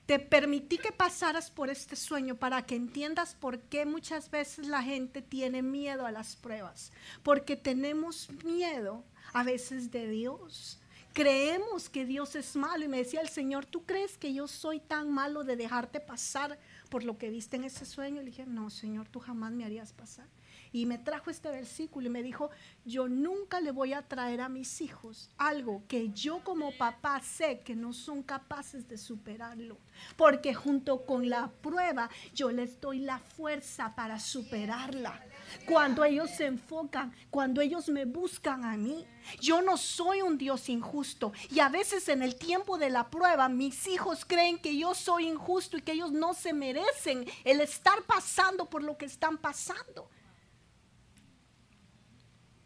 te 0.10 0.18
permití 0.18 0.80
que 0.80 0.92
pasaras 0.92 1.52
por 1.52 1.70
este 1.70 1.96
sueño 1.96 2.34
para 2.34 2.66
que 2.66 2.76
entiendas 2.76 3.36
por 3.36 3.60
qué 3.60 3.86
muchas 3.86 4.32
veces 4.32 4.66
la 4.66 4.82
gente 4.82 5.22
tiene 5.22 5.62
miedo 5.62 6.08
a 6.08 6.12
las 6.12 6.36
pruebas. 6.36 6.92
Porque 7.22 7.56
tenemos 7.56 8.28
miedo 8.44 9.04
a 9.34 9.44
veces 9.44 9.92
de 9.92 10.08
Dios. 10.08 10.80
Creemos 11.14 11.90
que 11.90 12.08
Dios 12.08 12.36
es 12.36 12.56
malo 12.56 12.86
y 12.86 12.88
me 12.88 12.98
decía 12.98 13.22
el 13.22 13.30
Señor, 13.30 13.68
¿tú 13.68 13.86
crees 13.86 14.18
que 14.18 14.34
yo 14.34 14.48
soy 14.48 14.80
tan 14.80 15.12
malo 15.12 15.44
de 15.44 15.56
dejarte 15.56 16.00
pasar 16.00 16.58
por 16.90 17.04
lo 17.04 17.20
que 17.20 17.30
viste 17.30 17.58
en 17.58 17.66
ese 17.66 17.86
sueño? 17.86 18.24
Le 18.24 18.32
dije, 18.32 18.48
no, 18.48 18.72
Señor, 18.72 19.08
tú 19.10 19.20
jamás 19.20 19.52
me 19.52 19.64
harías 19.64 19.94
pasar 19.94 20.26
y 20.72 20.86
me 20.86 20.98
trajo 20.98 21.30
este 21.30 21.50
versículo 21.50 22.08
y 22.08 22.10
me 22.10 22.24
dijo, 22.24 22.50
yo 22.86 23.08
nunca 23.08 23.60
le 23.60 23.72
voy 23.72 23.94
a 23.94 24.02
traer 24.02 24.42
a 24.42 24.50
mis 24.50 24.82
hijos 24.82 25.30
algo 25.38 25.84
que 25.88 26.10
yo 26.10 26.44
como 26.44 26.72
papá 26.78 27.22
sé 27.22 27.60
que 27.62 27.76
no 27.76 27.94
son 27.94 28.24
capaces 28.24 28.88
de 28.88 28.98
superarlo, 28.98 29.78
porque 30.16 30.54
junto 30.54 31.06
con 31.06 31.30
la 31.30 31.50
prueba 31.62 32.10
yo 32.34 32.52
les 32.52 32.80
doy 32.80 33.00
la 33.00 33.20
fuerza 33.20 33.96
para 33.96 34.20
superarla. 34.20 35.24
Cuando 35.66 36.04
ellos 36.04 36.30
se 36.30 36.46
enfocan, 36.46 37.14
cuando 37.30 37.62
ellos 37.62 37.90
me 37.90 38.06
buscan 38.06 38.64
a 38.64 38.78
mí, 38.78 39.06
yo 39.42 39.62
no 39.62 39.78
soy 39.78 40.22
un 40.22 40.38
Dios 40.38 40.70
injusto. 40.70 41.34
Y 41.50 41.60
a 41.60 41.70
veces 41.70 42.08
en 42.10 42.22
el 42.22 42.36
tiempo 42.36 42.78
de 42.78 42.90
la 42.90 43.10
prueba, 43.10 43.50
mis 43.50 43.88
hijos 43.88 44.26
creen 44.26 44.60
que 44.60 44.78
yo 44.78 44.94
soy 44.94 45.28
injusto 45.28 45.78
y 45.78 45.82
que 45.82 45.94
ellos 45.94 46.12
no 46.12 46.34
se 46.34 46.54
merecen 46.54 47.26
el 47.44 47.62
estar 47.62 48.04
pasando 48.04 48.70
por 48.70 48.84
lo 48.84 48.98
que 48.98 49.06
están 49.06 49.38
pasando. 49.38 50.10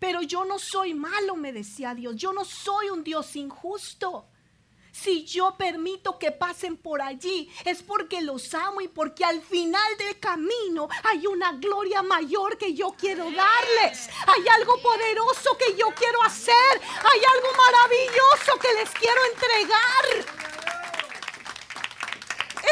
Pero 0.04 0.22
yo 0.22 0.43
no 0.43 0.60
soy 0.60 0.93
malo, 0.93 1.38
me 1.38 1.54
decía 1.54 1.95
Dios. 1.95 2.18
Yo 2.18 2.34
no 2.34 2.43
soy 2.43 2.89
un 2.89 3.06
Dios 3.06 3.38
injusto. 3.38 4.26
Si 4.91 5.24
yo 5.24 5.56
permito 5.58 6.20
que 6.20 6.34
pasen 6.34 6.76
por 6.76 7.01
allí, 7.01 7.49
es 7.64 7.82
porque 7.84 8.22
los 8.22 8.54
amo 8.54 8.82
y 8.82 8.89
porque 8.89 9.24
al 9.24 9.41
final 9.41 9.97
del 9.97 10.20
camino 10.20 10.89
hay 11.06 11.26
una 11.26 11.54
gloria 11.54 12.04
mayor 12.04 12.58
que 12.58 12.74
yo 12.74 12.93
quiero 12.99 13.32
darles. 13.32 14.10
Hay 14.28 14.45
algo 14.49 14.78
poderoso 14.82 15.58
que 15.58 15.74
yo 15.78 15.88
quiero 15.95 16.22
hacer. 16.24 16.82
Hay 16.82 17.22
algo 17.36 17.47
maravilloso 17.56 18.60
que 18.60 18.74
les 18.74 18.89
quiero 18.89 19.22
entregar. 19.32 20.06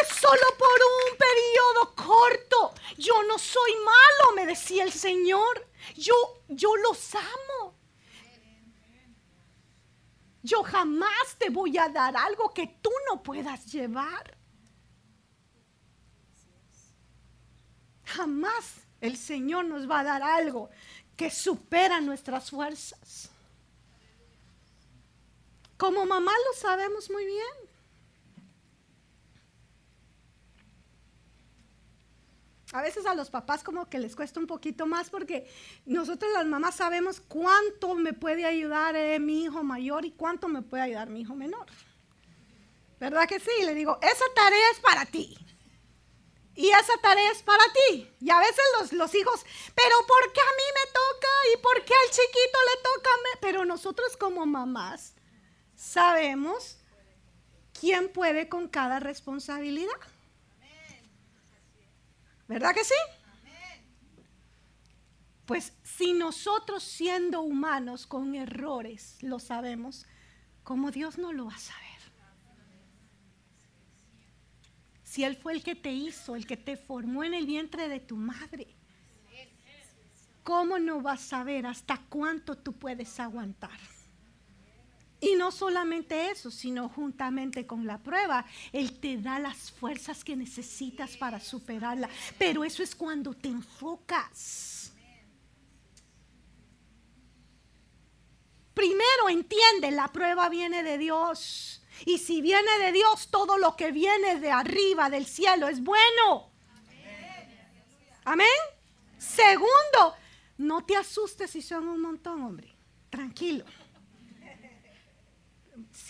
Es 0.02 0.18
solo 0.20 0.48
por 0.58 0.68
un 0.68 1.18
periodo 1.18 1.96
corto. 1.96 2.74
Yo 2.98 3.24
no 3.24 3.40
soy 3.40 3.74
malo, 3.78 4.36
me 4.36 4.46
decía 4.46 4.84
el 4.84 4.92
Señor. 4.92 5.70
Yo, 5.96 6.14
yo 6.48 6.76
los 6.78 7.16
amo. 7.16 7.76
Yo 10.44 10.64
jamás 10.64 11.36
te 11.38 11.50
voy 11.50 11.78
a 11.78 11.89
dar 11.89 12.16
algo 12.18 12.54
que 12.54 12.68
tú 12.82 12.89
no 13.10 13.22
puedas 13.22 13.66
llevar. 13.72 14.38
Jamás 18.06 18.82
el 19.00 19.18
Señor 19.18 19.66
nos 19.66 19.89
va 19.89 20.00
a 20.00 20.04
dar 20.04 20.24
algo 20.24 20.70
que 21.16 21.30
supera 21.30 22.02
nuestras 22.02 22.50
fuerzas. 22.50 23.30
Como 25.78 26.06
mamá 26.06 26.32
lo 26.32 26.60
sabemos 26.60 27.10
muy 27.10 27.26
bien. 27.26 27.61
A 32.74 32.82
veces 32.82 33.05
a 33.05 33.15
los 33.15 33.30
papás 33.30 33.63
como 33.63 33.89
que 33.89 33.99
les 33.99 34.15
cuesta 34.15 34.39
un 34.39 34.47
poquito 34.47 34.86
más 34.86 35.09
porque 35.09 35.49
nosotros 35.86 36.32
las 36.34 36.45
mamás 36.45 36.76
sabemos 36.76 37.19
cuánto 37.19 37.95
me 37.95 38.13
puede 38.13 38.45
ayudar 38.45 38.95
eh, 38.95 39.19
mi 39.19 39.43
hijo 39.43 39.63
mayor 39.63 40.05
y 40.05 40.11
cuánto 40.11 40.47
me 40.47 40.61
puede 40.61 40.84
ayudar 40.84 41.09
mi 41.09 41.22
hijo 41.22 41.36
menor. 41.36 41.65
¿Verdad 42.99 43.28
que 43.28 43.39
sí? 43.39 43.51
Le 43.65 43.74
digo, 43.74 43.97
esa 44.01 44.26
tarea 44.36 44.72
es 44.74 44.80
para 44.80 45.05
ti. 45.05 45.38
Y 46.55 46.69
esa 46.69 46.97
tarea 47.01 47.32
es 47.32 47.41
para 47.41 47.63
ti. 47.89 48.09
Y 48.19 48.30
a 48.30 48.39
veces 48.39 48.63
los, 48.80 48.93
los 48.93 49.15
hijos, 49.15 49.43
pero 49.76 49.95
¿por 50.07 50.32
qué 50.32 50.39
a 50.39 50.55
mí 50.55 50.63
me 50.76 50.91
toca? 50.91 51.28
¿Y 51.53 51.57
por 51.61 51.86
qué 51.86 51.93
al 51.93 52.09
chiquito 52.09 52.59
le 52.69 52.84
toca? 52.84 53.09
Pero 53.41 53.65
nosotros 53.65 54.15
como 54.15 54.45
mamás 54.45 55.15
sabemos 55.76 56.78
quién 57.78 58.09
puede 58.09 58.47
con 58.47 58.67
cada 58.67 58.99
responsabilidad. 58.99 59.89
¿Verdad 62.52 62.74
que 62.74 62.84
sí? 62.84 62.93
Pues 65.45 65.72
si 65.84 66.12
nosotros 66.12 66.84
siendo 66.84 67.43
humanos 67.43 68.06
con 68.06 68.36
errores 68.36 69.18
lo 69.22 69.39
sabemos, 69.39 70.06
¿cómo 70.62 70.91
Dios 70.91 71.18
no 71.18 71.32
lo 71.32 71.45
va 71.45 71.56
a 71.56 71.60
saber? 71.60 72.02
Si 75.06 75.24
Él 75.24 75.38
fue 75.38 75.54
el 75.54 75.64
que 75.64 75.76
te 75.76 75.93
hizo, 75.93 76.36
el 76.36 76.45
que 76.45 76.58
te 76.58 76.76
formó 76.76 77.24
en 77.24 77.36
el 77.36 77.45
vientre 77.45 77.88
de 77.88 78.02
tu 78.02 78.18
madre, 78.18 78.76
¿cómo 80.43 80.78
no 80.78 80.99
vas 80.99 81.22
a 81.22 81.30
saber 81.38 81.66
hasta 81.66 82.02
cuánto 82.10 82.58
tú 82.58 82.74
puedes 82.74 83.18
aguantar? 83.22 83.80
Y 85.24 85.36
no 85.36 85.51
solamente 85.51 86.32
eso, 86.32 86.49
sino 86.49 86.89
juntamente 86.89 87.67
con 87.67 87.86
la 87.86 87.99
prueba, 87.99 88.43
Él 88.74 88.99
te 88.99 89.17
da 89.17 89.38
las 89.38 89.72
fuerzas 89.72 90.24
que 90.24 90.36
necesitas 90.36 91.15
para 91.15 91.39
superarla. 91.39 92.09
Pero 92.39 92.63
eso 92.63 92.82
es 92.82 92.95
cuando 92.95 93.36
te 93.36 93.47
enfocas. 93.47 94.91
Primero 98.74 99.30
entiende, 99.30 99.91
la 99.91 100.07
prueba 100.07 100.49
viene 100.49 100.82
de 100.82 100.97
Dios. 100.97 101.84
Y 102.03 102.17
si 102.17 102.41
viene 102.41 102.80
de 102.80 102.91
Dios, 102.91 103.28
todo 103.30 103.59
lo 103.59 103.76
que 103.76 103.91
viene 103.91 104.39
de 104.39 104.49
arriba, 104.49 105.11
del 105.11 105.28
cielo, 105.28 105.67
es 105.67 105.84
bueno. 105.84 106.49
Amén. 108.24 108.47
Segundo, 109.19 110.15
no 110.57 110.84
te 110.84 110.95
asustes 110.95 111.51
si 111.51 111.61
son 111.61 111.88
un 111.88 112.01
montón, 112.01 112.41
hombre. 112.41 112.74
Tranquilo 113.11 113.65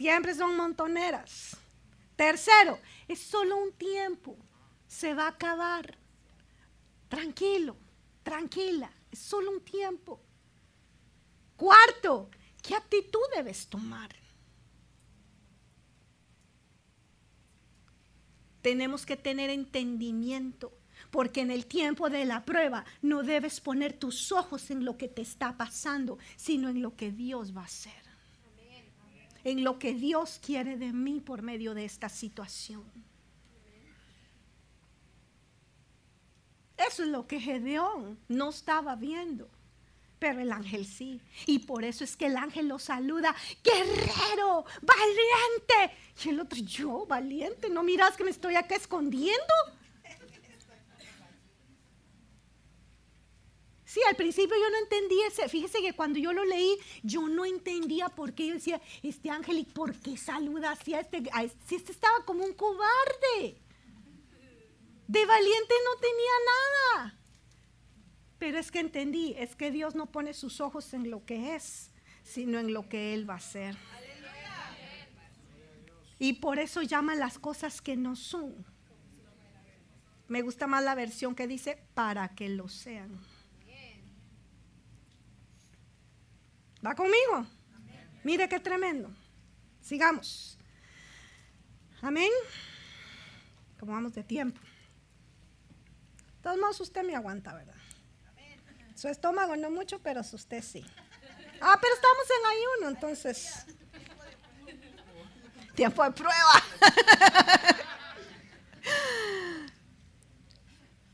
siempre 0.02 0.34
son 0.34 0.58
montoneras. 0.58 1.56
Tercero, 2.16 2.80
es 3.08 3.20
solo 3.20 3.56
un 3.58 3.72
tiempo, 3.74 4.36
se 4.88 5.14
va 5.14 5.26
a 5.26 5.30
acabar. 5.30 5.96
Tranquilo, 7.08 7.76
tranquila, 8.24 8.92
es 9.12 9.20
solo 9.20 9.52
un 9.52 9.62
tiempo. 9.62 10.20
Cuarto, 11.56 12.32
¿qué 12.64 12.74
actitud 12.74 13.20
debes 13.36 13.68
tomar? 13.68 14.10
Tenemos 18.64 19.06
que 19.06 19.18
tener 19.18 19.52
entendimiento, 19.52 20.74
porque 21.12 21.42
en 21.42 21.52
el 21.52 21.68
tiempo 21.68 22.10
de 22.10 22.26
la 22.26 22.44
prueba 22.44 22.86
no 23.04 23.22
debes 23.22 23.62
poner 23.62 23.94
tus 23.94 24.32
ojos 24.32 24.72
en 24.72 24.84
lo 24.84 24.98
que 24.98 25.08
te 25.08 25.22
está 25.22 25.58
pasando, 25.58 26.18
sino 26.38 26.70
en 26.70 26.82
lo 26.82 26.96
que 26.96 27.12
Dios 27.12 27.56
va 27.56 27.62
a 27.62 27.66
hacer 27.66 28.01
en 29.44 29.64
lo 29.64 29.80
que 29.80 29.94
Dios 29.94 30.40
quiere 30.44 30.78
de 30.78 30.94
mí 30.94 31.20
por 31.20 31.42
medio 31.42 31.74
de 31.74 31.86
esta 31.86 32.10
situación. 32.10 32.84
Eso 36.78 37.04
es 37.04 37.10
lo 37.10 37.28
que 37.28 37.40
Gedeón 37.40 38.18
no 38.28 38.50
estaba 38.50 38.96
viendo, 38.96 39.48
pero 40.18 40.40
el 40.40 40.52
ángel 40.52 40.86
sí. 40.86 41.22
Y 41.46 41.60
por 41.60 41.84
eso 41.84 42.04
es 42.04 42.18
que 42.18 42.26
el 42.26 42.38
ángel 42.38 42.68
lo 42.68 42.80
saluda, 42.80 43.36
guerrero, 43.64 44.66
valiente. 44.82 45.98
Y 46.26 46.30
el 46.30 46.40
otro, 46.40 46.60
yo, 46.60 47.06
valiente, 47.06 47.70
¿no 47.70 47.84
miras 47.84 48.18
que 48.18 48.24
me 48.24 48.32
estoy 48.32 48.56
acá 48.56 48.76
escondiendo? 48.76 49.54
Sí, 53.92 54.00
al 54.08 54.16
principio 54.16 54.56
yo 54.56 54.70
no 54.70 54.78
entendía 54.78 55.28
ese. 55.28 55.50
Fíjese 55.50 55.82
que 55.82 55.92
cuando 55.92 56.18
yo 56.18 56.32
lo 56.32 56.46
leí, 56.46 56.78
yo 57.04 57.28
no 57.28 57.44
entendía 57.44 58.08
por 58.08 58.34
qué 58.34 58.48
yo 58.48 58.54
decía, 58.54 58.82
este 59.04 59.30
ángel, 59.30 59.60
¿y 59.60 59.66
por 59.66 59.94
qué 59.94 60.16
saluda 60.16 60.72
así 60.72 60.94
a 60.94 61.02
este? 61.02 61.22
si 61.68 61.76
este 61.76 61.92
estaba 61.92 62.24
como 62.24 62.46
un 62.46 62.54
cobarde. 62.54 63.58
De 65.10 65.26
valiente 65.26 65.74
no 65.84 66.00
tenía 66.00 66.32
nada. 66.96 67.20
Pero 68.40 68.60
es 68.60 68.72
que 68.72 68.80
entendí, 68.80 69.36
es 69.38 69.58
que 69.58 69.72
Dios 69.72 69.94
no 69.94 70.06
pone 70.06 70.34
sus 70.34 70.62
ojos 70.62 70.94
en 70.94 71.12
lo 71.12 71.26
que 71.26 71.56
es, 71.56 71.92
sino 72.24 72.60
en 72.60 72.72
lo 72.72 72.88
que 72.88 73.14
Él 73.14 73.30
va 73.30 73.34
a 73.34 73.38
hacer. 73.38 73.76
Y 76.18 76.32
por 76.32 76.60
eso 76.60 76.82
llama 76.82 77.16
las 77.16 77.38
cosas 77.38 77.82
que 77.82 77.98
no 77.98 78.16
son. 78.16 78.66
Me 80.30 80.44
gusta 80.44 80.66
más 80.66 80.82
la 80.82 80.96
versión 80.96 81.36
que 81.36 81.46
dice 81.46 81.78
para 81.94 82.30
que 82.30 82.48
lo 82.48 82.70
sean. 82.70 83.20
¿Va 86.86 86.96
conmigo? 86.96 87.46
Mire 88.24 88.50
qué 88.50 88.60
tremendo. 88.60 89.14
Sigamos. 89.82 90.58
Amén. 92.02 92.32
Como 93.80 93.94
vamos 93.94 94.14
de 94.14 94.24
tiempo. 94.24 94.60
De 94.60 96.42
todos 96.42 96.58
modos, 96.58 96.80
usted 96.82 97.04
me 97.04 97.16
aguanta, 97.16 97.54
¿verdad? 97.54 97.76
Su 98.96 99.08
estómago 99.08 99.56
no 99.56 99.70
mucho, 99.70 100.00
pero 100.00 100.22
usted 100.22 100.64
sí. 100.64 100.84
Ah, 101.62 101.78
pero 101.80 101.94
estamos 101.94 102.26
en 102.30 102.46
ayuno, 102.50 102.90
entonces. 102.90 103.66
Tiempo 105.76 106.04
de 106.04 106.12
prueba. 106.12 106.64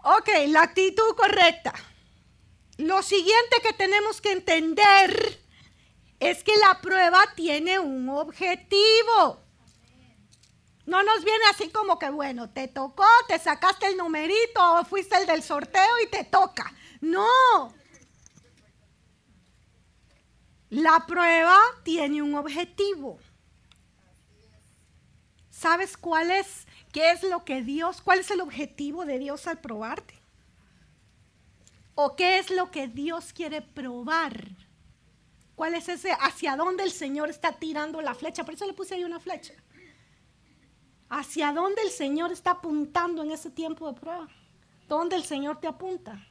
ok, 0.18 0.30
la 0.48 0.64
actitud 0.64 1.16
correcta. 1.16 1.74
Lo 2.78 3.04
siguiente 3.04 3.62
que 3.62 3.74
tenemos 3.74 4.22
que 4.22 4.32
entender 4.32 5.37
es 6.20 6.44
que 6.44 6.56
la 6.58 6.80
prueba 6.82 7.20
tiene 7.36 7.80
un 7.80 8.10
objetivo. 8.10 9.42
No 10.86 11.04
nos 11.04 11.24
viene 11.24 11.44
así 11.52 11.70
como 11.70 12.00
que, 12.00 12.10
bueno, 12.10 12.50
te 12.50 12.68
tocó, 12.68 13.06
te 13.28 13.38
sacaste 13.38 13.88
el 13.88 13.98
numerito 13.98 14.86
fuiste 14.86 15.18
el 15.18 15.26
del 15.26 15.44
sorteo 15.44 16.00
y 16.04 16.10
te 16.10 16.24
toca. 16.24 16.74
No. 17.02 17.74
La 20.70 21.06
prueba 21.06 21.58
tiene 21.84 22.22
un 22.22 22.36
objetivo. 22.36 23.20
¿Sabes 25.50 25.98
cuál 25.98 26.32
es? 26.32 26.68
¿Qué 26.92 27.12
es 27.12 27.24
lo 27.24 27.44
que 27.44 27.64
Dios, 27.64 28.02
cuál 28.02 28.20
es 28.20 28.32
el 28.32 28.42
objetivo 28.42 29.06
de 29.06 29.20
Dios 29.20 29.48
al 29.48 29.60
probarte? 29.60 30.22
¿O 31.96 32.16
qué 32.16 32.38
es 32.38 32.50
lo 32.50 32.72
que 32.72 32.88
Dios 32.88 33.34
quiere 33.34 33.62
probar? 33.62 34.48
¿Cuál 35.58 35.74
es 35.74 35.90
ese? 35.90 36.14
¿Hacia 36.14 36.56
dónde 36.56 36.84
el 36.84 36.92
Señor 36.92 37.30
está 37.30 37.52
tirando 37.52 38.02
la 38.02 38.16
flecha? 38.16 38.46
Por 38.46 38.54
eso 38.54 38.66
le 38.66 38.74
puse 38.74 38.96
ahí 38.96 39.04
una 39.04 39.20
flecha 39.20 39.54
hacia 41.10 41.54
dónde 41.54 41.82
el 41.82 41.90
Señor 41.90 42.32
está 42.32 42.52
apuntando 42.52 43.24
en 43.24 43.32
ese 43.32 43.50
tiempo 43.50 43.92
de 43.92 44.00
prueba. 44.00 44.28
¿Dónde 44.88 45.16
el 45.16 45.24
Señor 45.24 45.60
te 45.60 45.68
apunta? 45.68 46.26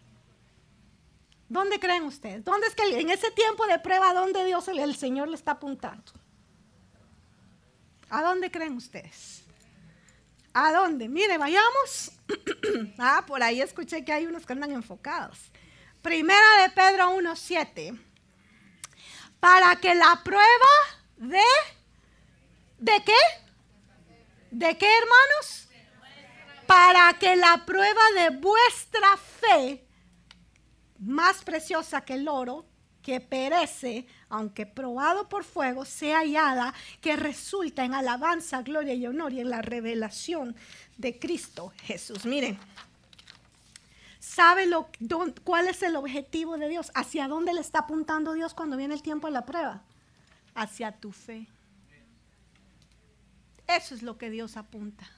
¿Dónde 1.48 1.78
creen 1.78 2.04
ustedes? 2.04 2.44
¿Dónde 2.44 2.66
es 2.66 2.74
que 2.74 2.98
en 2.98 3.10
ese 3.10 3.30
tiempo 3.30 3.66
de 3.66 3.78
prueba, 3.78 4.12
dónde 4.12 4.44
Dios, 4.44 4.66
el, 4.68 4.96
Señor 4.96 5.28
le 5.28 5.36
está 5.36 5.52
apuntando? 5.52 6.12
¿A 8.08 8.22
dónde 8.22 8.50
creen 8.50 8.76
ustedes? 8.76 9.44
¿A 10.52 10.72
dónde? 10.72 11.08
Mire, 11.08 11.38
vayamos. 11.38 12.12
ah, 12.98 13.24
por 13.26 13.42
ahí 13.42 13.60
escuché 13.60 14.04
que 14.04 14.12
hay 14.12 14.26
unos 14.26 14.46
que 14.46 14.52
andan 14.54 14.72
enfocados. 14.72 15.38
Primera 16.02 16.62
de 16.62 16.70
Pedro 16.70 17.10
1.7. 17.10 18.05
Para 19.46 19.76
que 19.76 19.94
la 19.94 20.20
prueba 20.24 20.72
de... 21.18 21.38
¿De 22.80 23.04
qué? 23.04 23.12
¿De 24.50 24.76
qué, 24.76 24.88
hermanos? 24.98 25.68
Para 26.66 27.16
que 27.16 27.36
la 27.36 27.64
prueba 27.64 28.02
de 28.16 28.30
vuestra 28.38 29.16
fe, 29.16 29.86
más 30.98 31.44
preciosa 31.44 32.00
que 32.00 32.14
el 32.14 32.26
oro, 32.26 32.66
que 33.00 33.20
perece, 33.20 34.08
aunque 34.28 34.66
probado 34.66 35.28
por 35.28 35.44
fuego, 35.44 35.84
sea 35.84 36.18
hallada, 36.18 36.74
que 37.00 37.14
resulta 37.14 37.84
en 37.84 37.94
alabanza, 37.94 38.62
gloria 38.62 38.94
y 38.94 39.06
honor 39.06 39.32
y 39.32 39.42
en 39.42 39.50
la 39.50 39.62
revelación 39.62 40.56
de 40.96 41.20
Cristo 41.20 41.72
Jesús. 41.84 42.26
Miren, 42.26 42.58
¿sabe 44.36 44.66
lo, 44.66 44.90
cuál 45.44 45.66
es 45.66 45.82
el 45.82 45.96
objetivo 45.96 46.58
de 46.58 46.68
Dios? 46.68 46.92
¿Hacia 46.94 47.26
dónde 47.26 47.54
le 47.54 47.62
está 47.62 47.80
apuntando 47.80 48.34
Dios 48.34 48.52
cuando 48.52 48.76
viene 48.76 48.92
el 48.92 49.00
tiempo 49.00 49.28
de 49.28 49.32
la 49.32 49.46
prueba? 49.46 49.82
Hacia 50.54 50.92
tu 50.92 51.10
fe. 51.10 51.46
Eso 53.66 53.94
es 53.94 54.02
lo 54.02 54.18
que 54.18 54.28
Dios 54.28 54.58
apunta. 54.58 55.08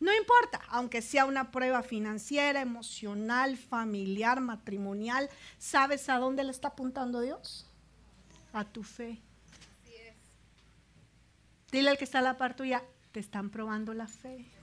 No 0.00 0.16
importa, 0.16 0.62
aunque 0.70 1.02
sea 1.02 1.26
una 1.26 1.50
prueba 1.50 1.82
financiera, 1.82 2.62
emocional, 2.62 3.58
familiar, 3.58 4.40
matrimonial, 4.40 5.28
¿sabes 5.58 6.08
a 6.08 6.18
dónde 6.18 6.42
le 6.42 6.50
está 6.50 6.68
apuntando 6.68 7.20
Dios? 7.20 7.70
A 8.54 8.64
tu 8.64 8.82
fe. 8.82 9.20
Dile 11.70 11.90
al 11.90 11.98
que 11.98 12.04
está 12.04 12.20
a 12.20 12.22
la 12.22 12.38
par 12.38 12.56
tuya, 12.56 12.82
te 13.12 13.20
están 13.20 13.50
probando 13.50 13.92
la 13.92 14.08
fe. 14.08 14.53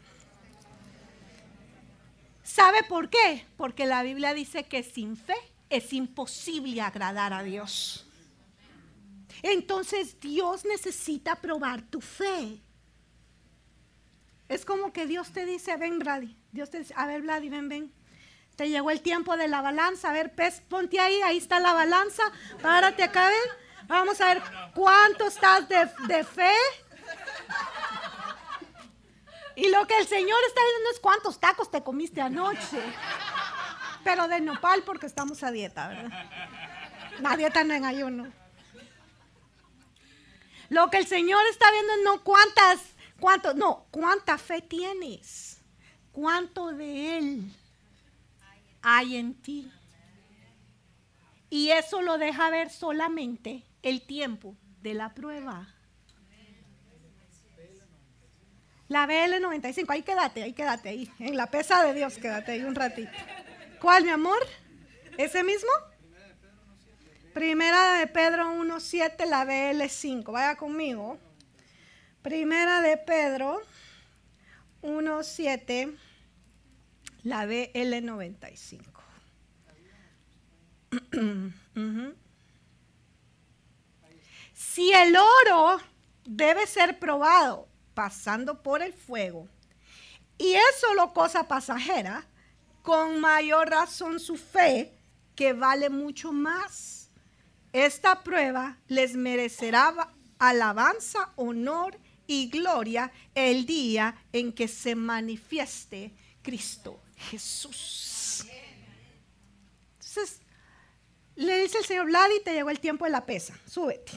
¿Sabe 2.53 2.83
por 2.83 3.09
qué? 3.09 3.45
Porque 3.55 3.85
la 3.85 4.03
Biblia 4.03 4.33
dice 4.33 4.65
que 4.65 4.83
sin 4.83 5.15
fe 5.15 5.37
es 5.69 5.93
imposible 5.93 6.81
agradar 6.81 7.31
a 7.31 7.43
Dios. 7.43 8.05
Entonces 9.41 10.19
Dios 10.19 10.65
necesita 10.65 11.37
probar 11.37 11.81
tu 11.81 12.01
fe. 12.01 12.59
Es 14.49 14.65
como 14.65 14.91
que 14.91 15.05
Dios 15.05 15.31
te 15.31 15.45
dice, 15.45 15.77
ven, 15.77 15.97
Brady. 15.99 16.35
Dios 16.51 16.69
te 16.69 16.79
dice, 16.79 16.93
a 16.97 17.05
ver, 17.05 17.21
Brady, 17.21 17.47
ven, 17.47 17.69
ven. 17.69 17.93
Te 18.57 18.67
llegó 18.67 18.91
el 18.91 18.99
tiempo 18.99 19.37
de 19.37 19.47
la 19.47 19.61
balanza. 19.61 20.09
A 20.09 20.13
ver, 20.13 20.35
pez, 20.35 20.59
ponte 20.67 20.99
ahí, 20.99 21.21
ahí 21.21 21.37
está 21.37 21.61
la 21.61 21.71
balanza. 21.71 22.23
Párate 22.61 23.03
acá, 23.03 23.29
ven. 23.29 23.87
Vamos 23.87 24.19
a 24.19 24.33
ver 24.33 24.43
cuánto 24.75 25.27
estás 25.27 25.69
de, 25.69 25.89
de 26.05 26.25
fe. 26.25 26.51
Y 29.55 29.69
lo 29.69 29.85
que 29.87 29.97
el 29.97 30.07
Señor 30.07 30.39
está 30.47 30.61
diciendo 30.61 30.89
es 30.93 30.99
cuántos 30.99 31.39
tacos 31.39 31.69
te 31.69 31.83
comiste 31.83 32.21
anoche. 32.21 32.81
Pero 34.03 34.27
de 34.27 34.41
nopal 34.41 34.83
porque 34.83 35.05
estamos 35.05 35.43
a 35.43 35.51
dieta, 35.51 35.87
¿verdad? 35.87 36.29
La 37.19 37.37
dieta 37.37 37.63
no 37.63 37.73
en 37.73 37.85
ayuno. 37.85 38.31
Lo 40.69 40.89
que 40.89 40.97
el 40.97 41.05
Señor 41.05 41.41
está 41.49 41.69
viendo 41.71 41.93
es 41.93 41.99
no 42.03 42.23
cuántas 42.23 42.79
¿Cuánto? 43.21 43.53
No, 43.53 43.85
¿cuánta 43.91 44.39
fe 44.39 44.63
tienes? 44.63 45.61
¿Cuánto 46.11 46.73
de 46.73 47.19
Él 47.19 47.53
hay 48.81 49.15
en 49.15 49.35
ti? 49.35 49.71
Y 51.51 51.69
eso 51.69 52.01
lo 52.01 52.17
deja 52.17 52.49
ver 52.49 52.71
solamente 52.71 53.63
el 53.83 54.01
tiempo 54.01 54.57
de 54.81 54.95
la 54.95 55.13
prueba. 55.13 55.71
La 58.91 59.07
BL95, 59.07 59.85
ahí 59.87 60.03
quédate, 60.03 60.43
ahí 60.43 60.51
quédate, 60.51 60.89
ahí. 60.89 61.09
En 61.17 61.37
la 61.37 61.47
pesa 61.47 61.81
de 61.81 61.93
Dios, 61.93 62.17
quédate 62.17 62.51
ahí 62.51 62.63
un 62.65 62.75
ratito. 62.75 63.09
¿Cuál, 63.79 64.03
mi 64.03 64.09
amor? 64.09 64.37
¿Ese 65.17 65.45
mismo? 65.45 65.69
Primera 67.33 67.93
de 67.93 68.07
Pedro 68.07 68.53
1.7, 68.53 69.25
la 69.29 69.45
BL5. 69.45 70.29
Vaya 70.33 70.57
conmigo. 70.57 71.17
Primera 72.21 72.81
de 72.81 72.97
Pedro 72.97 73.61
1.7, 74.81 75.97
la 77.23 77.45
BL95. 77.45 78.81
Si 84.53 84.91
el 84.93 85.15
oro 85.17 85.81
debe 86.23 86.67
ser 86.67 86.99
probado 86.99 87.70
pasando 87.93 88.61
por 88.61 88.81
el 88.81 88.93
fuego, 88.93 89.47
y 90.37 90.53
es 90.53 90.79
solo 90.79 91.13
cosa 91.13 91.47
pasajera, 91.47 92.25
con 92.81 93.19
mayor 93.19 93.69
razón 93.69 94.19
su 94.19 94.37
fe, 94.37 94.91
que 95.35 95.53
vale 95.53 95.89
mucho 95.89 96.31
más. 96.31 97.09
Esta 97.73 98.23
prueba 98.23 98.77
les 98.87 99.15
merecerá 99.15 100.09
alabanza, 100.39 101.31
honor 101.35 101.97
y 102.25 102.49
gloria 102.49 103.11
el 103.35 103.65
día 103.65 104.15
en 104.33 104.51
que 104.51 104.67
se 104.67 104.95
manifieste 104.95 106.11
Cristo 106.41 106.99
Jesús. 107.29 108.45
Entonces, 109.93 110.41
le 111.35 111.61
dice 111.61 111.77
el 111.77 111.85
Señor, 111.85 112.07
Vladi, 112.07 112.41
te 112.43 112.53
llegó 112.53 112.69
el 112.69 112.79
tiempo 112.79 113.05
de 113.05 113.11
la 113.11 113.25
pesa, 113.25 113.57
súbete. 113.67 114.11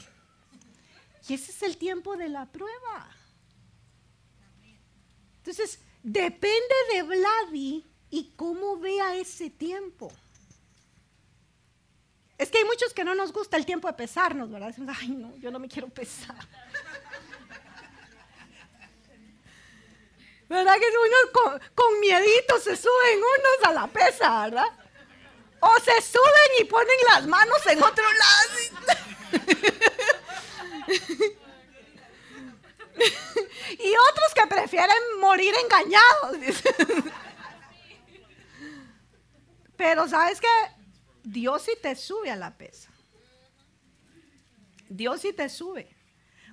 Y 1.27 1.33
ese 1.35 1.51
es 1.51 1.61
el 1.63 1.77
tiempo 1.77 2.17
de 2.17 2.29
la 2.29 2.45
prueba. 2.45 3.14
Entonces, 5.45 5.79
depende 6.01 6.75
de 6.91 7.03
Vladi 7.03 7.85
y 8.09 8.33
cómo 8.35 8.79
vea 8.79 9.15
ese 9.15 9.51
tiempo. 9.51 10.11
Es 12.35 12.49
que 12.49 12.57
hay 12.57 12.63
muchos 12.63 12.95
que 12.95 13.03
no 13.03 13.13
nos 13.13 13.31
gusta 13.31 13.55
el 13.55 13.63
tiempo 13.63 13.87
de 13.87 13.93
pesarnos, 13.93 14.49
¿verdad? 14.49 14.69
Decimos, 14.69 14.97
ay, 14.99 15.09
no, 15.09 15.37
yo 15.37 15.51
no 15.51 15.59
me 15.59 15.67
quiero 15.67 15.87
pesar. 15.87 16.35
¿Verdad 20.49 20.73
que 20.79 20.87
unos 20.87 21.29
con, 21.31 21.61
con 21.75 21.99
miedito 21.99 22.59
se 22.59 22.75
suben 22.75 23.19
unos 23.19 23.69
a 23.69 23.71
la 23.71 23.85
pesa, 23.85 24.45
¿verdad? 24.45 24.65
O 25.59 25.75
se 25.79 26.01
suben 26.01 26.59
y 26.59 26.63
ponen 26.63 26.97
las 27.13 27.27
manos 27.27 27.63
en 27.67 27.83
otro 27.83 28.03
lado. 28.03 28.49
y 33.71 33.93
otros 34.11 34.33
que 34.33 34.47
prefieren 34.47 34.97
morir 35.19 35.53
engañados. 35.63 36.37
Pero 39.77 40.07
sabes 40.07 40.39
que 40.39 40.47
Dios 41.23 41.63
sí 41.63 41.71
te 41.81 41.95
sube 41.95 42.31
a 42.31 42.35
la 42.35 42.57
pesa. 42.57 42.89
Dios 44.89 45.21
sí 45.21 45.33
te 45.33 45.49
sube. 45.49 45.95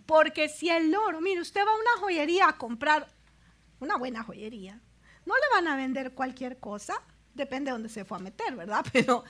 Porque 0.07 0.49
si 0.49 0.69
el 0.69 0.95
oro, 0.95 1.21
mire, 1.21 1.41
usted 1.41 1.61
va 1.61 1.71
a 1.71 1.77
una 1.77 2.01
joyería 2.01 2.49
a 2.49 2.59
comprar 2.59 3.09
una 3.79 3.97
buena 3.97 4.23
joyería, 4.23 4.81
no 5.27 5.35
le 5.35 5.55
van 5.55 5.69
a 5.69 5.77
vender 5.77 6.15
cualquier 6.15 6.59
cosa, 6.59 6.95
depende 7.35 7.71
de 7.71 7.73
dónde 7.73 7.89
se 7.89 8.05
fue 8.05 8.19
a 8.19 8.21
meter, 8.21 8.55
¿verdad? 8.55 8.85
Pero 8.93 9.25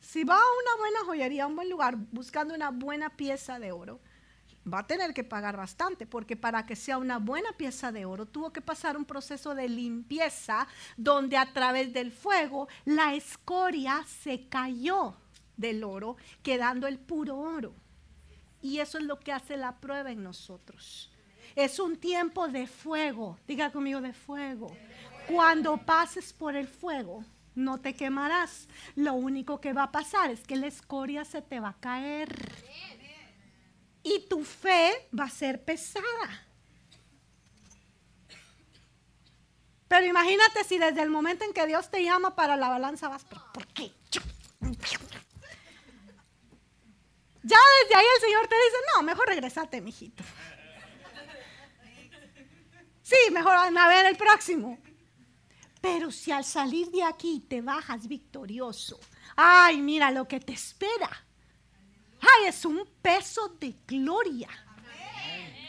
si 0.00 0.24
va 0.24 0.36
a 0.36 0.38
una 0.38 0.80
buena 0.80 1.00
joyería, 1.04 1.44
a 1.44 1.46
un 1.46 1.56
buen 1.56 1.70
lugar, 1.70 1.96
buscando 1.96 2.54
una 2.54 2.70
buena 2.70 3.10
pieza 3.10 3.58
de 3.58 3.72
oro, 3.72 4.00
va 4.70 4.80
a 4.80 4.86
tener 4.86 5.12
que 5.12 5.24
pagar 5.24 5.56
bastante, 5.56 6.06
porque 6.06 6.36
para 6.36 6.66
que 6.66 6.76
sea 6.76 6.98
una 6.98 7.18
buena 7.18 7.52
pieza 7.52 7.92
de 7.92 8.04
oro 8.04 8.26
tuvo 8.26 8.52
que 8.52 8.60
pasar 8.60 8.96
un 8.96 9.04
proceso 9.04 9.54
de 9.54 9.68
limpieza 9.68 10.66
donde 10.96 11.36
a 11.36 11.52
través 11.52 11.92
del 11.92 12.12
fuego 12.12 12.68
la 12.84 13.14
escoria 13.14 14.04
se 14.06 14.48
cayó 14.48 15.16
del 15.56 15.84
oro, 15.84 16.16
quedando 16.42 16.86
el 16.86 16.98
puro 16.98 17.38
oro. 17.38 17.74
Y 18.60 18.78
eso 18.78 18.98
es 18.98 19.04
lo 19.04 19.18
que 19.18 19.32
hace 19.32 19.56
la 19.56 19.80
prueba 19.80 20.12
en 20.12 20.22
nosotros. 20.22 21.10
Es 21.56 21.78
un 21.78 21.96
tiempo 21.96 22.48
de 22.48 22.66
fuego, 22.66 23.38
diga 23.46 23.70
conmigo 23.70 24.00
de 24.00 24.12
fuego. 24.12 24.74
Cuando 25.28 25.76
pases 25.76 26.32
por 26.32 26.56
el 26.56 26.68
fuego, 26.68 27.24
no 27.54 27.78
te 27.78 27.94
quemarás. 27.94 28.68
Lo 28.94 29.14
único 29.14 29.60
que 29.60 29.72
va 29.72 29.84
a 29.84 29.92
pasar 29.92 30.30
es 30.30 30.46
que 30.46 30.56
la 30.56 30.68
escoria 30.68 31.24
se 31.24 31.42
te 31.42 31.60
va 31.60 31.70
a 31.70 31.80
caer 31.80 32.30
y 34.02 34.26
tu 34.28 34.44
fe 34.44 35.08
va 35.18 35.24
a 35.24 35.30
ser 35.30 35.64
pesada. 35.64 36.48
Pero 39.88 40.06
imagínate 40.06 40.64
si 40.64 40.78
desde 40.78 41.02
el 41.02 41.10
momento 41.10 41.44
en 41.44 41.52
que 41.52 41.66
Dios 41.66 41.90
te 41.90 42.02
llama 42.02 42.34
para 42.34 42.56
la 42.56 42.68
balanza 42.68 43.08
vas, 43.08 43.24
¿por 43.24 43.66
qué? 43.68 43.92
Ya 47.42 47.58
desde 47.82 47.94
ahí 47.94 48.06
el 48.14 48.20
Señor 48.22 48.48
te 48.48 48.54
dice, 48.54 48.76
no, 48.94 49.02
mejor 49.02 49.28
regresate, 49.28 49.80
mijito. 49.80 50.24
Sí, 53.02 53.30
mejor 53.32 53.54
a 53.54 53.88
ver 53.88 54.06
el 54.06 54.16
próximo. 54.16 54.78
Pero 55.82 56.10
si 56.10 56.30
al 56.30 56.44
salir 56.44 56.90
de 56.90 57.02
aquí 57.02 57.44
te 57.46 57.60
bajas 57.60 58.06
victorioso, 58.06 58.98
ay, 59.36 59.82
mira 59.82 60.10
lo 60.10 60.26
que 60.26 60.40
te 60.40 60.52
espera. 60.52 61.26
Ay, 62.22 62.46
es 62.46 62.64
un 62.64 62.88
peso 63.02 63.48
de 63.60 63.74
gloria 63.86 64.48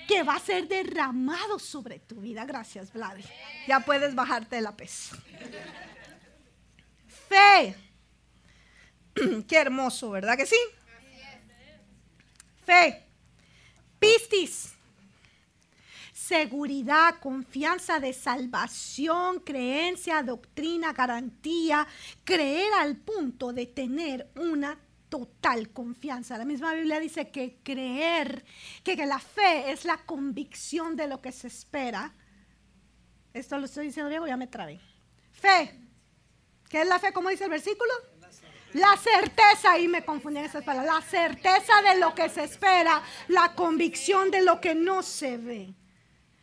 que 0.08 0.22
va 0.22 0.36
a 0.36 0.40
ser 0.40 0.68
derramado 0.68 1.58
sobre 1.58 2.00
tu 2.00 2.22
vida. 2.22 2.46
Gracias, 2.46 2.94
Vlad. 2.94 3.18
Ya 3.68 3.80
puedes 3.80 4.14
bajarte 4.14 4.58
de 4.58 4.62
la 4.62 4.76
pesa. 4.76 5.18
Fe. 7.28 7.76
Qué 9.48 9.58
hermoso, 9.58 10.12
¿verdad 10.12 10.38
que 10.38 10.46
sí? 10.46 10.58
Fe. 12.64 13.04
Pistis. 14.00 14.74
Seguridad, 16.14 17.20
confianza 17.20 18.00
de 18.00 18.14
salvación, 18.14 19.40
creencia, 19.40 20.24
doctrina, 20.24 20.94
garantía, 20.94 21.86
creer 22.24 22.72
al 22.80 22.96
punto 22.96 23.52
de 23.52 23.66
tener 23.66 24.30
una 24.36 24.80
total 25.14 25.70
confianza. 25.70 26.40
La 26.40 26.44
misma 26.44 26.74
Biblia 26.74 27.00
dice 27.00 27.30
que 27.30 27.60
creer, 27.62 28.44
que, 28.84 28.96
la 29.06 29.20
fe 29.20 29.72
es 29.72 29.86
la 29.86 29.98
convicción 29.98 30.96
de 30.96 31.08
lo 31.08 31.22
que 31.22 31.32
se 31.32 31.50
espera. 31.50 32.12
Esto 33.32 33.60
lo 33.60 33.66
estoy 33.66 33.86
diciendo 33.86 34.10
Diego, 34.10 34.26
ya 34.26 34.38
me 34.38 34.48
trabé. 34.48 34.80
Fe. 35.32 35.80
¿Qué 36.68 36.82
es 36.82 36.88
la 36.88 36.98
fe? 36.98 37.14
¿Cómo 37.14 37.30
dice 37.30 37.44
el 37.44 37.52
versículo? 37.52 37.92
La 38.74 38.98
certeza, 38.98 39.78
y 39.78 39.88
me 39.88 40.04
confundí 40.04 40.40
en 40.40 40.46
esas 40.46 40.64
palabras, 40.64 40.96
la 40.96 41.08
certeza 41.08 41.74
de 41.84 42.00
lo 42.00 42.16
que 42.16 42.28
se 42.30 42.46
espera, 42.46 43.04
la 43.28 43.54
convicción 43.54 44.32
de 44.32 44.42
lo 44.42 44.60
que 44.60 44.74
no 44.74 45.04
se 45.04 45.38
ve 45.38 45.76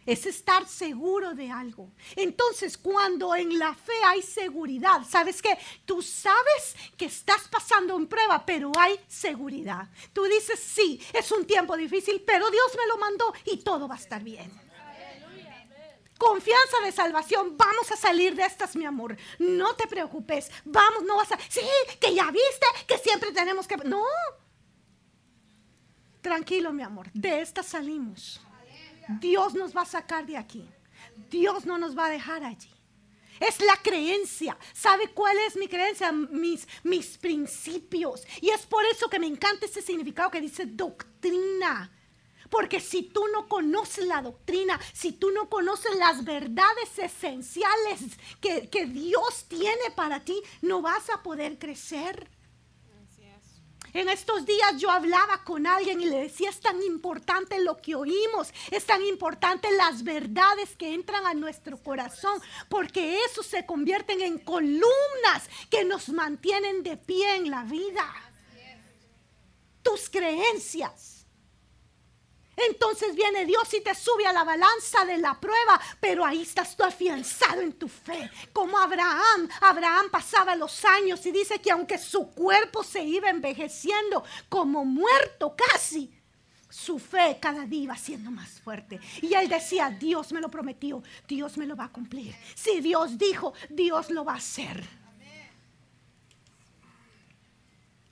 es 0.07 0.27
estar 0.27 0.67
seguro 0.67 1.35
de 1.35 1.51
algo. 1.51 1.91
Entonces, 2.17 2.77
cuando 2.79 3.35
en 3.35 3.59
la 3.59 3.75
fe 3.75 3.93
hay 4.05 4.23
seguridad, 4.23 5.03
¿sabes 5.09 5.43
qué? 5.43 5.57
Tú 5.85 6.03
sabes 6.03 6.77
que 6.97 7.07
estás 7.07 7.49
pasando 7.49 7.97
en 7.97 8.07
prueba, 8.07 8.45
pero 8.45 8.73
hay 8.79 8.99
seguridad. 9.07 9.89
Tú 10.13 10.25
dices, 10.25 10.59
sí, 10.61 11.01
es 11.13 11.31
un 11.33 11.47
tiempo 11.47 11.77
difícil, 11.77 12.23
pero 12.27 12.51
Dios 12.51 12.77
me 12.77 12.87
lo 12.87 12.99
mandó 12.99 13.33
y 13.45 13.59
todo 13.59 13.87
va 13.87 13.95
a 13.95 13.99
estar 13.99 14.23
bien. 14.23 14.51
Confianza 16.19 16.81
de 16.85 16.93
salvación, 16.93 17.57
vamos 17.57 17.91
a 17.91 17.97
salir 17.97 18.35
de 18.35 18.45
estas, 18.45 18.77
mi 18.77 18.85
amor. 18.85 19.17
No 19.39 19.75
te 19.75 19.87
preocupes, 19.87 20.51
vamos, 20.65 21.03
no 21.05 21.17
vas 21.17 21.33
a... 21.33 21.39
Sí, 21.49 21.63
que 21.99 22.15
ya 22.15 22.31
viste, 22.31 22.67
que 22.87 22.99
siempre 22.99 23.33
tenemos 23.33 23.67
que... 23.67 23.79
No. 23.79 24.05
Tranquilo, 26.21 26.75
mi 26.75 26.83
amor, 26.83 27.11
de 27.15 27.41
estas 27.41 27.67
salimos. 27.67 28.39
Dios 29.19 29.55
nos 29.55 29.77
va 29.77 29.83
a 29.83 29.87
sacar 29.87 30.27
de 30.27 30.37
aquí. 30.37 30.69
Dios 31.31 31.67
no 31.67 31.79
nos 31.79 31.97
va 31.97 32.07
a 32.07 32.11
dejar 32.11 32.45
allí. 32.45 32.71
Es 33.41 33.61
la 33.61 33.77
creencia. 33.77 34.57
¿Sabe 34.75 35.09
cuál 35.09 35.37
es 35.39 35.57
mi 35.57 35.67
creencia? 35.67 36.13
Mis, 36.13 36.69
mis 36.83 37.17
principios. 37.17 38.27
Y 38.43 38.51
es 38.51 38.67
por 38.67 38.85
eso 38.85 39.09
que 39.09 39.19
me 39.19 39.27
encanta 39.27 39.65
ese 39.65 39.81
significado 39.81 40.31
que 40.31 40.43
dice 40.43 40.67
doctrina. 40.67 41.91
Porque 42.51 42.81
si 42.81 43.05
tú 43.05 43.27
no 43.33 43.49
conoces 43.49 44.07
la 44.07 44.21
doctrina, 44.21 44.79
si 44.93 45.13
tú 45.13 45.31
no 45.31 45.49
conoces 45.49 45.97
las 45.97 46.25
verdades 46.25 46.99
esenciales 46.99 48.01
que, 48.41 48.69
que 48.69 48.87
Dios 48.87 49.47
tiene 49.49 49.91
para 49.95 50.21
ti, 50.21 50.39
no 50.61 50.83
vas 50.83 51.09
a 51.11 51.23
poder 51.23 51.59
crecer. 51.59 52.29
En 53.93 54.09
estos 54.09 54.47
días 54.47 54.77
yo 54.79 54.91
hablaba 54.91 55.43
con 55.45 55.67
alguien 55.67 56.01
y 56.01 56.07
le 56.07 56.23
decía, 56.23 56.51
es 56.51 56.61
tan 56.61 56.83
importante 56.83 57.59
lo 57.61 57.77
que 57.77 57.95
oímos, 57.95 58.53
es 58.71 58.87
tan 58.87 59.05
importante 59.05 59.69
las 59.73 60.05
verdades 60.05 60.77
que 60.77 60.95
entran 60.95 61.27
a 61.27 61.35
nuestro 61.35 61.77
corazón, 61.83 62.41
porque 62.69 63.19
eso 63.25 63.43
se 63.43 63.67
convierten 63.67 64.21
en 64.21 64.39
columnas 64.39 65.49
que 65.71 65.85
nos 65.85 66.09
mantienen 66.09 66.83
de 66.83 66.97
pie 66.97 67.37
en 67.37 67.51
la 67.51 67.65
vida. 67.65 68.07
Tus 69.83 70.09
creencias 70.11 71.10
entonces 72.69 73.15
viene 73.15 73.47
Dios 73.47 73.73
y 73.75 73.81
te 73.81 73.95
sube 73.95 74.27
a 74.27 74.33
la 74.33 74.45
balanza 74.45 75.05
de 75.05 75.19
la 75.19 75.39
prueba, 75.39 75.81
pero 76.01 76.25
ahí 76.25 76.43
estás 76.43 76.77
tú 76.77 76.85
afianzado 76.85 77.61
en 77.61 77.73
tu 77.73 77.89
fe. 77.89 78.31
Como 78.53 78.79
Abraham, 78.79 79.49
Abraham 79.61 80.11
pasaba 80.11 80.57
los 80.57 80.85
años 80.85 81.25
y 81.27 81.33
dice 81.33 81.61
que 81.61 81.71
aunque 81.71 81.99
su 81.99 82.31
cuerpo 82.31 82.83
se 82.83 83.03
iba 83.03 83.31
envejeciendo 83.31 84.25
como 84.49 84.85
muerto 84.85 85.55
casi, 85.57 86.13
su 86.69 86.99
fe 86.99 87.39
cada 87.41 87.67
día 87.67 87.83
iba 87.83 87.97
siendo 87.97 88.31
más 88.31 88.61
fuerte. 88.61 89.01
Y 89.21 89.35
él 89.35 89.49
decía, 89.49 89.91
Dios 89.91 90.33
me 90.33 90.41
lo 90.41 90.49
prometió, 90.51 91.03
Dios 91.27 91.59
me 91.59 91.67
lo 91.67 91.77
va 91.77 91.87
a 91.87 91.93
cumplir. 91.93 92.35
Si 92.55 92.81
Dios 92.81 93.19
dijo, 93.19 93.53
Dios 93.69 94.11
lo 94.11 94.25
va 94.25 94.35
a 94.35 94.37
hacer. 94.37 95.01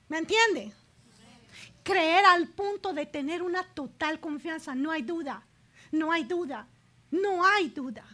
¿Me 0.09 0.17
entiende? 0.17 0.73
Creer 1.89 2.23
al 2.25 2.47
punto 2.49 2.93
de 2.93 3.07
tener 3.07 3.41
una 3.41 3.63
total 3.63 4.19
confianza. 4.19 4.75
No 4.75 4.91
hay 4.91 5.01
duda, 5.01 5.43
no 5.91 6.11
hay 6.11 6.23
duda, 6.23 6.67
no 7.09 7.43
hay 7.43 7.69
duda. 7.69 8.05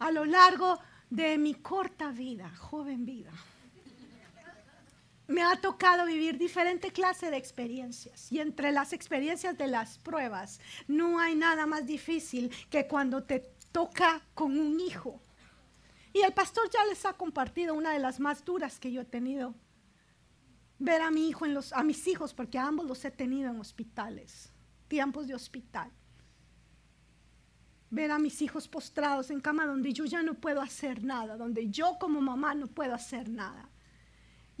A 0.00 0.10
lo 0.10 0.24
largo 0.24 0.80
de 1.08 1.38
mi 1.38 1.54
corta 1.54 2.10
vida, 2.10 2.50
joven 2.56 3.06
vida, 3.06 3.30
me 5.28 5.42
ha 5.42 5.60
tocado 5.60 6.04
vivir 6.04 6.36
diferente 6.36 6.90
clase 6.90 7.30
de 7.30 7.36
experiencias. 7.36 8.32
Y 8.32 8.40
entre 8.40 8.72
las 8.72 8.92
experiencias 8.92 9.56
de 9.56 9.68
las 9.68 9.98
pruebas, 9.98 10.60
no 10.88 11.20
hay 11.20 11.36
nada 11.36 11.66
más 11.66 11.86
difícil 11.86 12.50
que 12.70 12.88
cuando 12.88 13.22
te 13.22 13.38
toca 13.70 14.20
con 14.34 14.58
un 14.58 14.80
hijo. 14.80 15.20
Y 16.12 16.22
el 16.22 16.32
pastor 16.32 16.68
ya 16.70 16.84
les 16.86 17.06
ha 17.06 17.12
compartido 17.12 17.74
una 17.74 17.92
de 17.92 18.00
las 18.00 18.18
más 18.18 18.44
duras 18.44 18.80
que 18.80 18.90
yo 18.90 19.02
he 19.02 19.04
tenido 19.04 19.54
ver 20.78 21.02
a 21.02 21.08
a 21.08 21.82
mis 21.82 22.06
hijos, 22.06 22.32
porque 22.32 22.58
ambos 22.58 22.86
los 22.86 23.04
he 23.04 23.10
tenido 23.10 23.50
en 23.50 23.60
hospitales, 23.60 24.52
tiempos 24.86 25.26
de 25.26 25.34
hospital. 25.34 25.90
Ver 27.90 28.10
a 28.10 28.18
mis 28.18 28.40
hijos 28.42 28.68
postrados 28.68 29.30
en 29.30 29.40
cama 29.40 29.66
donde 29.66 29.92
yo 29.92 30.04
ya 30.04 30.22
no 30.22 30.34
puedo 30.34 30.60
hacer 30.60 31.02
nada, 31.02 31.36
donde 31.36 31.68
yo 31.68 31.96
como 31.98 32.20
mamá 32.20 32.54
no 32.54 32.66
puedo 32.66 32.94
hacer 32.94 33.28
nada. 33.28 33.68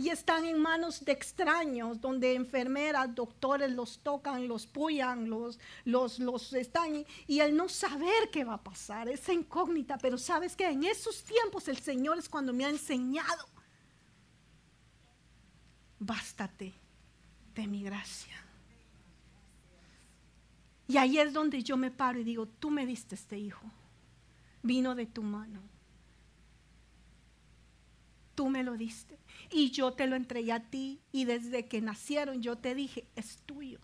y 0.00 0.10
están 0.10 0.44
en 0.46 0.60
manos 0.60 1.04
de 1.04 1.10
extraños, 1.10 2.00
donde 2.00 2.34
enfermeras, 2.34 3.12
doctores 3.12 3.72
los 3.72 3.98
tocan, 3.98 4.46
los 4.46 4.64
pullan, 4.64 5.28
los, 5.28 5.58
los, 5.84 6.20
los 6.20 6.52
están, 6.52 7.04
y 7.26 7.40
el 7.40 7.56
no 7.56 7.68
saber 7.68 8.30
qué 8.30 8.44
va 8.44 8.54
a 8.54 8.62
pasar, 8.62 9.08
esa 9.08 9.32
incógnita, 9.32 9.98
pero 9.98 10.16
sabes 10.16 10.54
que 10.54 10.68
en 10.68 10.84
esos 10.84 11.24
tiempos 11.24 11.66
el 11.66 11.78
Señor 11.78 12.16
es 12.16 12.28
cuando 12.28 12.52
me 12.52 12.64
ha 12.64 12.70
enseñado, 12.70 13.48
bástate 15.98 16.74
de 17.54 17.66
mi 17.66 17.82
gracia. 17.82 18.34
Y 20.86 20.96
ahí 20.96 21.18
es 21.18 21.32
donde 21.32 21.62
yo 21.62 21.76
me 21.76 21.90
paro 21.90 22.18
y 22.18 22.24
digo, 22.24 22.46
tú 22.46 22.70
me 22.70 22.86
diste 22.86 23.14
este 23.14 23.38
hijo, 23.38 23.70
vino 24.62 24.94
de 24.94 25.06
tu 25.06 25.22
mano, 25.22 25.60
tú 28.34 28.48
me 28.48 28.62
lo 28.62 28.76
diste 28.76 29.18
y 29.50 29.70
yo 29.70 29.92
te 29.92 30.06
lo 30.06 30.16
entregué 30.16 30.52
a 30.52 30.60
ti 30.60 31.00
y 31.12 31.24
desde 31.24 31.66
que 31.66 31.82
nacieron 31.82 32.40
yo 32.40 32.56
te 32.56 32.74
dije, 32.74 33.04
es 33.16 33.38
tuyo, 33.44 33.80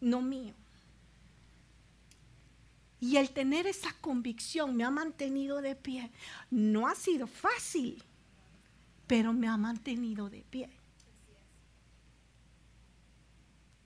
no 0.00 0.22
mío. 0.22 0.54
Y 3.00 3.16
el 3.16 3.30
tener 3.30 3.66
esa 3.66 3.92
convicción 4.00 4.76
me 4.76 4.84
ha 4.84 4.90
mantenido 4.90 5.60
de 5.60 5.76
pie. 5.76 6.10
No 6.50 6.88
ha 6.88 6.94
sido 6.94 7.26
fácil, 7.26 8.02
pero 9.06 9.32
me 9.32 9.46
ha 9.46 9.56
mantenido 9.56 10.28
de 10.28 10.44
pie. 10.50 10.77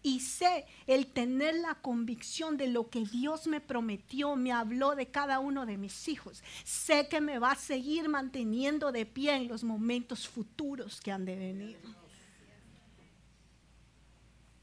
Y 0.03 0.21
sé 0.21 0.67
el 0.87 1.07
tener 1.07 1.55
la 1.57 1.77
convicción 1.77 2.57
de 2.57 2.67
lo 2.67 2.91
que 2.91 3.05
Dios 3.05 3.47
me 3.47 3.61
prometió, 3.61 4.35
me 4.35 4.53
habló 4.53 4.97
de 4.97 5.07
cada 5.07 5.39
uno 5.39 5.65
de 5.65 5.79
mis 5.79 6.09
hijos. 6.09 6.43
Sé 6.65 7.09
que 7.09 7.21
me 7.21 7.39
va 7.39 7.53
a 7.53 7.57
seguir 7.57 8.09
manteniendo 8.09 8.91
de 8.91 9.07
pie 9.07 9.37
en 9.37 9.49
los 9.49 9.63
momentos 9.63 10.29
futuros 10.29 11.01
que 11.01 11.13
han 11.13 11.25
de 11.25 11.37
venir. 11.37 11.79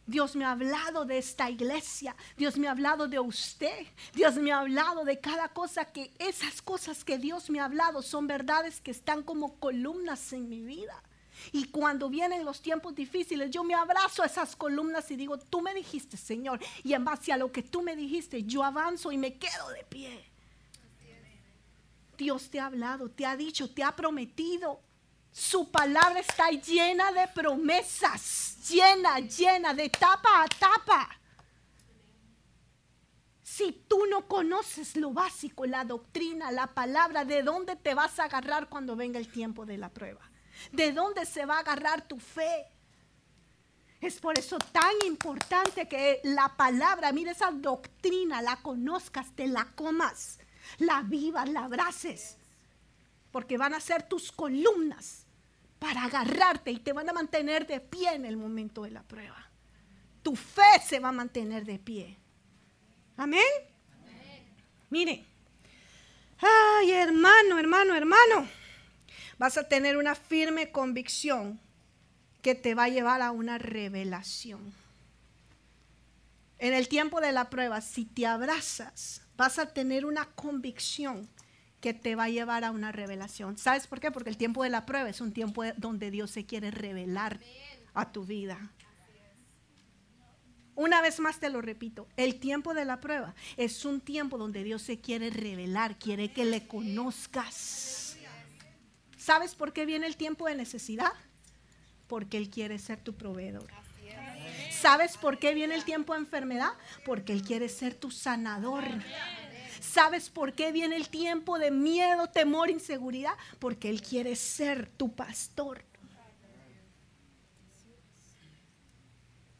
Dios 0.09 0.35
me 0.35 0.43
ha 0.43 0.51
hablado 0.51 1.05
de 1.05 1.19
esta 1.19 1.51
iglesia. 1.51 2.15
Dios 2.35 2.57
me 2.57 2.67
ha 2.67 2.71
hablado 2.71 3.07
de 3.07 3.19
usted. 3.19 3.85
Dios 4.13 4.35
me 4.37 4.51
ha 4.51 4.59
hablado 4.59 5.05
de 5.05 5.19
cada 5.19 5.49
cosa 5.49 5.85
que 5.85 6.11
esas 6.17 6.63
cosas 6.63 7.05
que 7.05 7.19
Dios 7.19 7.49
me 7.51 7.59
ha 7.59 7.65
hablado 7.65 8.01
son 8.01 8.25
verdades 8.25 8.81
que 8.81 8.89
están 8.89 9.21
como 9.21 9.59
columnas 9.59 10.33
en 10.33 10.49
mi 10.49 10.61
vida. 10.61 11.03
Y 11.51 11.65
cuando 11.65 12.09
vienen 12.09 12.45
los 12.45 12.61
tiempos 12.61 12.93
difíciles, 12.95 13.49
yo 13.49 13.63
me 13.63 13.73
abrazo 13.73 14.23
a 14.23 14.27
esas 14.27 14.55
columnas 14.55 15.09
y 15.11 15.15
digo, 15.15 15.37
tú 15.37 15.61
me 15.61 15.73
dijiste, 15.73 16.17
Señor, 16.17 16.59
y 16.83 16.93
en 16.93 17.03
base 17.03 17.31
a 17.31 17.37
lo 17.37 17.51
que 17.51 17.63
tú 17.63 17.81
me 17.81 17.95
dijiste, 17.95 18.43
yo 18.43 18.63
avanzo 18.63 19.11
y 19.11 19.17
me 19.17 19.37
quedo 19.37 19.69
de 19.69 19.83
pie. 19.83 20.25
Dios 22.17 22.49
te 22.49 22.59
ha 22.59 22.65
hablado, 22.65 23.09
te 23.09 23.25
ha 23.25 23.37
dicho, 23.37 23.69
te 23.69 23.81
ha 23.83 23.95
prometido. 23.95 24.81
Su 25.31 25.71
palabra 25.71 26.19
está 26.19 26.49
llena 26.49 27.11
de 27.11 27.27
promesas, 27.29 28.57
llena, 28.69 29.19
llena, 29.19 29.73
de 29.73 29.89
tapa 29.89 30.43
a 30.43 30.47
tapa. 30.47 31.09
Si 33.41 33.71
tú 33.87 34.05
no 34.09 34.27
conoces 34.27 34.95
lo 34.95 35.11
básico, 35.11 35.65
la 35.65 35.83
doctrina, 35.83 36.51
la 36.51 36.67
palabra, 36.67 37.25
¿de 37.25 37.41
dónde 37.41 37.75
te 37.75 37.93
vas 37.93 38.19
a 38.19 38.25
agarrar 38.25 38.69
cuando 38.69 38.95
venga 38.95 39.17
el 39.17 39.31
tiempo 39.31 39.65
de 39.65 39.77
la 39.77 39.89
prueba? 39.89 40.28
¿De 40.71 40.91
dónde 40.91 41.25
se 41.25 41.45
va 41.45 41.57
a 41.57 41.59
agarrar 41.59 42.07
tu 42.07 42.19
fe? 42.19 42.65
Es 44.01 44.19
por 44.19 44.37
eso 44.39 44.57
tan 44.57 44.93
importante 45.05 45.87
que 45.87 46.21
la 46.23 46.55
palabra, 46.55 47.11
mira 47.11 47.31
esa 47.31 47.51
doctrina, 47.51 48.41
la 48.41 48.57
conozcas, 48.57 49.35
te 49.35 49.47
la 49.47 49.65
comas, 49.75 50.39
la 50.77 51.01
vivas, 51.01 51.49
la 51.49 51.65
abraces, 51.65 52.37
porque 53.31 53.57
van 53.57 53.73
a 53.73 53.81
ser 53.81 54.03
tus 54.03 54.31
columnas 54.31 55.25
para 55.79 56.05
agarrarte 56.05 56.71
y 56.71 56.79
te 56.79 56.93
van 56.93 57.09
a 57.09 57.13
mantener 57.13 57.67
de 57.67 57.81
pie 57.81 58.13
en 58.13 58.25
el 58.25 58.37
momento 58.37 58.83
de 58.83 58.91
la 58.91 59.03
prueba. 59.03 59.49
Tu 60.23 60.35
fe 60.35 60.79
se 60.85 60.99
va 60.99 61.09
a 61.09 61.13
mantener 61.13 61.65
de 61.65 61.79
pie. 61.79 62.17
Amén. 63.17 63.41
Mire. 64.89 65.25
Ay, 66.41 66.91
hermano, 66.91 67.59
hermano, 67.59 67.95
hermano 67.95 68.58
vas 69.39 69.57
a 69.57 69.67
tener 69.67 69.97
una 69.97 70.13
firme 70.13 70.71
convicción 70.71 71.59
que 72.43 72.53
te 72.53 72.75
va 72.75 72.83
a 72.83 72.89
llevar 72.89 73.21
a 73.21 73.31
una 73.31 73.57
revelación. 73.57 74.73
En 76.59 76.73
el 76.73 76.89
tiempo 76.89 77.21
de 77.21 77.31
la 77.31 77.49
prueba, 77.49 77.81
si 77.81 78.05
te 78.05 78.27
abrazas, 78.27 79.21
vas 79.37 79.57
a 79.57 79.73
tener 79.73 80.05
una 80.05 80.25
convicción 80.25 81.29
que 81.79 81.93
te 81.93 82.15
va 82.15 82.25
a 82.25 82.29
llevar 82.29 82.65
a 82.65 82.71
una 82.71 82.91
revelación. 82.91 83.57
¿Sabes 83.57 83.87
por 83.87 84.01
qué? 84.01 84.11
Porque 84.11 84.29
el 84.29 84.35
tiempo 84.35 84.63
de 84.63 84.69
la 84.69 84.85
prueba 84.85 85.09
es 85.09 85.21
un 85.21 85.31
tiempo 85.31 85.63
donde 85.77 86.11
Dios 86.11 86.31
se 86.31 86.45
quiere 86.45 86.69
revelar 86.69 87.39
a 87.93 88.11
tu 88.11 88.25
vida. 88.25 88.71
Una 90.75 91.01
vez 91.01 91.19
más 91.19 91.39
te 91.39 91.49
lo 91.49 91.61
repito, 91.61 92.07
el 92.17 92.39
tiempo 92.39 92.73
de 92.73 92.85
la 92.85 92.99
prueba 92.99 93.35
es 93.55 93.85
un 93.85 94.01
tiempo 94.01 94.37
donde 94.37 94.63
Dios 94.63 94.81
se 94.81 94.99
quiere 94.99 95.29
revelar, 95.29 95.97
quiere 95.97 96.31
que 96.31 96.45
le 96.45 96.67
conozcas. 96.67 98.08
¿Sabes 99.29 99.53
por 99.53 99.73
qué 99.73 99.85
viene 99.85 100.07
el 100.07 100.17
tiempo 100.17 100.47
de 100.47 100.55
necesidad? 100.55 101.11
Porque 102.07 102.35
Él 102.35 102.49
quiere 102.49 102.79
ser 102.79 102.99
tu 102.99 103.13
proveedor. 103.13 103.69
¿Sabes 104.71 105.17
por 105.17 105.37
qué 105.37 105.53
viene 105.53 105.75
el 105.75 105.83
tiempo 105.83 106.13
de 106.13 106.21
enfermedad? 106.21 106.71
Porque 107.05 107.33
Él 107.33 107.43
quiere 107.43 107.69
ser 107.69 107.93
tu 107.93 108.09
sanador. 108.09 108.83
¿Sabes 109.81 110.31
por 110.31 110.53
qué 110.53 110.71
viene 110.71 110.95
el 110.95 111.09
tiempo 111.09 111.59
de 111.59 111.69
miedo, 111.69 112.25
temor, 112.31 112.71
inseguridad? 112.71 113.33
Porque 113.59 113.91
Él 113.91 114.01
quiere 114.01 114.35
ser 114.35 114.89
tu 114.97 115.13
pastor. 115.13 115.85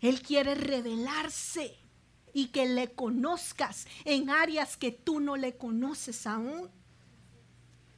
Él 0.02 0.24
quiere 0.24 0.56
revelarse 0.56 1.78
y 2.34 2.48
que 2.48 2.66
le 2.66 2.94
conozcas 2.94 3.86
en 4.04 4.32
áreas 4.32 4.78
que 4.78 4.92
tú 4.92 5.20
no 5.20 5.38
le 5.38 5.58
conoces 5.58 6.26
aún. 6.26 6.72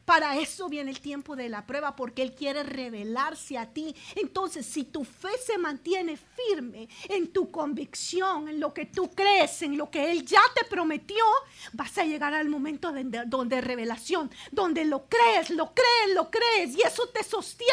Para 0.05 0.37
eso 0.37 0.67
viene 0.67 0.91
el 0.91 0.99
tiempo 0.99 1.35
de 1.35 1.49
la 1.49 1.65
prueba, 1.65 1.95
porque 1.95 2.21
Él 2.21 2.33
quiere 2.33 2.63
revelarse 2.63 3.57
a 3.57 3.67
ti. 3.67 3.95
Entonces, 4.15 4.65
si 4.65 4.83
tu 4.83 5.03
fe 5.03 5.29
se 5.45 5.57
mantiene 5.57 6.17
firme 6.17 6.89
en 7.09 7.31
tu 7.31 7.51
convicción, 7.51 8.49
en 8.49 8.59
lo 8.59 8.73
que 8.73 8.85
tú 8.85 9.11
crees, 9.11 9.61
en 9.61 9.77
lo 9.77 9.89
que 9.89 10.11
Él 10.11 10.25
ya 10.25 10.41
te 10.55 10.65
prometió, 10.65 11.23
vas 11.73 11.97
a 11.97 12.03
llegar 12.03 12.33
al 12.33 12.49
momento 12.49 12.91
de, 12.91 13.03
donde 13.27 13.61
revelación, 13.61 14.31
donde 14.51 14.85
lo 14.85 15.05
crees, 15.07 15.49
lo 15.51 15.73
crees, 15.73 16.15
lo 16.15 16.29
crees, 16.29 16.75
y 16.75 16.81
eso 16.81 17.07
te 17.09 17.23
sostiene, 17.23 17.71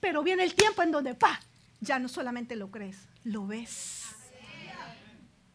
pero 0.00 0.22
viene 0.22 0.44
el 0.44 0.54
tiempo 0.54 0.82
en 0.82 0.90
donde, 0.90 1.14
pa, 1.14 1.40
ya 1.80 1.98
no 1.98 2.08
solamente 2.08 2.56
lo 2.56 2.70
crees, 2.70 2.96
lo 3.24 3.46
ves. 3.46 3.97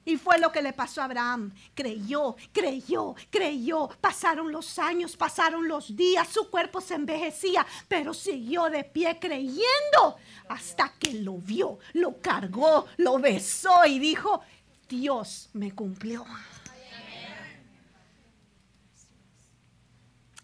Y 0.05 0.17
fue 0.17 0.37
lo 0.37 0.51
que 0.51 0.61
le 0.61 0.73
pasó 0.73 1.01
a 1.01 1.05
Abraham. 1.05 1.53
Creyó, 1.73 2.35
creyó, 2.51 3.15
creyó. 3.29 3.87
Pasaron 4.01 4.51
los 4.51 4.77
años, 4.79 5.15
pasaron 5.15 5.67
los 5.67 5.95
días, 5.95 6.27
su 6.27 6.49
cuerpo 6.49 6.81
se 6.81 6.95
envejecía, 6.95 7.65
pero 7.87 8.13
siguió 8.13 8.69
de 8.69 8.83
pie 8.83 9.17
creyendo 9.19 10.17
hasta 10.49 10.93
que 10.99 11.13
lo 11.13 11.37
vio, 11.37 11.79
lo 11.93 12.19
cargó, 12.21 12.87
lo 12.97 13.17
besó 13.19 13.85
y 13.85 13.99
dijo, 13.99 14.41
Dios 14.89 15.49
me 15.53 15.71
cumplió. 15.71 16.25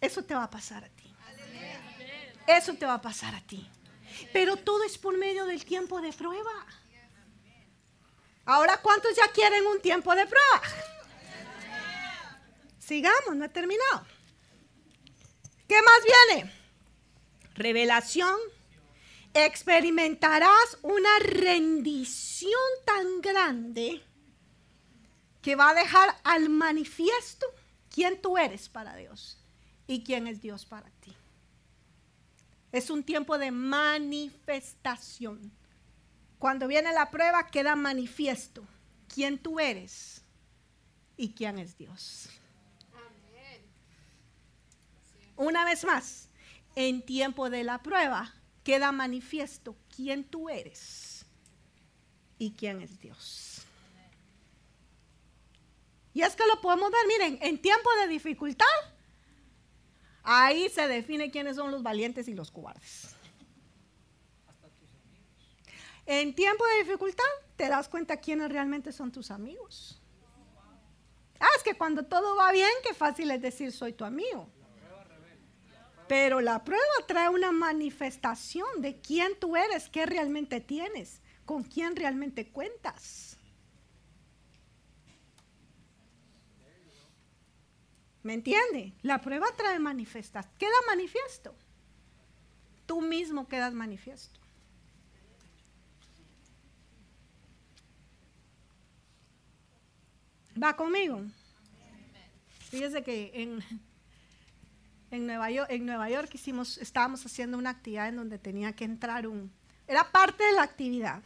Eso 0.02 0.24
te 0.24 0.34
va 0.34 0.44
a 0.44 0.50
pasar 0.50 0.86
a 0.86 0.90
ti. 0.90 1.14
Eso 2.48 2.74
te 2.74 2.86
va 2.86 2.96
a 2.96 3.02
pasar 3.02 3.36
a 3.36 3.42
ti. 3.42 3.68
Pero 4.34 4.58
todo 4.58 4.84
es 4.84 4.98
por 4.98 5.18
medio 5.18 5.46
del 5.46 5.64
tiempo 5.66 6.02
de 6.02 6.14
prueba. 6.14 6.66
Ahora, 8.50 8.82
¿cuántos 8.82 9.16
ya 9.16 9.32
quieren 9.32 9.68
un 9.68 9.80
tiempo 9.80 10.16
de 10.16 10.26
prueba? 10.26 10.62
Sigamos, 12.80 13.36
no 13.36 13.46
he 13.46 13.50
terminado. 13.50 14.08
¿Qué 15.68 15.80
más 15.84 16.34
viene? 16.34 16.52
Revelación. 17.54 18.36
Experimentarás 19.36 20.80
una 20.82 21.20
rendición 21.20 22.60
tan 22.86 23.22
grande 23.22 24.02
que 25.44 25.56
va 25.56 25.70
a 25.70 25.76
dejar 25.76 26.20
al 26.24 26.50
manifiesto 26.50 27.46
quién 27.94 28.20
tú 28.20 28.40
eres 28.40 28.68
para 28.68 28.96
Dios 28.96 29.38
y 29.86 30.04
quién 30.04 30.26
es 30.26 30.42
Dios 30.42 30.66
para 30.66 30.90
ti. 31.02 31.16
Es 32.72 32.90
un 32.90 33.04
tiempo 33.04 33.38
de 33.38 33.52
manifestación. 33.52 35.52
Cuando 36.40 36.68
viene 36.68 36.94
la 36.94 37.12
prueba 37.12 37.48
queda 37.48 37.76
manifiesto 37.76 38.66
quién 39.14 39.38
tú 39.38 39.60
eres 39.60 40.24
y 41.18 41.34
quién 41.34 41.60
es 41.60 41.78
Dios. 41.78 42.30
Una 45.36 45.66
vez 45.66 45.84
más, 45.84 46.30
en 46.76 47.06
tiempo 47.06 47.50
de 47.50 47.64
la 47.64 47.84
prueba 47.84 48.34
queda 48.64 48.92
manifiesto 48.92 49.76
quién 49.94 50.24
tú 50.24 50.50
eres 50.50 51.26
y 52.38 52.52
quién 52.52 52.82
es 52.82 53.00
Dios. 53.00 53.64
Y 56.14 56.22
es 56.22 56.36
que 56.36 56.48
lo 56.48 56.60
podemos 56.62 56.90
ver, 56.92 57.08
miren, 57.08 57.40
en 57.42 57.62
tiempo 57.62 57.90
de 58.02 58.08
dificultad, 58.08 58.66
ahí 60.24 60.70
se 60.70 60.88
define 60.88 61.32
quiénes 61.32 61.58
son 61.58 61.72
los 61.72 61.84
valientes 61.84 62.28
y 62.28 62.34
los 62.34 62.50
cobardes. 62.50 63.16
En 66.12 66.34
tiempo 66.34 66.66
de 66.66 66.84
dificultad 66.86 67.24
te 67.56 67.70
das 67.70 67.88
cuenta 67.88 68.18
quiénes 68.18 68.50
realmente 68.50 68.92
son 68.92 69.12
tus 69.12 69.30
amigos. 69.30 70.02
Ah, 71.40 71.46
es 71.56 71.62
que 71.62 71.76
cuando 71.76 72.04
todo 72.04 72.36
va 72.36 72.52
bien, 72.52 72.72
qué 72.84 72.96
fácil 72.96 73.30
es 73.30 73.40
decir 73.40 73.72
soy 73.72 73.94
tu 73.94 74.04
amigo. 74.06 74.50
Pero 76.08 76.42
la 76.42 76.64
prueba 76.64 76.84
trae 77.06 77.30
una 77.30 77.52
manifestación 77.52 78.82
de 78.82 79.00
quién 79.00 79.40
tú 79.40 79.56
eres, 79.56 79.88
qué 79.88 80.08
realmente 80.08 80.60
tienes, 80.60 81.22
con 81.46 81.62
quién 81.62 81.96
realmente 81.96 82.50
cuentas. 82.50 83.38
¿Me 88.24 88.34
entiende? 88.34 88.94
La 89.04 89.22
prueba 89.22 89.46
trae 89.56 89.78
manifestación. 89.78 90.58
Queda 90.58 90.72
manifiesto. 90.88 91.54
Tú 92.88 93.00
mismo 93.00 93.48
quedas 93.48 93.76
manifiesto. 93.76 94.40
¿Va 100.62 100.76
conmigo? 100.76 101.22
Fíjese 102.70 103.02
que 103.02 103.32
en, 103.34 103.64
en 105.12 105.26
Nueva 105.26 105.50
York, 105.52 105.70
en 105.72 105.86
Nueva 105.86 106.10
York 106.10 106.30
hicimos, 106.34 106.78
estábamos 106.78 107.26
haciendo 107.26 107.58
una 107.58 107.70
actividad 107.70 108.10
en 108.10 108.18
donde 108.18 108.38
tenía 108.38 108.74
que 108.74 108.84
entrar 108.84 109.26
un, 109.26 109.52
era 109.88 110.12
parte 110.12 110.44
de 110.44 110.54
la 110.54 110.64
actividad, 110.64 111.24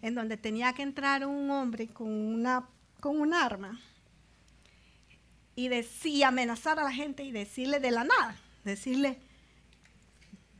en 0.00 0.14
donde 0.14 0.36
tenía 0.36 0.72
que 0.74 0.82
entrar 0.82 1.26
un 1.26 1.50
hombre 1.50 1.88
con 1.88 2.08
una, 2.08 2.68
con 3.00 3.20
un 3.20 3.34
arma 3.34 3.80
y 5.56 5.68
decía, 5.68 6.28
amenazar 6.28 6.78
a 6.78 6.84
la 6.84 6.92
gente 6.92 7.24
y 7.24 7.32
decirle 7.32 7.80
de 7.80 7.90
la 7.90 8.04
nada, 8.04 8.36
decirle, 8.64 9.18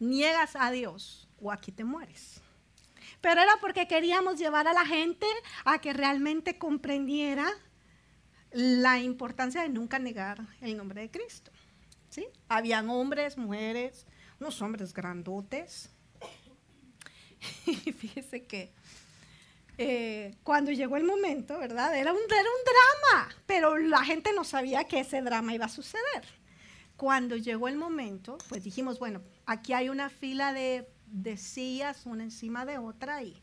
niegas 0.00 0.56
a 0.56 0.72
Dios 0.72 1.28
o 1.40 1.52
aquí 1.52 1.70
te 1.70 1.84
mueres. 1.84 2.40
Pero 3.20 3.40
era 3.40 3.52
porque 3.60 3.86
queríamos 3.86 4.38
llevar 4.38 4.66
a 4.66 4.72
la 4.72 4.84
gente 4.84 5.26
a 5.64 5.80
que 5.80 5.92
realmente 5.92 6.58
comprendiera 6.58 7.48
la 8.58 8.98
importancia 8.98 9.62
de 9.62 9.68
nunca 9.68 10.00
negar 10.00 10.44
el 10.60 10.76
nombre 10.76 11.02
de 11.02 11.10
Cristo. 11.12 11.52
¿sí? 12.10 12.26
Habían 12.48 12.90
hombres, 12.90 13.38
mujeres, 13.38 14.04
unos 14.40 14.60
hombres 14.60 14.92
grandotes. 14.92 15.90
Y 17.66 17.92
fíjese 17.92 18.46
que 18.46 18.72
eh, 19.76 20.34
cuando 20.42 20.72
llegó 20.72 20.96
el 20.96 21.04
momento, 21.04 21.56
¿verdad? 21.56 21.96
Era 21.96 22.12
un, 22.12 22.18
era 22.18 22.40
un 22.40 23.12
drama, 23.12 23.36
pero 23.46 23.78
la 23.78 24.04
gente 24.04 24.32
no 24.34 24.42
sabía 24.42 24.82
que 24.88 24.98
ese 24.98 25.22
drama 25.22 25.54
iba 25.54 25.66
a 25.66 25.68
suceder. 25.68 26.24
Cuando 26.96 27.36
llegó 27.36 27.68
el 27.68 27.76
momento, 27.76 28.38
pues 28.48 28.64
dijimos, 28.64 28.98
bueno, 28.98 29.22
aquí 29.46 29.72
hay 29.72 29.88
una 29.88 30.10
fila 30.10 30.52
de, 30.52 30.90
de 31.06 31.36
sillas, 31.36 32.06
una 32.06 32.24
encima 32.24 32.66
de 32.66 32.78
otra, 32.78 33.22
y 33.22 33.40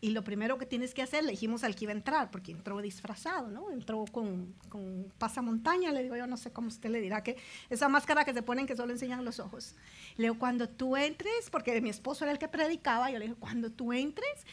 y 0.00 0.10
lo 0.10 0.22
primero 0.22 0.58
que 0.58 0.66
tienes 0.66 0.94
que 0.94 1.02
hacer, 1.02 1.24
le 1.24 1.32
dijimos 1.32 1.64
al 1.64 1.74
que 1.74 1.84
iba 1.84 1.92
a 1.92 1.96
entrar, 1.96 2.30
porque 2.30 2.52
entró 2.52 2.80
disfrazado, 2.80 3.48
¿no? 3.48 3.70
Entró 3.72 4.04
con, 4.12 4.54
con 4.68 5.12
pasamontaña, 5.18 5.90
le 5.90 6.04
digo 6.04 6.16
yo, 6.16 6.26
no 6.28 6.36
sé 6.36 6.52
cómo 6.52 6.68
usted 6.68 6.88
le 6.90 7.00
dirá, 7.00 7.24
que 7.24 7.36
esa 7.68 7.88
máscara 7.88 8.24
que 8.24 8.32
se 8.32 8.42
ponen 8.42 8.66
que 8.66 8.76
solo 8.76 8.92
enseñan 8.92 9.24
los 9.24 9.40
ojos. 9.40 9.74
Le 10.16 10.24
digo, 10.24 10.38
cuando 10.38 10.68
tú 10.68 10.96
entres, 10.96 11.50
porque 11.50 11.80
mi 11.80 11.90
esposo 11.90 12.24
era 12.24 12.32
el 12.32 12.38
que 12.38 12.46
predicaba, 12.46 13.10
yo 13.10 13.18
le 13.18 13.26
digo, 13.26 13.38
cuando 13.40 13.70
tú 13.70 13.92
entres, 13.92 14.46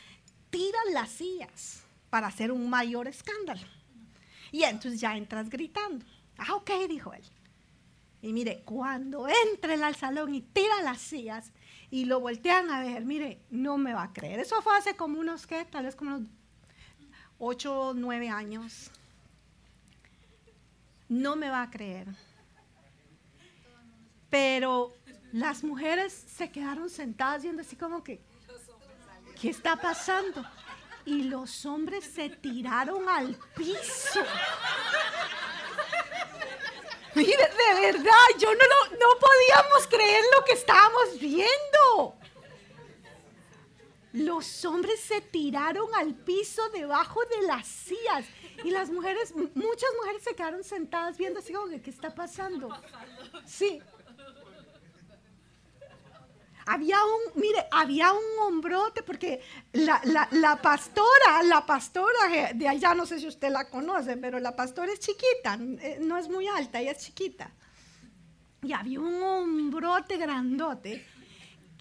tira 0.49 0.79
las 0.93 1.09
sillas 1.11 1.83
para 2.09 2.27
hacer 2.27 2.51
un 2.51 2.67
mayor 2.67 3.07
escándalo. 3.07 3.67
Y 4.51 4.63
entonces 4.63 4.99
ya 4.99 5.15
entras 5.15 5.49
gritando. 5.49 6.05
Ah, 6.37 6.55
ok, 6.55 6.71
dijo 6.89 7.13
él. 7.13 7.23
Y 8.21 8.33
mire, 8.33 8.63
cuando 8.65 9.27
entre 9.27 9.75
al 9.75 9.95
salón 9.95 10.33
y 10.33 10.41
tira 10.41 10.81
las 10.81 10.99
sillas, 10.99 11.51
y 11.95 12.03
lo 12.03 12.19
voltean 12.19 12.69
a 12.71 12.81
ver, 12.81 13.05
mire, 13.05 13.39
no 13.49 13.77
me 13.77 13.93
va 13.93 14.03
a 14.03 14.11
creer. 14.11 14.41
Eso 14.41 14.61
fue 14.61 14.75
hace 14.75 14.97
como 14.97 15.17
unos, 15.17 15.47
¿qué? 15.47 15.63
Tal 15.63 15.85
vez 15.85 15.95
como 15.95 16.17
unos 16.17 16.27
8 17.39 17.79
o 17.79 17.93
9 17.93 18.27
años. 18.27 18.91
No 21.07 21.37
me 21.37 21.47
va 21.47 21.61
a 21.61 21.71
creer. 21.71 22.09
Pero 24.29 24.93
las 25.31 25.63
mujeres 25.63 26.11
se 26.11 26.51
quedaron 26.51 26.89
sentadas 26.89 27.43
viendo 27.43 27.61
así 27.61 27.77
como 27.77 28.03
que, 28.03 28.19
¿qué 29.39 29.51
está 29.51 29.77
pasando? 29.77 30.45
Y 31.05 31.23
los 31.23 31.65
hombres 31.65 32.03
se 32.03 32.27
tiraron 32.29 33.07
al 33.07 33.37
piso. 33.55 34.19
Mire, 37.15 37.31
de 37.37 37.81
verdad, 37.81 38.27
yo 38.37 38.53
no, 38.53 38.97
no 38.99 39.19
podíamos 39.19 39.87
creer 39.87 40.23
lo 40.37 40.43
que 40.43 40.51
estábamos 40.51 41.19
viendo. 41.19 42.15
Los 44.11 44.63
hombres 44.65 44.99
se 44.99 45.21
tiraron 45.21 45.93
al 45.95 46.13
piso 46.13 46.69
debajo 46.69 47.21
de 47.25 47.47
las 47.47 47.67
sillas 47.67 48.25
y 48.63 48.71
las 48.71 48.89
mujeres, 48.89 49.33
muchas 49.35 49.89
mujeres 49.97 50.23
se 50.23 50.35
quedaron 50.35 50.63
sentadas 50.63 51.17
viendo 51.17 51.39
así 51.39 51.51
como 51.51 51.67
¿qué 51.81 51.89
está 51.89 52.15
pasando? 52.15 52.69
Sí, 53.45 53.81
había 56.65 56.97
un, 57.03 57.41
mire, 57.41 57.67
había 57.71 58.11
un 58.11 58.23
hombrote, 58.41 59.03
porque 59.03 59.41
la, 59.73 60.59
pastora, 60.61 61.43
la 61.43 61.65
pastora 61.65 62.53
de 62.53 62.67
allá, 62.67 62.95
no 62.95 63.05
sé 63.05 63.19
si 63.19 63.27
usted 63.27 63.49
la 63.49 63.69
conoce, 63.69 64.17
pero 64.17 64.39
la 64.39 64.55
pastora 64.55 64.91
es 64.91 64.99
chiquita, 64.99 65.59
eh, 65.79 65.99
no 66.01 66.17
es 66.17 66.27
muy 66.27 66.47
alta, 66.47 66.79
ella 66.79 66.91
es 66.91 66.99
chiquita. 66.99 67.51
Y 68.63 68.73
había 68.73 68.99
un 68.99 69.21
hombrote 69.21 70.17
grandote. 70.17 71.05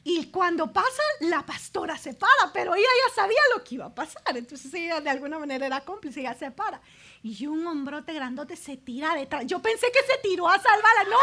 Y 0.07 0.27
cuando 0.27 0.71
pasa, 0.71 1.03
la 1.21 1.47
pastora 1.47 1.97
se 1.97 2.13
para, 2.13 2.53
pero 2.53 2.75
ella 2.75 2.87
ya 3.09 3.15
sabía 3.15 3.41
lo 3.57 3.65
que 3.65 3.77
iba 3.77 3.87
a 3.87 3.95
pasar. 3.95 4.37
Entonces 4.37 4.73
ella 4.75 5.01
de 5.01 5.09
alguna 5.09 5.39
manera 5.39 5.65
era 5.65 5.81
cómplice, 5.81 6.21
ella 6.21 6.35
se 6.35 6.51
para. 6.51 6.83
Y 7.23 7.47
un 7.47 7.67
hombrote 7.67 8.13
grandote 8.13 8.55
se 8.55 8.77
tira 8.77 9.15
detrás. 9.15 9.47
Yo 9.47 9.63
pensé 9.63 9.87
que 9.91 10.03
se 10.03 10.19
tiró 10.19 10.47
a 10.47 10.59
salvarla. 10.59 11.05
No, 11.05 11.17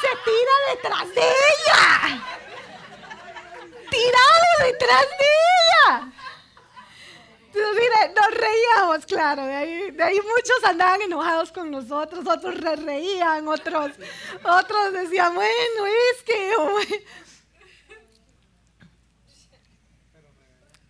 se 0.00 0.08
tira 0.24 0.52
detrás 0.76 1.14
de 1.16 1.20
ella 1.20 2.67
tirado 3.90 4.72
detrás 4.72 5.06
de 5.18 5.24
ella. 5.24 6.12
Entonces, 7.46 7.74
mire, 7.74 8.14
nos 8.14 8.30
reíamos, 8.34 9.06
claro, 9.06 9.46
de 9.46 9.54
ahí, 9.54 10.20
muchos 10.20 10.64
andaban 10.64 11.02
enojados 11.02 11.50
con 11.50 11.70
nosotros, 11.70 12.26
otros 12.26 12.60
re 12.60 12.76
reían, 12.76 13.48
otros, 13.48 13.92
otros 14.44 14.92
decían, 14.92 15.34
bueno, 15.34 15.86
es 15.86 16.22
que... 16.24 16.52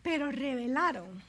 Pero 0.02 0.32
revelaron. 0.32 1.22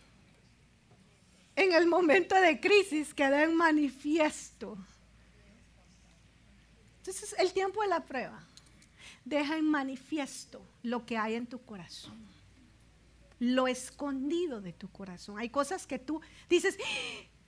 En 1.56 1.74
el 1.74 1.86
momento 1.86 2.36
de 2.36 2.60
crisis 2.60 3.14
quedó 3.14 3.36
en 3.36 3.54
manifiesto. 3.54 4.78
Entonces, 6.98 7.36
el 7.38 7.52
tiempo 7.54 7.82
de 7.82 7.90
la 7.90 8.00
prueba 8.00 8.48
deja 9.30 9.57
en 9.57 9.65
manifiesto 9.65 10.65
lo 10.84 11.06
que 11.06 11.18
hay 11.18 11.35
en 11.35 11.47
tu 11.47 11.60
corazón. 11.60 12.18
Lo 13.39 13.68
escondido 13.68 14.60
de 14.60 14.73
tu 14.73 14.89
corazón. 14.89 15.38
Hay 15.38 15.49
cosas 15.49 15.88
que 15.88 15.99
tú 15.99 16.19
dices, 16.49 16.77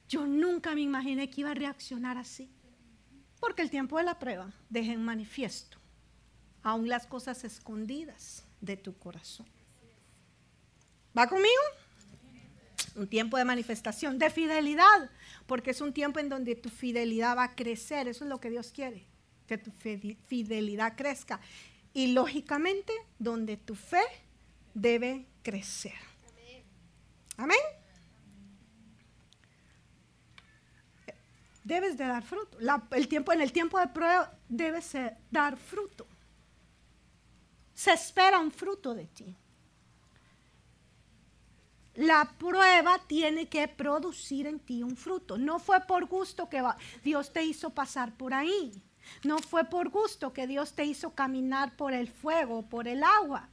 yo 0.08 0.26
nunca 0.26 0.74
me 0.74 0.82
imaginé 0.82 1.30
que 1.30 1.42
iba 1.42 1.52
a 1.52 1.56
reaccionar 1.56 2.18
así. 2.18 2.50
Porque 3.40 3.64
el 3.64 3.70
tiempo 3.70 3.98
de 3.98 4.04
la 4.04 4.20
prueba 4.20 4.54
deja 4.70 4.94
en 4.94 5.04
manifiesto 5.04 5.78
aún 6.64 6.88
las 6.88 7.08
cosas 7.08 7.44
escondidas 7.44 8.44
de 8.62 8.78
tu 8.78 8.96
corazón. 8.98 9.48
¿Va 11.18 11.28
conmigo? 11.28 11.50
Un 12.96 13.08
tiempo 13.08 13.38
de 13.38 13.46
manifestación, 13.46 14.20
de 14.20 14.30
fidelidad, 14.30 15.10
porque 15.48 15.72
es 15.72 15.82
un 15.82 15.92
tiempo 15.92 16.20
en 16.20 16.30
donde 16.30 16.56
tu 16.56 16.70
fidelidad 16.70 17.36
va 17.36 17.46
a 17.46 17.56
crecer. 17.56 18.08
Eso 18.08 18.24
es 18.24 18.30
lo 18.30 18.40
que 18.40 18.52
Dios 18.52 18.72
quiere, 18.72 19.06
que 19.48 19.58
tu 19.58 19.72
fidelidad 19.72 20.96
crezca 20.96 21.40
y 21.94 22.08
lógicamente 22.14 22.94
donde 23.20 23.58
tu 23.58 23.76
fe 23.76 24.04
debe 24.74 25.26
crecer. 25.44 25.94
Amén. 27.38 27.60
Debes 31.64 31.98
de 31.98 32.06
dar 32.06 32.24
fruto. 32.24 32.58
el 32.92 33.08
tiempo, 33.08 33.32
en 33.34 33.42
el 33.42 33.52
tiempo 33.52 33.80
de 33.80 33.88
prueba 33.88 34.38
debes 34.50 34.94
dar 35.30 35.58
fruto. 35.58 36.08
Se 37.74 37.94
espera 37.94 38.40
un 38.40 38.52
fruto 38.52 38.94
de 38.94 39.06
ti. 39.08 39.36
La 41.96 42.36
prueba 42.38 43.00
tiene 43.08 43.50
que 43.50 43.68
producir 43.68 44.48
en 44.48 44.60
ti 44.60 44.82
un 44.82 44.96
fruto. 44.96 45.38
No 45.38 45.60
fue 45.60 45.82
por 45.82 46.06
gusto 46.06 46.50
que 46.50 46.64
Dios 47.04 47.34
te 47.34 47.44
hizo 47.44 47.72
pasar 47.72 48.16
por 48.16 48.34
ahí. 48.34 48.72
No 49.24 49.40
fue 49.40 49.66
por 49.66 49.90
gusto 49.90 50.34
que 50.34 50.48
Dios 50.48 50.74
te 50.74 50.86
hizo 50.86 51.14
caminar 51.14 51.76
por 51.76 51.94
el 51.94 52.08
fuego, 52.08 52.64
por 52.70 52.88
el 52.88 53.04
agua. 53.04 53.50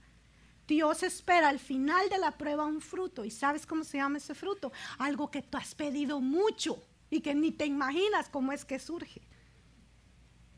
Dios 0.66 1.02
espera 1.02 1.48
al 1.48 1.58
final 1.58 2.08
de 2.10 2.18
la 2.18 2.32
prueba 2.32 2.66
un 2.66 2.80
fruto. 2.80 3.24
¿Y 3.24 3.30
sabes 3.30 3.66
cómo 3.66 3.84
se 3.84 3.96
llama 3.96 4.18
ese 4.18 4.34
fruto? 4.34 4.70
Algo 4.98 5.30
que 5.30 5.42
tú 5.42 5.56
has 5.56 5.74
pedido 5.74 6.20
mucho 6.20 6.82
y 7.10 7.20
que 7.20 7.34
ni 7.34 7.52
te 7.52 7.64
imaginas 7.64 8.28
cómo 8.28 8.52
es 8.52 8.64
que 8.64 8.78
surge. 8.78 9.22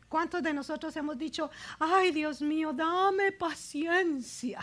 ¿Cuántos 0.09 0.43
de 0.43 0.53
nosotros 0.53 0.97
hemos 0.97 1.17
dicho, 1.17 1.51
ay 1.79 2.11
Dios 2.11 2.43
mío, 2.43 2.73
dame 2.73 3.31
paciencia? 3.31 4.61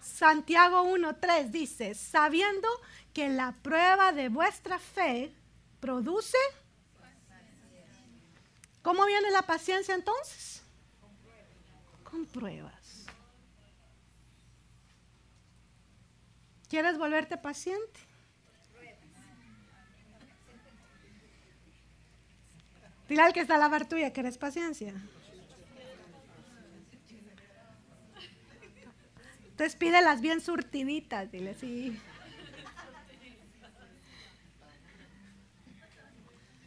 Santiago 0.00 0.84
1.3 0.84 1.50
dice, 1.50 1.94
sabiendo 1.94 2.68
que 3.12 3.28
la 3.28 3.52
prueba 3.52 4.12
de 4.12 4.28
vuestra 4.28 4.78
fe 4.78 5.34
produce... 5.80 6.38
¿Cómo 8.86 9.04
viene 9.04 9.32
la 9.32 9.42
paciencia 9.42 9.96
entonces? 9.96 10.62
Con 12.04 12.24
pruebas. 12.24 13.04
¿Quieres 16.68 16.96
volverte 16.96 17.36
paciente? 17.36 17.98
Dile 23.08 23.22
al 23.22 23.32
que 23.32 23.40
está 23.40 23.56
a 23.56 23.58
la 23.58 23.66
bar 23.66 23.88
tuya 23.88 24.12
que 24.12 24.20
eres 24.20 24.38
paciencia. 24.38 24.94
Entonces 29.48 29.74
pídelas 29.74 30.20
bien 30.20 30.40
surtiditas, 30.40 31.32
dile 31.32 31.54
sí. 31.54 32.00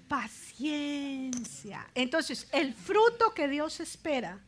Paciencia. 0.09 1.87
Entonces, 1.95 2.47
el 2.51 2.73
fruto 2.73 3.33
que 3.33 3.47
Dios 3.47 3.79
espera 3.79 4.39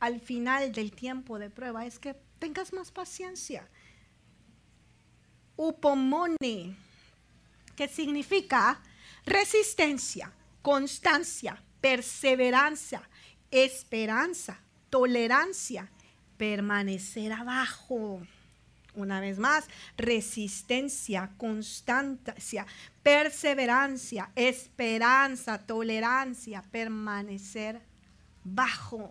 al 0.00 0.20
final 0.20 0.72
del 0.72 0.92
tiempo 0.92 1.38
de 1.38 1.50
prueba 1.50 1.84
es 1.84 1.98
que 1.98 2.14
tengas 2.38 2.72
más 2.72 2.90
paciencia. 2.90 3.68
Upomone, 5.56 6.76
que 7.74 7.88
significa 7.88 8.80
resistencia, 9.26 10.32
constancia, 10.62 11.60
perseverancia, 11.80 13.02
esperanza, 13.50 14.60
tolerancia, 14.88 15.90
permanecer 16.36 17.32
abajo. 17.32 18.22
Una 18.94 19.20
vez 19.20 19.38
más, 19.38 19.64
resistencia, 19.96 21.32
constancia, 21.36 22.66
perseverancia, 23.08 24.30
esperanza, 24.36 25.56
tolerancia, 25.56 26.62
permanecer 26.70 27.80
bajo. 28.44 29.10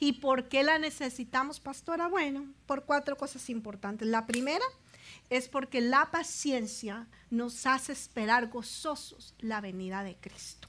¿Y 0.00 0.12
por 0.12 0.48
qué 0.48 0.62
la 0.62 0.78
necesitamos, 0.78 1.60
pastora? 1.60 2.08
Bueno, 2.08 2.46
por 2.64 2.84
cuatro 2.84 3.18
cosas 3.18 3.50
importantes. 3.50 4.08
La 4.08 4.24
primera 4.24 4.64
es 5.28 5.48
porque 5.48 5.82
la 5.82 6.10
paciencia 6.10 7.06
nos 7.28 7.66
hace 7.66 7.92
esperar 7.92 8.48
gozosos 8.48 9.34
la 9.38 9.60
venida 9.60 10.02
de 10.02 10.16
Cristo. 10.16 10.68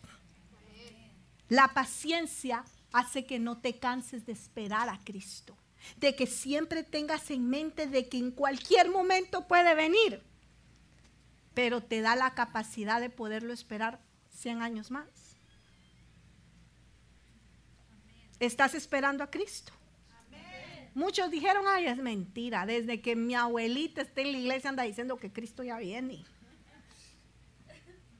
La 1.47 1.69
paciencia 1.69 2.65
hace 2.91 3.25
que 3.25 3.39
no 3.39 3.59
te 3.59 3.79
canses 3.79 4.25
de 4.25 4.33
esperar 4.33 4.89
a 4.89 4.99
Cristo, 5.05 5.55
de 6.01 6.17
que 6.17 6.27
siempre 6.27 6.83
tengas 6.83 7.31
en 7.31 7.49
mente 7.49 7.87
de 7.87 8.09
que 8.09 8.17
en 8.17 8.31
cualquier 8.31 8.89
momento 8.89 9.47
puede 9.47 9.73
venir, 9.73 10.21
pero 11.55 11.81
te 11.81 12.01
da 12.01 12.15
la 12.15 12.35
capacidad 12.35 13.01
de 13.01 13.09
poderlo 13.09 13.53
esperar 13.53 13.99
100 14.29 14.61
años 14.61 14.91
más. 14.91 15.07
¿Estás 18.39 18.75
esperando 18.75 19.23
a 19.23 19.31
Cristo? 19.31 19.71
Muchos 20.93 21.31
dijeron, 21.31 21.65
ay, 21.67 21.87
es 21.87 21.97
mentira. 21.97 22.65
Desde 22.65 23.01
que 23.01 23.15
mi 23.15 23.33
abuelita 23.33 24.01
está 24.01 24.21
en 24.21 24.33
la 24.33 24.37
iglesia 24.37 24.69
anda 24.69 24.83
diciendo 24.83 25.17
que 25.17 25.31
Cristo 25.31 25.63
ya 25.63 25.77
viene. 25.77 26.23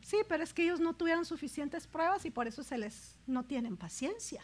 Sí, 0.02 0.18
pero 0.28 0.44
es 0.44 0.54
que 0.54 0.64
ellos 0.64 0.80
no 0.80 0.94
tuvieron 0.94 1.26
suficientes 1.26 1.88
pruebas 1.88 2.26
y 2.26 2.32
por 2.32 2.48
eso 2.48 2.64
se 2.64 2.78
les 2.78 3.18
no 3.28 3.44
tienen 3.44 3.76
paciencia. 3.76 4.44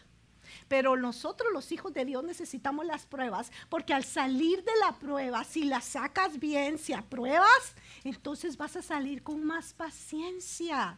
Pero 0.68 0.98
nosotros 0.98 1.52
los 1.54 1.72
hijos 1.72 1.94
de 1.94 2.06
Dios 2.06 2.24
necesitamos 2.24 2.86
las 2.86 3.06
pruebas 3.06 3.52
porque 3.70 3.94
al 3.94 4.04
salir 4.04 4.64
de 4.64 4.72
la 4.80 4.94
prueba, 4.98 5.44
si 5.44 5.66
la 5.66 5.82
sacas 5.82 6.40
bien, 6.40 6.78
si 6.78 6.94
apruebas, 6.94 7.76
entonces 8.04 8.58
vas 8.58 8.76
a 8.76 8.82
salir 8.82 9.24
con 9.24 9.44
más 9.44 9.74
paciencia. 9.74 10.98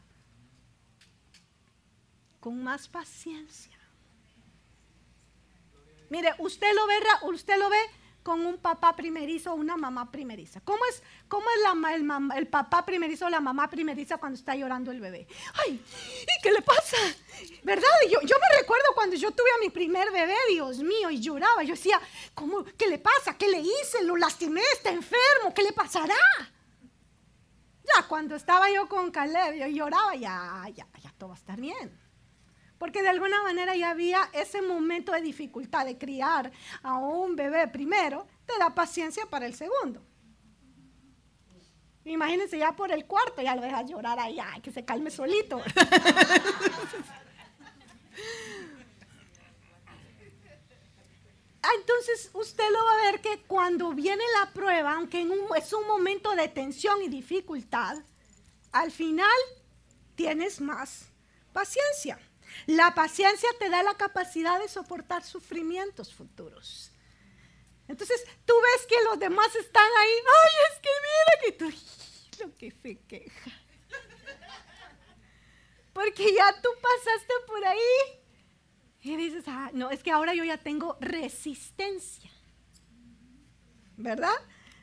Con 2.39 2.63
más 2.63 2.87
paciencia. 2.87 3.77
Mire, 6.09 6.33
usted 6.37 6.73
lo 6.75 6.85
ve, 6.85 6.95
usted 7.23 7.57
lo 7.57 7.69
ve 7.69 8.02
con 8.23 8.45
un 8.45 8.57
papá 8.57 8.95
primerizo 8.95 9.51
o 9.51 9.55
una 9.55 9.75
mamá 9.75 10.09
primeriza. 10.09 10.61
¿Cómo 10.61 10.79
es, 10.85 11.03
cómo 11.27 11.45
es 11.55 11.61
la, 11.61 12.35
el, 12.37 12.47
papá 12.47 12.85
primerizo 12.85 13.25
o 13.25 13.29
la 13.29 13.41
mamá 13.41 13.69
primeriza 13.69 14.17
cuando 14.17 14.37
está 14.37 14.55
llorando 14.55 14.91
el 14.91 14.99
bebé? 14.99 15.27
¡Ay! 15.65 15.73
¿Y 15.73 16.41
qué 16.41 16.51
le 16.51 16.61
pasa? 16.61 16.97
¿Verdad? 17.63 17.87
Yo, 18.09 18.19
yo 18.21 18.35
me 18.37 18.59
recuerdo 18.59 18.85
cuando 18.95 19.15
yo 19.15 19.31
tuve 19.31 19.49
a 19.55 19.59
mi 19.59 19.69
primer 19.69 20.11
bebé, 20.11 20.35
Dios 20.49 20.79
mío, 20.79 21.09
y 21.09 21.19
lloraba. 21.19 21.63
Yo 21.63 21.75
decía, 21.75 21.99
¿cómo, 22.33 22.63
¿qué 22.63 22.87
le 22.87 22.97
pasa? 22.97 23.37
¿Qué 23.37 23.49
le 23.49 23.59
hice? 23.59 24.03
¿Lo 24.03 24.15
lastimé? 24.15 24.61
¿Está 24.73 24.89
enfermo? 24.89 25.53
¿Qué 25.53 25.61
le 25.63 25.73
pasará? 25.73 26.15
Ya 27.83 28.07
cuando 28.07 28.35
estaba 28.35 28.71
yo 28.71 28.87
con 28.87 29.11
Caleb, 29.11 29.55
yo 29.55 29.67
lloraba, 29.67 30.15
ya, 30.15 30.65
ya, 30.73 30.87
ya 31.01 31.13
todo 31.17 31.29
va 31.29 31.35
a 31.35 31.37
estar 31.37 31.59
bien 31.59 32.02
porque 32.83 33.01
de 33.01 33.07
alguna 33.07 33.41
manera 33.43 33.77
ya 33.77 33.91
había 33.91 34.29
ese 34.33 34.61
momento 34.61 35.13
de 35.13 35.21
dificultad 35.21 35.85
de 35.85 35.97
criar 35.97 36.51
a 36.81 36.97
un 36.97 37.33
bebé 37.33 37.65
primero, 37.69 38.27
te 38.45 38.57
da 38.59 38.75
paciencia 38.75 39.25
para 39.25 39.45
el 39.45 39.55
segundo. 39.55 40.05
Imagínense 42.03 42.57
ya 42.57 42.75
por 42.75 42.91
el 42.91 43.05
cuarto, 43.05 43.41
ya 43.41 43.55
lo 43.55 43.61
dejas 43.61 43.89
llorar 43.89 44.19
ahí, 44.19 44.37
que 44.61 44.73
se 44.73 44.83
calme 44.83 45.11
solito. 45.11 45.61
Ah, 51.65 51.71
entonces 51.79 52.29
usted 52.33 52.69
lo 52.69 52.83
va 52.83 52.91
a 52.91 53.11
ver 53.11 53.21
que 53.21 53.43
cuando 53.43 53.93
viene 53.93 54.21
la 54.41 54.51
prueba, 54.51 54.95
aunque 54.95 55.25
es 55.55 55.71
un 55.71 55.87
momento 55.87 56.35
de 56.35 56.49
tensión 56.49 57.01
y 57.01 57.07
dificultad, 57.07 57.99
al 58.73 58.91
final 58.91 59.31
tienes 60.15 60.59
más 60.59 61.05
paciencia. 61.53 62.19
La 62.67 62.93
paciencia 62.93 63.49
te 63.59 63.69
da 63.69 63.83
la 63.83 63.95
capacidad 63.95 64.59
de 64.59 64.67
soportar 64.67 65.23
sufrimientos 65.23 66.13
futuros. 66.13 66.91
Entonces 67.87 68.23
tú 68.45 68.53
ves 68.53 68.87
que 68.87 68.95
los 69.05 69.19
demás 69.19 69.53
están 69.55 69.89
ahí, 69.99 70.11
ay, 70.11 70.51
es 70.71 70.79
que 70.79 70.89
mira 71.03 71.41
que 71.43 71.51
tú, 71.51 72.43
lo 72.43 72.55
que 72.55 72.71
se 72.71 72.99
queja. 73.05 73.51
Porque 75.93 76.33
ya 76.33 76.61
tú 76.61 76.69
pasaste 76.81 77.33
por 77.45 77.63
ahí 77.65 78.23
y 79.01 79.15
dices, 79.15 79.43
ah, 79.47 79.69
no, 79.73 79.91
es 79.91 80.01
que 80.01 80.11
ahora 80.11 80.33
yo 80.33 80.43
ya 80.43 80.57
tengo 80.57 80.97
resistencia. 80.99 82.31
¿Verdad? 83.95 84.33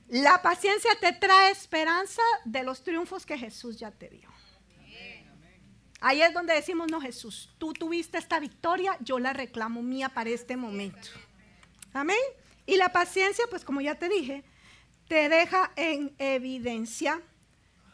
La 0.08 0.40
paciencia 0.40 0.90
te 1.00 1.12
trae 1.12 1.50
esperanza 1.50 2.22
de 2.44 2.62
los 2.62 2.82
triunfos 2.82 3.26
que 3.26 3.36
Jesús 3.36 3.78
ya 3.78 3.90
te 3.90 4.08
dio. 4.08 4.29
Ahí 6.00 6.22
es 6.22 6.32
donde 6.32 6.54
decimos, 6.54 6.90
no 6.90 7.00
Jesús, 7.00 7.50
tú 7.58 7.74
tuviste 7.74 8.16
esta 8.16 8.40
victoria, 8.40 8.96
yo 9.00 9.18
la 9.18 9.32
reclamo 9.34 9.82
mía 9.82 10.08
para 10.08 10.30
este 10.30 10.56
momento. 10.56 11.08
Amén. 11.92 12.16
Y 12.66 12.76
la 12.76 12.90
paciencia, 12.90 13.44
pues 13.50 13.64
como 13.64 13.80
ya 13.80 13.96
te 13.96 14.08
dije, 14.08 14.42
te 15.08 15.28
deja 15.28 15.72
en 15.76 16.14
evidencia, 16.18 17.20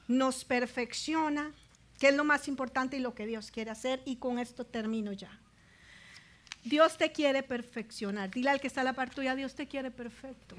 nos 0.07 0.45
perfecciona, 0.45 1.53
que 1.99 2.09
es 2.09 2.15
lo 2.15 2.25
más 2.25 2.47
importante 2.47 2.97
y 2.97 3.01
lo 3.01 3.15
que 3.15 3.27
Dios 3.27 3.51
quiere 3.51 3.71
hacer. 3.71 4.03
Y 4.05 4.17
con 4.17 4.39
esto 4.39 4.65
termino 4.65 5.13
ya. 5.13 5.41
Dios 6.63 6.99
te 6.99 7.11
quiere 7.13 7.43
perfeccionar. 7.43 8.31
Dile 8.31 8.51
al 8.51 8.61
que 8.61 8.67
está 8.67 8.83
a 8.83 8.85
la 8.85 8.93
par 8.93 9.11
tuya, 9.11 9.35
Dios 9.35 9.55
te 9.55 9.67
quiere 9.67 9.91
perfecto. 9.91 10.57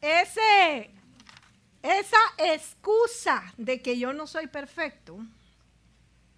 Ese 0.00 0.90
esa 1.82 2.16
excusa 2.38 3.42
de 3.56 3.82
que 3.82 3.98
yo 3.98 4.12
no 4.12 4.26
soy 4.26 4.46
perfecto, 4.46 5.18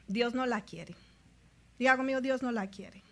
Dios 0.06 0.34
no 0.34 0.46
la 0.46 0.62
quiere. 0.62 0.94
Diga 1.78 1.96
conmigo, 1.96 2.20
Dios 2.20 2.42
no 2.42 2.52
la 2.52 2.68
quiere. 2.68 3.02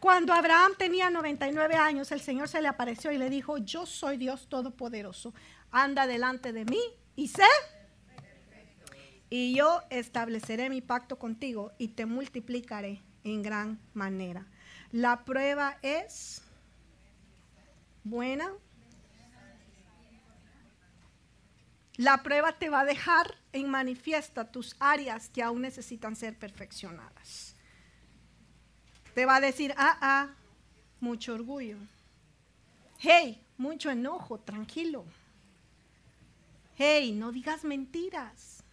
Cuando 0.00 0.32
Abraham 0.32 0.72
tenía 0.78 1.10
99 1.10 1.74
años, 1.74 2.10
el 2.10 2.20
Señor 2.20 2.48
se 2.48 2.62
le 2.62 2.68
apareció 2.68 3.12
y 3.12 3.18
le 3.18 3.28
dijo, 3.28 3.58
yo 3.58 3.84
soy 3.84 4.16
Dios 4.16 4.48
Todopoderoso, 4.48 5.34
anda 5.70 6.06
delante 6.06 6.52
de 6.52 6.64
mí 6.64 6.80
y 7.16 7.28
sé, 7.28 7.44
y 9.28 9.54
yo 9.54 9.82
estableceré 9.90 10.70
mi 10.70 10.80
pacto 10.80 11.18
contigo 11.18 11.72
y 11.78 11.88
te 11.88 12.06
multiplicaré 12.06 13.02
en 13.22 13.42
gran 13.42 13.78
manera. 13.94 14.46
La 14.90 15.24
prueba 15.24 15.78
es 15.82 16.42
buena, 18.02 18.50
La 22.00 22.22
prueba 22.22 22.52
te 22.52 22.70
va 22.70 22.80
a 22.80 22.84
dejar 22.86 23.36
en 23.52 23.68
manifiesta 23.68 24.50
tus 24.50 24.74
áreas 24.78 25.28
que 25.28 25.42
aún 25.42 25.60
necesitan 25.60 26.16
ser 26.16 26.34
perfeccionadas. 26.34 27.54
Te 29.14 29.26
va 29.26 29.36
a 29.36 29.40
decir, 29.42 29.74
ah, 29.76 29.98
ah, 30.00 30.30
mucho 30.98 31.34
orgullo. 31.34 31.76
Hey, 33.00 33.44
mucho 33.58 33.90
enojo, 33.90 34.40
tranquilo. 34.40 35.04
Hey, 36.78 37.12
no 37.12 37.32
digas 37.32 37.64
mentiras. 37.64 38.64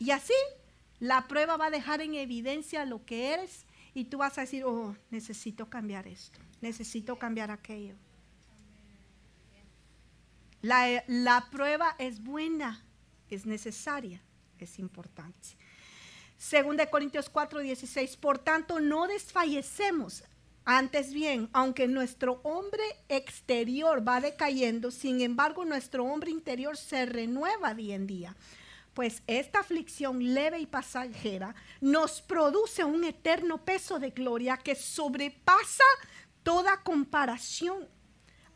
Y 0.00 0.10
así, 0.10 0.34
la 0.98 1.28
prueba 1.28 1.56
va 1.56 1.66
a 1.66 1.70
dejar 1.70 2.00
en 2.00 2.14
evidencia 2.14 2.84
lo 2.84 3.04
que 3.04 3.32
eres 3.32 3.64
Y 3.94 4.06
tú 4.06 4.18
vas 4.18 4.38
a 4.38 4.40
decir, 4.40 4.64
oh, 4.64 4.96
necesito 5.08 5.70
cambiar 5.70 6.08
esto, 6.08 6.40
necesito 6.60 7.16
cambiar 7.16 7.52
aquello. 7.52 7.94
La, 10.60 11.46
prueba 11.52 11.94
es 11.98 12.22
buena, 12.22 12.84
es 13.30 13.46
necesaria, 13.46 14.20
es 14.58 14.78
importante. 14.78 15.56
Según 16.36 16.76
de 16.76 16.90
Corintios 16.90 17.30
4, 17.30 17.60
16, 17.60 18.16
por 18.16 18.38
tanto 18.38 18.80
no 18.80 19.06
desfallecemos. 19.06 20.24
Antes 20.64 21.14
bien, 21.14 21.48
aunque 21.52 21.88
nuestro 21.88 22.40
hombre 22.42 22.82
exterior 23.08 24.06
va 24.06 24.20
decayendo, 24.20 24.90
sin 24.90 25.20
embargo 25.20 25.64
nuestro 25.64 26.04
hombre 26.04 26.30
interior 26.30 26.76
se 26.76 27.06
renueva 27.06 27.74
día 27.74 27.94
en 27.94 28.06
día. 28.06 28.36
Pues 28.94 29.22
esta 29.28 29.60
aflicción 29.60 30.34
leve 30.34 30.58
y 30.58 30.66
pasajera 30.66 31.54
nos 31.80 32.20
produce 32.20 32.84
un 32.84 33.04
eterno 33.04 33.64
peso 33.64 34.00
de 34.00 34.10
gloria 34.10 34.56
que 34.56 34.74
sobrepasa 34.74 35.84
toda 36.42 36.82
comparación 36.82 37.88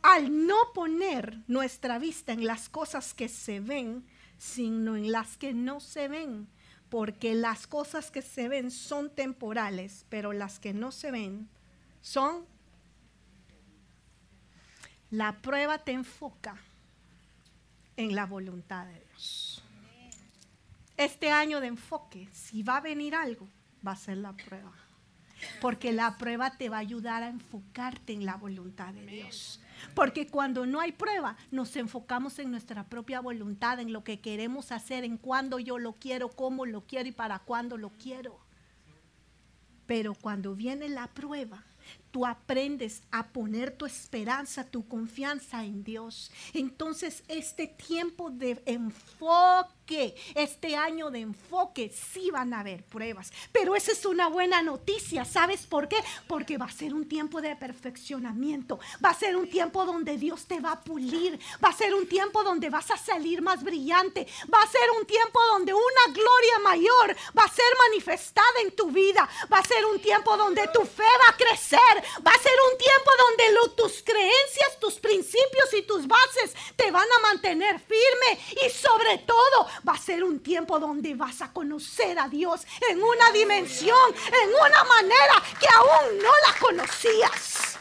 al 0.02 0.46
no 0.46 0.56
poner 0.74 1.38
nuestra 1.46 1.98
vista 1.98 2.32
en 2.32 2.44
las 2.44 2.68
cosas 2.68 3.14
que 3.14 3.28
se 3.28 3.60
ven, 3.60 4.04
sino 4.36 4.96
en 4.96 5.12
las 5.12 5.36
que 5.36 5.54
no 5.54 5.80
se 5.80 6.08
ven, 6.08 6.48
porque 6.88 7.34
las 7.34 7.66
cosas 7.66 8.10
que 8.10 8.22
se 8.22 8.48
ven 8.48 8.70
son 8.70 9.10
temporales, 9.14 10.04
pero 10.08 10.32
las 10.32 10.58
que 10.58 10.74
no 10.74 10.92
se 10.92 11.10
ven 11.10 11.48
son... 12.00 12.44
La 15.10 15.42
prueba 15.42 15.78
te 15.78 15.92
enfoca 15.92 16.56
en 17.96 18.14
la 18.14 18.24
voluntad 18.24 18.86
de 18.86 19.04
Dios. 19.04 19.62
Este 20.96 21.30
año 21.30 21.60
de 21.60 21.66
enfoque, 21.66 22.28
si 22.32 22.62
va 22.62 22.78
a 22.78 22.80
venir 22.80 23.14
algo, 23.14 23.46
va 23.86 23.92
a 23.92 23.96
ser 23.96 24.16
la 24.16 24.32
prueba. 24.32 24.72
Porque 25.60 25.92
la 25.92 26.16
prueba 26.16 26.56
te 26.56 26.68
va 26.68 26.76
a 26.76 26.80
ayudar 26.80 27.22
a 27.22 27.28
enfocarte 27.28 28.12
en 28.12 28.24
la 28.24 28.36
voluntad 28.36 28.94
de 28.94 29.04
Dios. 29.04 29.60
Porque 29.94 30.26
cuando 30.26 30.66
no 30.66 30.80
hay 30.80 30.92
prueba, 30.92 31.36
nos 31.50 31.76
enfocamos 31.76 32.38
en 32.38 32.50
nuestra 32.50 32.84
propia 32.84 33.20
voluntad, 33.20 33.80
en 33.80 33.92
lo 33.92 34.04
que 34.04 34.20
queremos 34.20 34.72
hacer, 34.72 35.04
en 35.04 35.16
cuándo 35.16 35.58
yo 35.58 35.78
lo 35.78 35.94
quiero, 35.94 36.28
cómo 36.30 36.66
lo 36.66 36.82
quiero 36.86 37.08
y 37.08 37.12
para 37.12 37.38
cuándo 37.40 37.76
lo 37.76 37.90
quiero. 37.90 38.38
Pero 39.86 40.14
cuando 40.14 40.54
viene 40.54 40.88
la 40.88 41.08
prueba, 41.08 41.64
tú 42.10 42.26
aprendes 42.26 43.02
a 43.10 43.28
poner 43.28 43.76
tu 43.76 43.86
esperanza, 43.86 44.64
tu 44.64 44.86
confianza 44.86 45.64
en 45.64 45.82
Dios. 45.82 46.30
Entonces 46.54 47.24
este 47.28 47.66
tiempo 47.66 48.30
de 48.30 48.62
este 50.34 50.76
año 50.76 51.10
de 51.10 51.20
enfoque, 51.20 51.90
sí 51.90 52.30
van 52.30 52.54
a 52.54 52.60
haber 52.60 52.84
pruebas. 52.84 53.32
Pero 53.52 53.74
esa 53.74 53.92
es 53.92 54.04
una 54.06 54.28
buena 54.28 54.62
noticia. 54.62 55.24
¿Sabes 55.24 55.66
por 55.66 55.88
qué? 55.88 55.96
Porque 56.26 56.58
va 56.58 56.66
a 56.66 56.72
ser 56.72 56.94
un 56.94 57.08
tiempo 57.08 57.40
de 57.40 57.56
perfeccionamiento. 57.56 58.78
Va 59.04 59.10
a 59.10 59.14
ser 59.14 59.36
un 59.36 59.48
tiempo 59.48 59.84
donde 59.84 60.16
Dios 60.16 60.46
te 60.46 60.60
va 60.60 60.72
a 60.72 60.80
pulir. 60.80 61.38
Va 61.62 61.68
a 61.68 61.76
ser 61.76 61.94
un 61.94 62.06
tiempo 62.06 62.42
donde 62.42 62.70
vas 62.70 62.90
a 62.90 62.96
salir 62.96 63.42
más 63.42 63.62
brillante. 63.62 64.26
Va 64.52 64.62
a 64.62 64.66
ser 64.66 64.90
un 64.98 65.06
tiempo 65.06 65.40
donde 65.52 65.72
una 65.74 66.14
gloria 66.14 66.58
mayor 66.62 67.16
va 67.36 67.44
a 67.44 67.52
ser 67.52 67.72
manifestada 67.90 68.60
en 68.64 68.74
tu 68.74 68.90
vida. 68.90 69.28
Va 69.52 69.58
a 69.58 69.64
ser 69.64 69.84
un 69.86 70.00
tiempo 70.00 70.36
donde 70.36 70.68
tu 70.68 70.80
fe 70.84 71.02
va 71.26 71.34
a 71.34 71.36
crecer. 71.36 71.78
Va 72.26 72.32
a 72.32 72.42
ser 72.42 72.56
un 72.70 72.78
tiempo 72.78 73.10
donde 73.18 73.42
tus 73.76 74.02
creencias, 74.02 74.78
tus 74.80 74.94
principios 74.94 75.72
y 75.76 75.82
tus 75.82 76.06
bases 76.06 76.54
te 76.76 76.90
van 76.90 77.06
a 77.06 77.28
mantener 77.28 77.78
firme. 77.80 78.40
Y 78.64 78.70
sobre 78.70 79.18
todo 79.18 79.68
va 79.86 79.94
a 79.94 79.98
ser 79.98 80.22
un 80.24 80.40
tiempo 80.40 80.78
donde 80.78 81.14
vas 81.14 81.42
a 81.42 81.52
conocer 81.52 82.18
a 82.18 82.28
Dios 82.28 82.66
en 82.90 83.02
una 83.02 83.30
dimensión, 83.32 84.14
en 84.42 84.48
una 84.48 84.84
manera 84.84 85.42
que 85.58 85.66
aún 85.68 86.18
no 86.18 86.30
la 86.46 86.58
conocías. 86.58 87.78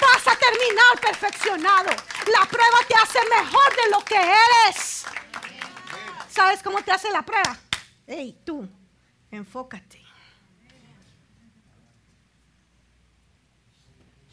Vas 0.00 0.28
a 0.28 0.36
terminar 0.36 1.00
perfeccionado. 1.00 1.90
La 2.32 2.46
prueba 2.46 2.78
te 2.88 2.94
hace 2.94 3.18
mejor 3.28 3.76
de 3.76 3.90
lo 3.90 4.04
que 4.04 4.16
eres. 4.16 5.04
¿Sabes 6.28 6.62
cómo 6.62 6.82
te 6.82 6.90
hace 6.90 7.10
la 7.10 7.22
prueba? 7.22 7.56
Hey, 8.06 8.38
tú, 8.44 8.68
enfócate. 9.30 10.02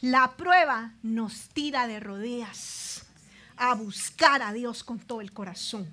La 0.00 0.36
prueba 0.36 0.94
nos 1.02 1.48
tira 1.50 1.86
de 1.86 2.00
rodillas 2.00 2.91
a 3.62 3.74
buscar 3.74 4.42
a 4.42 4.52
Dios 4.52 4.82
con 4.82 4.98
todo 4.98 5.20
el 5.20 5.32
corazón. 5.32 5.86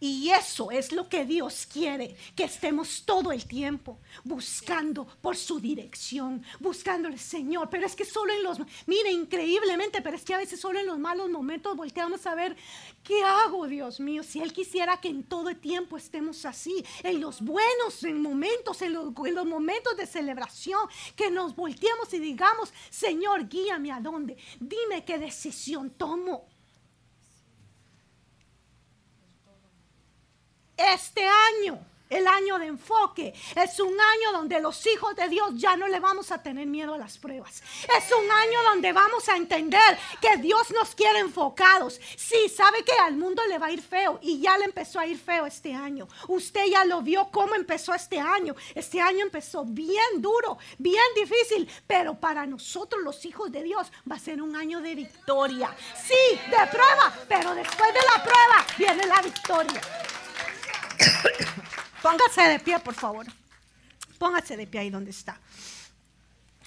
Y 0.00 0.30
eso 0.30 0.70
es 0.70 0.92
lo 0.92 1.08
que 1.08 1.24
Dios 1.24 1.66
quiere, 1.66 2.16
que 2.36 2.44
estemos 2.44 3.02
todo 3.04 3.32
el 3.32 3.46
tiempo 3.46 3.98
buscando 4.22 5.06
por 5.20 5.36
su 5.36 5.58
dirección, 5.58 6.44
buscando 6.60 7.08
al 7.08 7.18
Señor. 7.18 7.68
Pero 7.68 7.84
es 7.86 7.96
que 7.96 8.04
solo 8.04 8.32
en 8.32 8.44
los, 8.44 8.58
mire, 8.86 9.10
increíblemente, 9.10 10.00
pero 10.00 10.16
es 10.16 10.24
que 10.24 10.34
a 10.34 10.38
veces 10.38 10.60
solo 10.60 10.78
en 10.78 10.86
los 10.86 10.98
malos 10.98 11.28
momentos 11.30 11.76
volteamos 11.76 12.26
a 12.26 12.36
ver, 12.36 12.56
¿qué 13.02 13.24
hago, 13.24 13.66
Dios 13.66 13.98
mío? 13.98 14.22
Si 14.22 14.40
Él 14.40 14.52
quisiera 14.52 15.00
que 15.00 15.08
en 15.08 15.24
todo 15.24 15.48
el 15.48 15.58
tiempo 15.58 15.96
estemos 15.96 16.44
así, 16.44 16.84
en 17.02 17.20
los 17.20 17.40
buenos 17.40 18.04
en 18.04 18.22
momentos, 18.22 18.80
en 18.82 18.92
los, 18.92 19.12
en 19.26 19.34
los 19.34 19.46
momentos 19.46 19.96
de 19.96 20.06
celebración, 20.06 20.88
que 21.16 21.30
nos 21.30 21.56
volteemos 21.56 22.12
y 22.14 22.20
digamos, 22.20 22.72
Señor, 22.90 23.48
guíame 23.48 23.90
a 23.90 24.00
dónde, 24.00 24.36
dime 24.60 25.04
qué 25.04 25.18
decisión 25.18 25.90
tomo. 25.90 26.57
Este 30.78 31.26
año 31.26 31.78
el 32.10 32.26
año 32.26 32.58
de 32.58 32.66
enfoque. 32.66 33.34
Es 33.54 33.80
un 33.80 33.92
año 33.92 34.32
donde 34.32 34.60
los 34.60 34.86
hijos 34.86 35.14
de 35.14 35.28
Dios 35.28 35.50
ya 35.54 35.76
no 35.76 35.88
le 35.88 36.00
vamos 36.00 36.30
a 36.30 36.42
tener 36.42 36.66
miedo 36.66 36.94
a 36.94 36.98
las 36.98 37.18
pruebas. 37.18 37.62
Es 37.96 38.12
un 38.12 38.30
año 38.30 38.62
donde 38.64 38.92
vamos 38.92 39.28
a 39.28 39.36
entender 39.36 39.98
que 40.20 40.36
Dios 40.38 40.70
nos 40.70 40.94
quiere 40.94 41.18
enfocados. 41.20 42.00
Sí, 42.16 42.48
sabe 42.48 42.84
que 42.84 42.92
al 42.92 43.16
mundo 43.16 43.42
le 43.46 43.58
va 43.58 43.66
a 43.66 43.72
ir 43.72 43.82
feo 43.82 44.18
y 44.22 44.40
ya 44.40 44.56
le 44.58 44.64
empezó 44.64 44.98
a 44.98 45.06
ir 45.06 45.18
feo 45.18 45.46
este 45.46 45.74
año. 45.74 46.08
Usted 46.28 46.66
ya 46.66 46.84
lo 46.84 47.02
vio 47.02 47.28
cómo 47.30 47.54
empezó 47.54 47.94
este 47.94 48.18
año. 48.18 48.54
Este 48.74 49.00
año 49.00 49.20
empezó 49.24 49.64
bien 49.64 50.20
duro, 50.20 50.58
bien 50.78 51.02
difícil, 51.14 51.68
pero 51.86 52.18
para 52.18 52.46
nosotros 52.46 53.02
los 53.02 53.24
hijos 53.24 53.52
de 53.52 53.62
Dios 53.62 53.90
va 54.10 54.16
a 54.16 54.20
ser 54.20 54.40
un 54.42 54.56
año 54.56 54.80
de 54.80 54.94
victoria. 54.94 55.74
Sí, 55.94 56.38
de 56.50 56.66
prueba, 56.70 57.12
pero 57.28 57.54
después 57.54 57.92
de 57.92 58.00
la 58.14 58.22
prueba 58.22 58.66
viene 58.78 59.06
la 59.06 59.20
victoria. 59.22 59.80
Póngase 62.02 62.42
de 62.42 62.58
pie, 62.58 62.78
por 62.80 62.94
favor. 62.94 63.26
Póngase 64.18 64.56
de 64.56 64.66
pie 64.66 64.80
ahí 64.80 64.90
donde 64.90 65.10
está. 65.10 65.40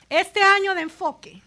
Este 0.10 0.42
año 0.42 0.76
de 0.76 0.82
enfoque, 0.82 1.42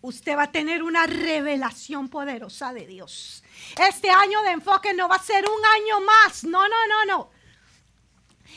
usted 0.00 0.36
va 0.36 0.44
a 0.44 0.52
tener 0.52 0.82
una 0.82 1.06
revelación 1.06 2.08
poderosa 2.08 2.72
de 2.72 2.86
Dios. 2.86 3.44
Este 3.76 4.10
año 4.10 4.42
de 4.42 4.52
enfoque 4.52 4.94
no 4.94 5.08
va 5.08 5.16
a 5.16 5.22
ser 5.22 5.44
un 5.48 5.64
año 5.64 6.00
más. 6.00 6.44
No, 6.44 6.66
no, 6.66 6.86
no, 6.88 7.04
no. 7.04 7.30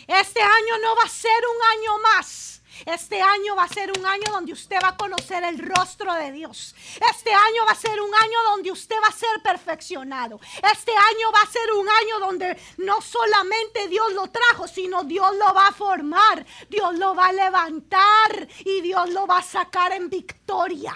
Este 0.08 0.42
año 0.42 0.78
no 0.82 0.96
va 0.96 1.04
a 1.04 1.10
ser 1.10 1.32
un 1.32 1.80
año 1.80 2.00
más 2.00 2.63
este 2.86 3.22
año 3.22 3.56
va 3.56 3.64
a 3.64 3.68
ser 3.68 3.92
un 3.98 4.06
año 4.06 4.24
donde 4.32 4.54
usted 4.54 4.78
va 4.84 4.90
a 4.90 4.98
conocer 4.98 5.44
el 5.44 5.60
rostro 5.60 6.14
de 6.16 6.32
Dios. 6.32 6.76
Este 7.12 7.32
año 7.32 7.66
va 7.66 7.72
a 7.72 7.76
ser 7.76 8.02
un 8.02 8.14
año 8.14 8.38
donde 8.52 8.72
usted 8.72 8.96
va 9.04 9.08
a 9.08 9.12
ser 9.12 9.42
perfeccionado. 9.42 10.40
Este 10.72 10.92
año 10.92 11.32
va 11.34 11.42
a 11.42 11.52
ser 11.52 11.72
un 11.72 11.88
año 11.88 12.20
donde 12.20 12.60
no 12.78 13.02
solamente 13.02 13.88
Dios 13.88 14.14
lo 14.14 14.28
trajo, 14.28 14.68
sino 14.68 15.04
Dios 15.04 15.36
lo 15.36 15.54
va 15.54 15.68
a 15.68 15.72
formar, 15.72 16.46
Dios 16.70 16.98
lo 16.98 17.16
va 17.16 17.28
a 17.28 17.34
levantar 17.34 18.48
y 18.66 18.82
Dios 18.82 19.10
lo 19.12 19.28
va 19.28 19.40
a 19.40 19.44
sacar 19.44 19.92
en 19.94 20.10
victoria. 20.10 20.94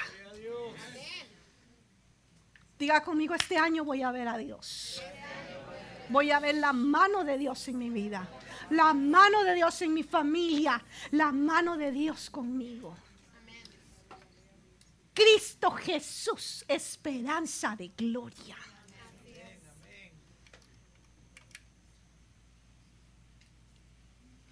Diga 2.78 3.04
conmigo, 3.04 3.34
este 3.34 3.58
año 3.58 3.84
voy 3.84 4.04
a 4.04 4.12
ver 4.12 4.28
a 4.28 4.38
Dios. 4.38 5.02
Voy 6.10 6.32
a 6.32 6.40
ver 6.40 6.56
la 6.56 6.74
mano 6.74 7.24
de 7.24 7.38
Dios 7.38 7.68
en 7.68 7.78
mi 7.80 7.90
vida 7.90 8.28
la 8.72 8.94
mano 8.94 9.44
de 9.44 9.56
Dios 9.56 9.82
en 9.82 9.94
mi 9.94 10.04
familia, 10.04 10.84
la 11.12 11.32
mano 11.32 11.78
de 11.78 11.92
Dios 11.92 12.30
conmigo. 12.30 12.96
Cristo 15.14 15.72
Jesús, 15.72 16.64
esperanza 16.68 17.76
de 17.76 17.88
gloria. 17.90 18.56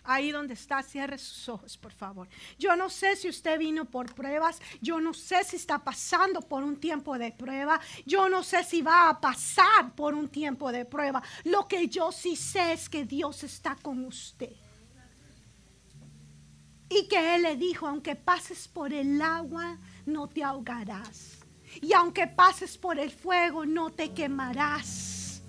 Ahí 0.06 0.32
donde 0.32 0.54
está, 0.54 0.84
cierre 0.84 1.18
sus 1.18 1.50
ojos, 1.50 1.78
por 1.78 1.92
favor. 1.92 2.28
Yo 2.60 2.76
no 2.76 2.90
sé 2.90 3.16
si 3.16 3.28
usted 3.28 3.58
vino 3.58 3.86
por 3.86 4.14
pruebas, 4.14 4.62
yo 4.82 5.00
no 5.00 5.14
sé 5.14 5.44
si 5.44 5.56
está 5.56 5.80
pasando 5.80 6.42
por 6.42 6.64
un 6.64 6.78
tiempo 6.78 7.18
de 7.18 7.32
prueba, 7.32 7.80
yo 8.06 8.30
no 8.30 8.44
sé 8.44 8.64
si 8.64 8.82
va 8.82 9.10
a 9.10 9.20
pasar 9.20 9.96
por 9.96 10.14
un 10.14 10.30
tiempo 10.30 10.72
de 10.72 10.86
prueba. 10.86 11.24
Lo 11.44 11.68
que 11.68 11.88
yo 11.88 12.12
sí 12.12 12.36
sé 12.36 12.74
es 12.74 12.88
que 12.88 13.06
Dios 13.06 13.44
está 13.44 13.76
con 13.76 14.06
usted. 14.06 14.54
Y 16.90 17.08
que 17.08 17.36
Él 17.36 17.42
le 17.42 17.56
dijo, 17.56 17.88
aunque 17.88 18.16
pases 18.16 18.68
por 18.68 18.94
el 18.94 19.20
agua, 19.22 19.78
no 20.06 20.28
te 20.28 20.44
ahogarás. 20.44 21.40
Y 21.82 21.94
aunque 21.94 22.28
pases 22.28 22.78
por 22.78 23.00
el 23.00 23.10
fuego, 23.10 23.66
no 23.66 23.90
te 23.90 24.14
quemarás 24.14 25.42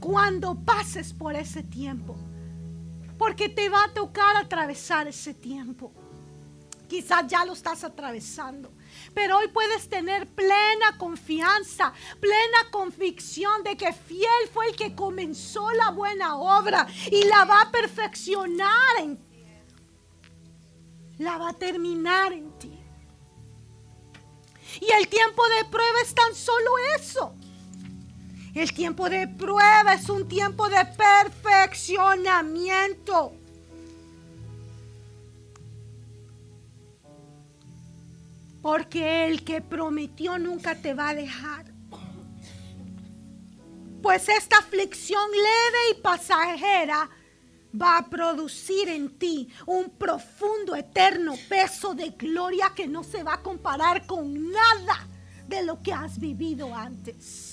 cuando 0.00 0.56
pases 0.56 1.12
por 1.12 1.36
ese 1.36 1.62
tiempo. 1.62 2.16
Porque 3.22 3.48
te 3.48 3.68
va 3.68 3.84
a 3.84 3.94
tocar 3.94 4.36
atravesar 4.36 5.06
ese 5.06 5.32
tiempo. 5.32 5.92
Quizás 6.88 7.24
ya 7.28 7.44
lo 7.44 7.52
estás 7.52 7.84
atravesando. 7.84 8.72
Pero 9.14 9.38
hoy 9.38 9.46
puedes 9.46 9.88
tener 9.88 10.26
plena 10.26 10.98
confianza, 10.98 11.92
plena 12.18 12.68
convicción 12.72 13.62
de 13.62 13.76
que 13.76 13.92
fiel 13.92 14.48
fue 14.52 14.70
el 14.70 14.74
que 14.74 14.96
comenzó 14.96 15.70
la 15.70 15.92
buena 15.92 16.34
obra 16.36 16.88
y 17.12 17.22
la 17.22 17.44
va 17.44 17.62
a 17.62 17.70
perfeccionar 17.70 18.96
en 18.98 19.16
ti. 19.16 19.44
La 21.18 21.38
va 21.38 21.50
a 21.50 21.54
terminar 21.54 22.32
en 22.32 22.58
ti. 22.58 22.76
Y 24.80 24.90
el 24.98 25.06
tiempo 25.06 25.46
de 25.46 25.64
prueba 25.66 26.00
es 26.02 26.12
tan 26.12 26.34
solo 26.34 26.72
eso. 26.98 27.36
El 28.54 28.72
tiempo 28.74 29.08
de 29.08 29.28
prueba 29.28 29.94
es 29.94 30.10
un 30.10 30.28
tiempo 30.28 30.68
de 30.68 30.84
perfeccionamiento. 30.84 33.32
Porque 38.60 39.26
el 39.26 39.42
que 39.42 39.62
prometió 39.62 40.38
nunca 40.38 40.74
te 40.74 40.92
va 40.92 41.08
a 41.08 41.14
dejar. 41.14 41.72
Pues 44.02 44.28
esta 44.28 44.58
aflicción 44.58 45.30
leve 45.30 45.78
y 45.92 45.94
pasajera 46.02 47.08
va 47.80 47.96
a 47.96 48.10
producir 48.10 48.88
en 48.88 49.18
ti 49.18 49.48
un 49.64 49.88
profundo, 49.90 50.76
eterno 50.76 51.36
peso 51.48 51.94
de 51.94 52.10
gloria 52.10 52.72
que 52.74 52.86
no 52.86 53.02
se 53.02 53.22
va 53.22 53.32
a 53.34 53.42
comparar 53.42 54.06
con 54.06 54.50
nada 54.50 55.08
de 55.48 55.62
lo 55.62 55.82
que 55.82 55.94
has 55.94 56.18
vivido 56.18 56.74
antes. 56.74 57.51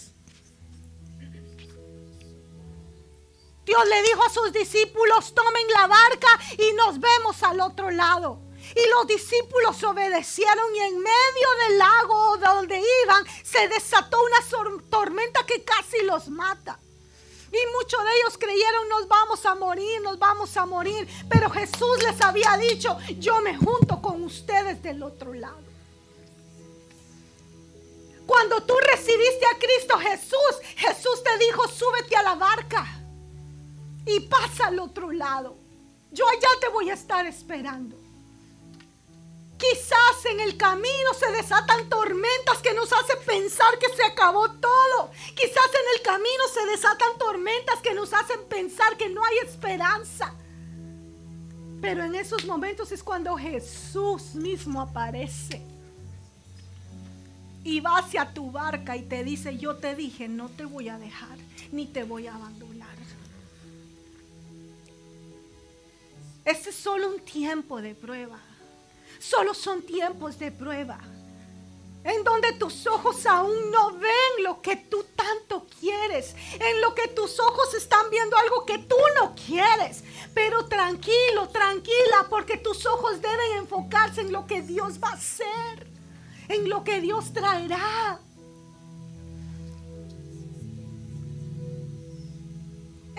Dios 3.69 3.87
le 3.87 4.01
dijo 4.01 4.23
a 4.23 4.29
sus 4.31 4.51
discípulos, 4.51 5.35
tomen 5.35 5.67
la 5.75 5.85
barca 5.85 6.27
y 6.57 6.73
nos 6.73 6.99
vemos 6.99 7.43
al 7.43 7.61
otro 7.61 7.91
lado. 7.91 8.39
Y 8.75 8.89
los 8.89 9.05
discípulos 9.05 9.83
obedecieron 9.83 10.75
y 10.75 10.79
en 10.79 10.97
medio 10.97 11.47
del 11.67 11.77
lago 11.77 12.37
donde 12.37 12.81
iban 13.03 13.23
se 13.43 13.67
desató 13.67 14.17
una 14.23 14.81
tormenta 14.89 15.45
que 15.45 15.63
casi 15.63 16.01
los 16.01 16.29
mata. 16.29 16.79
Y 17.51 17.77
muchos 17.77 18.03
de 18.03 18.09
ellos 18.17 18.39
creyeron 18.39 18.89
nos 18.89 19.07
vamos 19.07 19.45
a 19.45 19.53
morir, 19.53 20.01
nos 20.01 20.17
vamos 20.17 20.57
a 20.57 20.65
morir. 20.65 21.07
Pero 21.29 21.51
Jesús 21.51 22.01
les 22.01 22.19
había 22.21 22.57
dicho, 22.57 22.97
yo 23.19 23.39
me 23.41 23.55
junto 23.55 24.01
con 24.01 24.23
ustedes 24.23 24.81
del 24.81 25.03
otro 25.03 25.31
lado. 25.31 25.61
Cuando 28.25 28.63
tú 28.63 28.73
recibiste 28.79 29.45
a 29.45 29.59
Cristo 29.59 29.99
Jesús, 29.99 30.55
Jesús 30.75 31.23
te 31.23 31.37
dijo, 31.37 31.67
súbete 31.67 32.15
a 32.15 32.23
la 32.23 32.33
barca 32.33 32.98
y 34.05 34.19
pasa 34.21 34.67
al 34.67 34.79
otro 34.79 35.11
lado. 35.11 35.57
Yo 36.11 36.27
allá 36.27 36.49
te 36.59 36.69
voy 36.69 36.89
a 36.89 36.93
estar 36.93 37.25
esperando. 37.25 37.97
Quizás 39.59 40.25
en 40.31 40.39
el 40.39 40.55
camino 40.55 41.13
se 41.19 41.29
desatan 41.31 41.89
tormentas 41.89 42.59
que 42.63 42.73
nos 42.73 42.93
hacen 42.93 43.17
pensar 43.25 43.77
que 43.77 43.89
se 43.89 44.05
acabó 44.05 44.49
todo. 44.51 45.11
Quizás 45.35 45.69
en 45.73 45.97
el 45.97 46.01
camino 46.01 46.43
se 46.53 46.65
desatan 46.65 47.17
tormentas 47.17 47.81
que 47.81 47.93
nos 47.93 48.13
hacen 48.13 48.39
pensar 48.47 48.95
que 48.95 49.09
no 49.09 49.21
hay 49.23 49.39
esperanza. 49.39 50.33
Pero 51.81 52.05
en 52.05 52.15
esos 52.15 52.45
momentos 52.45 52.93
es 52.93 53.03
cuando 53.03 53.35
Jesús 53.35 54.33
mismo 54.33 54.81
aparece. 54.81 55.61
Y 57.65 57.81
va 57.81 57.97
hacia 57.97 58.33
tu 58.33 58.51
barca 58.51 58.95
y 58.95 59.03
te 59.03 59.25
dice, 59.25 59.57
yo 59.57 59.75
te 59.75 59.93
dije, 59.93 60.29
no 60.29 60.47
te 60.47 60.63
voy 60.63 60.87
a 60.87 60.97
dejar, 60.97 61.37
ni 61.73 61.85
te 61.85 62.03
voy 62.03 62.27
a 62.27 62.35
abandonar. 62.35 62.78
Este 66.49 66.71
es 66.71 66.77
solo 66.77 67.09
un 67.09 67.19
tiempo 67.19 67.79
de 67.79 67.93
prueba. 67.93 68.39
Solo 69.19 69.53
son 69.53 69.83
tiempos 69.83 70.39
de 70.39 70.51
prueba. 70.51 70.97
En 72.03 72.23
donde 72.23 72.53
tus 72.53 72.87
ojos 72.87 73.23
aún 73.27 73.69
no 73.69 73.91
ven 73.91 74.43
lo 74.43 74.59
que 74.59 74.75
tú 74.75 75.05
tanto 75.15 75.67
quieres. 75.79 76.35
En 76.59 76.81
lo 76.81 76.95
que 76.95 77.07
tus 77.09 77.39
ojos 77.39 77.75
están 77.75 78.09
viendo 78.09 78.35
algo 78.35 78.65
que 78.65 78.79
tú 78.79 78.95
no 79.21 79.35
quieres. 79.35 80.03
Pero 80.33 80.65
tranquilo, 80.65 81.49
tranquila, 81.49 82.25
porque 82.31 82.57
tus 82.57 82.83
ojos 82.87 83.21
deben 83.21 83.57
enfocarse 83.57 84.21
en 84.21 84.31
lo 84.31 84.47
que 84.47 84.63
Dios 84.63 84.99
va 85.03 85.09
a 85.09 85.13
hacer. 85.13 85.85
En 86.47 86.67
lo 86.67 86.83
que 86.83 86.99
Dios 86.99 87.31
traerá. 87.31 88.19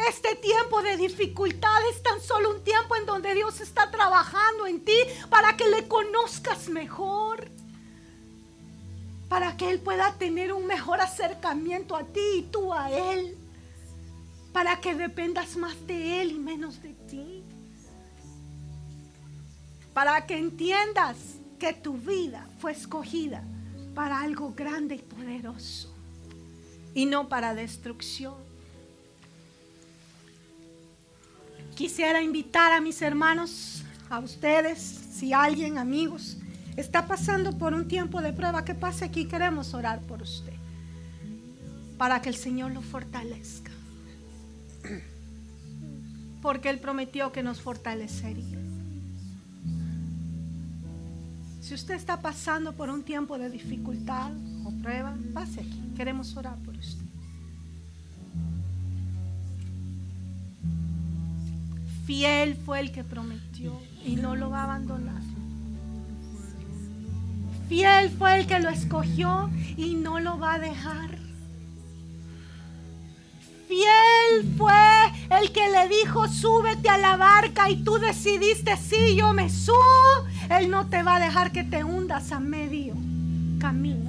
Este 0.09 0.35
tiempo 0.37 0.83
de 0.83 0.97
dificultad 0.97 1.79
es 1.93 2.03
tan 2.03 2.21
solo 2.21 2.51
un 2.51 2.65
tiempo 2.65 2.97
en 2.97 3.07
donde 3.07 3.35
Dios 3.35 3.61
está 3.61 3.91
trabajando 3.91 4.67
en 4.67 4.85
ti 4.85 4.97
para 5.29 5.57
que 5.57 5.69
le 5.69 5.89
conozcas 5.89 6.69
mejor. 6.69 7.51
Para 9.29 9.57
que 9.57 9.71
Él 9.71 9.81
pueda 9.81 10.15
tener 10.15 10.53
un 10.53 10.67
mejor 10.67 11.01
acercamiento 11.01 11.97
a 11.97 12.05
ti 12.05 12.21
y 12.37 12.43
tú 12.43 12.73
a 12.73 12.91
Él. 12.91 13.37
Para 14.53 14.81
que 14.81 14.95
dependas 14.95 15.57
más 15.57 15.87
de 15.87 16.23
Él 16.23 16.33
y 16.33 16.39
menos 16.39 16.83
de 16.83 16.95
ti. 16.95 17.45
Para 19.93 20.27
que 20.27 20.39
entiendas 20.39 21.17
que 21.59 21.73
tu 21.75 21.95
vida 21.95 22.49
fue 22.59 22.73
escogida 22.73 23.45
para 23.95 24.21
algo 24.21 24.55
grande 24.57 24.95
y 24.95 25.03
poderoso. 25.03 25.95
Y 26.95 27.05
no 27.05 27.29
para 27.29 27.55
destrucción. 27.55 28.50
Quisiera 31.75 32.23
invitar 32.23 32.73
a 32.73 32.81
mis 32.81 33.01
hermanos, 33.03 33.85
a 34.09 34.19
ustedes, 34.19 34.79
si 34.79 35.33
alguien, 35.33 35.79
amigos, 35.79 36.37
está 36.77 37.07
pasando 37.07 37.57
por 37.57 37.75
un 37.75 37.87
tiempo 37.89 38.21
de 38.21 38.33
prueba, 38.33 38.65
que 38.65 38.75
pase 38.75 39.05
aquí, 39.05 39.27
queremos 39.27 39.75
orar 39.75 40.01
por 40.01 40.23
usted, 40.23 40.55
para 41.97 42.21
que 42.21 42.29
el 42.29 42.35
Señor 42.35 42.73
lo 42.73 42.83
fortalezca. 42.83 43.71
Porque 46.43 46.71
Él 46.71 46.79
prometió 46.79 47.33
que 47.33 47.43
nos 47.43 47.61
fortalecería. 47.61 48.59
Si 51.61 51.75
usted 51.75 51.95
está 51.95 52.21
pasando 52.21 52.73
por 52.73 52.91
un 52.91 53.05
tiempo 53.05 53.39
de 53.39 53.51
dificultad 53.51 54.33
o 54.65 54.73
prueba, 54.83 55.15
pase 55.33 55.61
aquí, 55.61 55.93
queremos 55.95 56.37
orar 56.37 56.57
por 56.65 56.77
usted. 56.77 57.00
Fiel 62.11 62.57
fue 62.57 62.81
el 62.81 62.91
que 62.91 63.05
prometió 63.05 63.81
y 64.05 64.17
no 64.17 64.35
lo 64.35 64.51
va 64.51 64.63
a 64.63 64.65
abandonar. 64.65 65.23
Fiel 67.69 68.11
fue 68.11 68.41
el 68.41 68.49
que 68.49 68.59
lo 68.59 68.69
escogió 68.69 69.49
y 69.77 69.95
no 69.95 70.19
lo 70.19 70.37
va 70.37 70.55
a 70.55 70.59
dejar. 70.59 71.17
Fiel 73.69 74.57
fue 74.59 74.73
el 75.41 75.53
que 75.53 75.71
le 75.71 75.87
dijo, 75.87 76.27
súbete 76.27 76.89
a 76.89 76.99
la 76.99 77.17
barca 77.17 77.71
y 77.71 77.85
tú 77.85 78.01
decidiste, 78.01 78.77
sí, 78.77 79.15
yo 79.15 79.33
me 79.33 79.49
subo. 79.49 79.79
Él 80.59 80.69
no 80.69 80.89
te 80.89 81.05
va 81.05 81.15
a 81.15 81.21
dejar 81.21 81.53
que 81.53 81.63
te 81.63 81.85
hundas 81.85 82.33
a 82.33 82.41
medio 82.41 82.95
camino. 83.61 84.00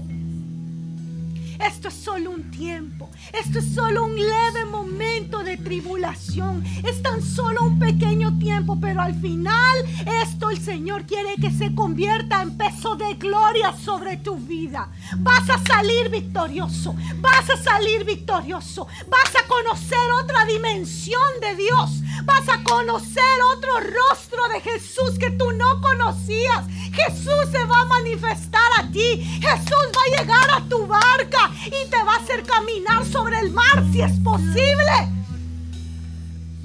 Esto 1.65 1.89
es 1.89 1.93
solo 1.93 2.31
un 2.31 2.49
tiempo. 2.49 3.09
Esto 3.33 3.59
es 3.59 3.75
solo 3.75 4.05
un 4.05 4.15
leve 4.15 4.65
momento 4.65 5.43
de 5.43 5.57
tribulación. 5.57 6.63
Es 6.83 7.01
tan 7.03 7.21
solo 7.21 7.63
un 7.63 7.79
pequeño 7.79 8.37
tiempo, 8.39 8.77
pero 8.81 9.01
al 9.01 9.13
final 9.13 9.85
esto 10.23 10.49
el 10.49 10.59
Señor 10.59 11.05
quiere 11.05 11.35
que 11.39 11.51
se 11.51 11.73
convierta 11.75 12.41
en 12.41 12.57
peso 12.57 12.95
de 12.95 13.13
gloria 13.13 13.73
sobre 13.73 14.17
tu 14.17 14.37
vida. 14.37 14.89
Vas 15.17 15.49
a 15.49 15.57
salir 15.59 16.09
victorioso. 16.09 16.95
Vas 17.17 17.49
a 17.49 17.57
salir 17.57 18.05
victorioso. 18.05 18.87
Vas 19.07 19.35
a 19.35 19.47
conocer 19.47 20.11
otra 20.23 20.45
dimensión 20.45 21.21
de 21.41 21.55
Dios. 21.55 22.01
Vas 22.25 22.49
a 22.49 22.63
conocer 22.63 23.23
otro 23.55 23.71
rostro 23.79 24.47
de 24.49 24.61
Jesús 24.61 25.17
que 25.19 25.31
tú 25.31 25.51
no 25.51 25.79
conocías. 25.81 26.65
Jesús 26.91 27.49
se 27.51 27.63
va 27.65 27.81
a 27.81 27.85
manifestar 27.85 28.69
a 28.79 28.91
ti. 28.91 29.23
Jesús 29.41 29.87
va 29.95 30.01
a 30.01 30.21
llegar 30.21 30.49
a 30.51 30.61
tu 30.67 30.87
barca 30.87 31.50
y 31.65 31.89
te 31.89 32.03
va 32.03 32.15
a 32.15 32.17
hacer 32.17 32.43
caminar 32.43 33.05
sobre 33.05 33.39
el 33.39 33.51
mar 33.51 33.83
si 33.91 34.01
es 34.01 34.13
posible. 34.19 34.91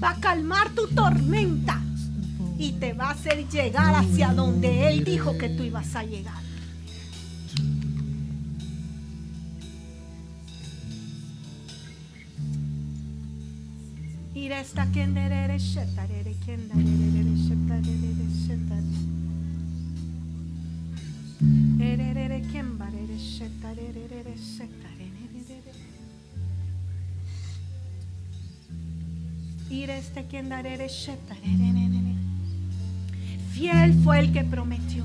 Va 0.02 0.10
a 0.10 0.20
calmar 0.20 0.70
tu 0.70 0.86
tormenta 0.88 1.80
y 2.58 2.72
te 2.72 2.92
va 2.92 3.08
a 3.08 3.10
hacer 3.12 3.48
llegar 3.48 3.94
hacia 3.94 4.32
donde 4.32 4.88
Él 4.88 5.04
dijo 5.04 5.36
que 5.38 5.48
tú 5.48 5.62
ibas 5.62 5.94
a 5.94 6.02
llegar. 6.02 6.46
Fiel 33.52 33.94
fue 34.05 34.20
el 34.20 34.32
que 34.32 34.44
prometió. 34.44 35.05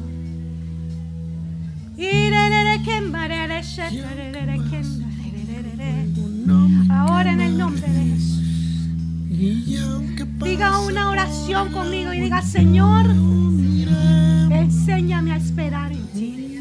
Ahora 6.90 7.32
en 7.32 7.42
el 7.42 7.58
nombre 7.58 7.88
de 7.88 8.04
Jesús. 8.06 8.44
Diga 10.44 10.80
una 10.80 11.10
oración 11.10 11.72
conmigo 11.72 12.14
y 12.14 12.22
diga, 12.22 12.42
Señor, 12.42 13.06
enséñame 14.52 15.32
a 15.32 15.38
esperar 15.38 15.92
en 15.92 16.08
ti, 16.08 16.58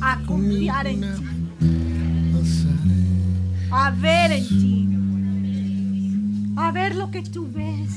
a 0.00 0.18
confiar 0.26 0.86
en 0.86 1.00
ti, 1.00 1.08
a 3.70 3.90
ver 3.90 4.32
en 4.32 4.48
ti, 4.48 4.88
a 6.56 6.72
ver 6.72 6.94
lo 6.96 7.10
que 7.10 7.22
tú 7.22 7.48
ves, 7.52 7.90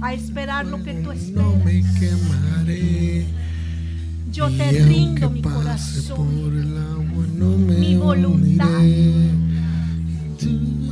a 0.00 0.12
esperar 0.12 0.66
lo 0.66 0.82
que 0.82 0.94
tú 0.94 1.12
esperas. 1.12 1.62
Yo 4.32 4.50
te 4.50 4.70
rindo 4.84 5.30
mi 5.30 5.40
corazón, 5.40 6.28
mi 7.80 7.96
voluntad. 7.96 8.68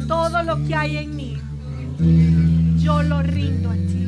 todo 0.09 0.43
lo 0.43 0.65
que 0.67 0.75
hay 0.75 0.97
en 0.97 1.17
mí, 1.17 1.37
yo 2.79 3.03
lo 3.03 3.23
rindo 3.23 3.71
a 3.71 3.75
ti. 3.75 4.04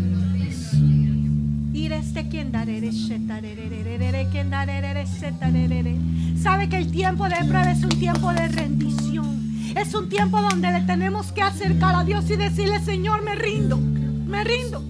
Sabe 6.42 6.68
que 6.68 6.78
el 6.78 6.90
tiempo 6.90 7.28
de 7.28 7.36
prueba 7.36 7.70
es 7.70 7.84
un 7.84 7.90
tiempo 7.90 8.32
de 8.32 8.48
rendición. 8.48 9.42
Es 9.76 9.94
un 9.94 10.08
tiempo 10.08 10.40
donde 10.40 10.70
le 10.70 10.80
tenemos 10.82 11.32
que 11.32 11.42
acercar 11.42 11.94
a 11.94 12.04
Dios 12.04 12.30
y 12.30 12.36
decirle, 12.36 12.80
Señor, 12.80 13.22
me 13.22 13.34
rindo, 13.34 13.76
me 13.76 14.42
rindo. 14.42 14.82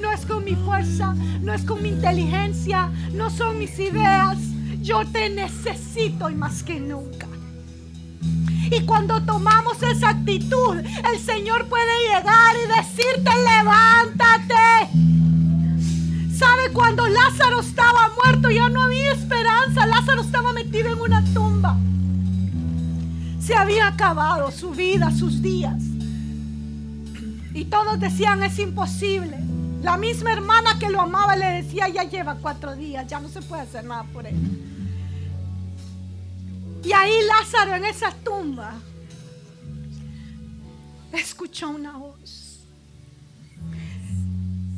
No 0.00 0.12
es 0.12 0.26
con 0.26 0.44
mi 0.44 0.54
fuerza, 0.54 1.14
no 1.40 1.54
es 1.54 1.62
con 1.62 1.82
mi 1.82 1.88
inteligencia, 1.88 2.90
no 3.14 3.30
son 3.30 3.58
mis 3.58 3.78
ideas. 3.78 4.36
Yo 4.82 5.06
te 5.06 5.30
necesito 5.30 6.28
y 6.28 6.34
más 6.34 6.62
que 6.62 6.78
nunca. 6.78 7.26
Y 8.70 8.82
cuando 8.82 9.22
tomamos 9.22 9.82
esa 9.82 10.10
actitud, 10.10 10.76
el 10.76 11.18
Señor 11.18 11.66
puede 11.68 12.06
llegar 12.06 12.54
y 12.64 12.68
decirte, 12.76 13.30
levántate. 13.30 15.29
¿Sabe 16.40 16.72
cuando 16.72 17.06
Lázaro 17.06 17.60
estaba 17.60 18.12
muerto? 18.16 18.50
Ya 18.50 18.70
no 18.70 18.84
había 18.84 19.12
esperanza. 19.12 19.84
Lázaro 19.84 20.22
estaba 20.22 20.54
metido 20.54 20.90
en 20.90 20.98
una 20.98 21.22
tumba. 21.34 21.76
Se 23.38 23.54
había 23.54 23.88
acabado 23.88 24.50
su 24.50 24.70
vida, 24.70 25.10
sus 25.10 25.42
días. 25.42 25.82
Y 27.52 27.66
todos 27.66 28.00
decían, 28.00 28.42
es 28.42 28.58
imposible. 28.58 29.36
La 29.82 29.98
misma 29.98 30.32
hermana 30.32 30.78
que 30.78 30.88
lo 30.88 31.02
amaba 31.02 31.36
le 31.36 31.62
decía, 31.62 31.88
ya 31.88 32.04
lleva 32.04 32.36
cuatro 32.36 32.74
días, 32.74 33.06
ya 33.06 33.20
no 33.20 33.28
se 33.28 33.42
puede 33.42 33.60
hacer 33.60 33.84
nada 33.84 34.04
por 34.04 34.26
él. 34.26 34.34
Y 36.82 36.90
ahí 36.94 37.12
Lázaro 37.26 37.74
en 37.74 37.84
esa 37.84 38.12
tumba 38.24 38.72
escuchó 41.12 41.68
una 41.68 41.98
voz. 41.98 42.39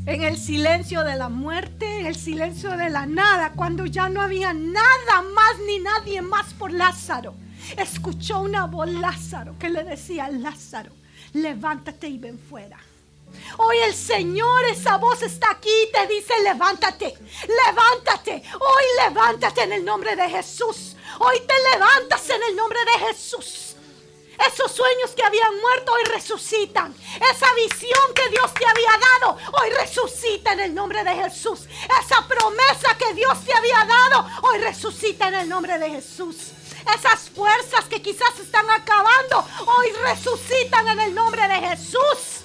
En 0.04 0.24
el 0.24 0.36
silencio 0.36 1.04
de 1.04 1.14
la 1.14 1.28
muerte, 1.28 2.00
en 2.00 2.06
el 2.06 2.16
silencio 2.16 2.76
de 2.76 2.90
la 2.90 3.06
nada, 3.06 3.52
cuando 3.52 3.86
ya 3.86 4.08
no 4.08 4.20
había 4.20 4.52
nada 4.52 5.22
más 5.32 5.58
ni 5.64 5.78
nadie 5.78 6.20
más 6.20 6.52
por 6.54 6.72
Lázaro, 6.72 7.36
escuchó 7.76 8.40
una 8.40 8.66
voz 8.66 8.88
Lázaro 8.88 9.56
que 9.60 9.68
le 9.68 9.84
decía, 9.84 10.28
Lázaro, 10.28 10.90
levántate 11.34 12.08
y 12.08 12.18
ven 12.18 12.36
fuera. 12.36 12.80
Hoy 13.58 13.76
el 13.86 13.94
Señor, 13.94 14.64
esa 14.64 14.96
voz 14.96 15.22
está 15.22 15.52
aquí 15.52 15.70
y 15.70 15.92
te 15.92 16.12
dice, 16.12 16.34
levántate, 16.42 17.14
levántate, 17.66 18.42
hoy 18.54 19.08
levántate 19.08 19.62
en 19.62 19.72
el 19.72 19.84
nombre 19.84 20.16
de 20.16 20.28
Jesús. 20.28 20.96
Hoy 21.20 21.36
te 21.46 21.54
levantas 21.72 22.28
en 22.28 22.42
el 22.50 22.56
nombre 22.56 22.80
de 22.84 23.06
Jesús. 23.06 23.72
Esos 24.38 24.72
sueños 24.72 25.10
que 25.14 25.22
habían 25.22 25.60
muerto 25.60 25.92
hoy 25.92 26.04
resucitan. 26.04 26.94
Esa 27.30 27.52
visión 27.54 28.14
que 28.14 28.28
Dios 28.30 28.52
te 28.54 28.66
había 28.66 28.90
dado 28.98 29.38
hoy 29.60 29.70
resucita 29.70 30.52
en 30.52 30.60
el 30.60 30.74
nombre 30.74 31.04
de 31.04 31.14
Jesús. 31.14 31.66
Esa 32.00 32.26
promesa 32.26 32.96
que 32.98 33.14
Dios 33.14 33.44
te 33.44 33.52
había 33.52 33.84
dado 33.84 34.26
hoy 34.42 34.59
resucita 34.59 35.28
en 35.28 35.34
el 35.34 35.48
nombre 35.48 35.78
de 35.78 35.90
Jesús. 35.90 36.52
Esas 36.98 37.30
fuerzas 37.30 37.84
que 37.84 38.02
quizás 38.02 38.38
están 38.40 38.68
acabando 38.70 39.46
hoy 39.66 39.92
resucitan 40.02 40.88
en 40.88 41.00
el 41.00 41.14
nombre 41.14 41.46
de 41.46 41.68
Jesús. 41.68 42.42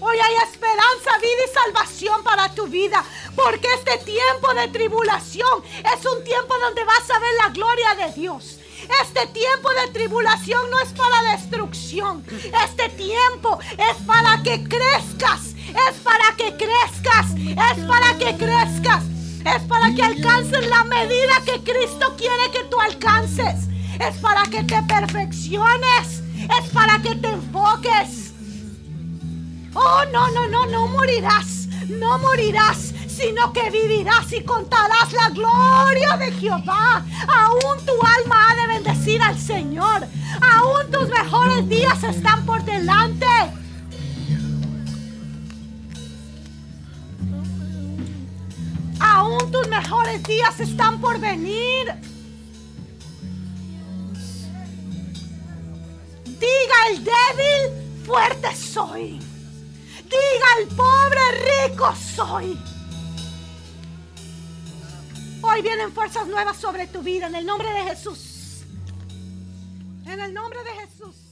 Hoy 0.00 0.18
hay 0.18 0.34
esperanza, 0.48 1.18
vida 1.18 1.44
y 1.44 1.54
salvación 1.54 2.22
para 2.22 2.54
tu 2.54 2.66
vida. 2.66 3.02
Porque 3.34 3.66
este 3.74 3.98
tiempo 3.98 4.52
de 4.54 4.68
tribulación 4.68 5.64
es 5.64 6.06
un 6.06 6.22
tiempo 6.22 6.54
donde 6.58 6.84
vas 6.84 7.10
a 7.10 7.18
ver 7.18 7.34
la 7.38 7.48
gloria 7.48 7.94
de 7.94 8.12
Dios. 8.12 8.58
Este 9.02 9.26
tiempo 9.28 9.70
de 9.70 9.92
tribulación 9.92 10.70
no 10.70 10.78
es 10.80 10.92
para 10.92 11.32
destrucción. 11.32 12.24
Este 12.64 12.88
tiempo 12.90 13.58
es 13.72 13.96
para 14.06 14.42
que 14.42 14.62
crezcas. 14.64 15.54
Es 15.68 15.96
para 16.02 16.36
que 16.36 16.56
crezcas. 16.56 17.30
Es 17.36 17.84
para 17.84 18.18
que 18.18 18.36
crezcas. 18.36 19.04
Es 19.44 19.62
para 19.62 19.94
que 19.94 20.02
alcances 20.02 20.66
la 20.68 20.84
medida 20.84 21.42
que 21.44 21.62
Cristo 21.62 22.14
quiere 22.16 22.50
que 22.52 22.64
tú 22.64 22.80
alcances. 22.80 23.68
Es 24.00 24.16
para 24.16 24.42
que 24.44 24.64
te 24.64 24.82
perfecciones. 24.82 26.22
Es 26.60 26.70
para 26.70 27.00
que 27.00 27.14
te 27.14 27.28
enfoques. 27.28 28.32
Oh, 29.74 30.04
no, 30.12 30.28
no, 30.30 30.46
no, 30.48 30.66
no 30.66 30.86
morirás. 30.88 31.68
No 31.88 32.18
morirás, 32.18 32.93
sino 33.16 33.52
que 33.52 33.70
vivirás 33.70 34.32
y 34.32 34.42
contarás 34.42 35.12
la 35.12 35.28
gloria 35.30 36.16
de 36.16 36.32
Jehová. 36.32 37.04
Aún 37.28 37.86
tu 37.86 37.92
alma 37.92 38.50
ha 38.50 38.56
de 38.56 38.66
bendecir 38.74 39.22
al 39.22 39.38
Señor. 39.38 40.06
Aún 40.40 40.90
tus 40.90 41.08
mejores 41.08 41.68
días 41.68 42.02
están 42.02 42.44
por 42.44 42.64
delante. 42.64 43.26
Aún 49.00 49.50
tus 49.52 49.68
mejores 49.68 50.22
días 50.24 50.58
están 50.60 51.00
por 51.00 51.20
venir. 51.20 51.94
Diga 56.24 56.78
el 56.90 57.04
débil, 57.04 58.04
fuerte 58.04 58.54
soy. 58.56 59.20
Diga 60.04 60.46
al 60.58 60.66
pobre, 60.76 61.68
rico 61.68 61.94
soy. 61.94 62.73
Hoy 65.46 65.60
vienen 65.60 65.92
fuerzas 65.92 66.26
nuevas 66.26 66.56
sobre 66.56 66.86
tu 66.86 67.02
vida 67.02 67.26
en 67.26 67.34
el 67.34 67.44
nombre 67.44 67.70
de 67.70 67.82
Jesús. 67.82 68.62
En 70.06 70.18
el 70.18 70.32
nombre 70.32 70.58
de 70.64 70.70
Jesús. 70.70 71.23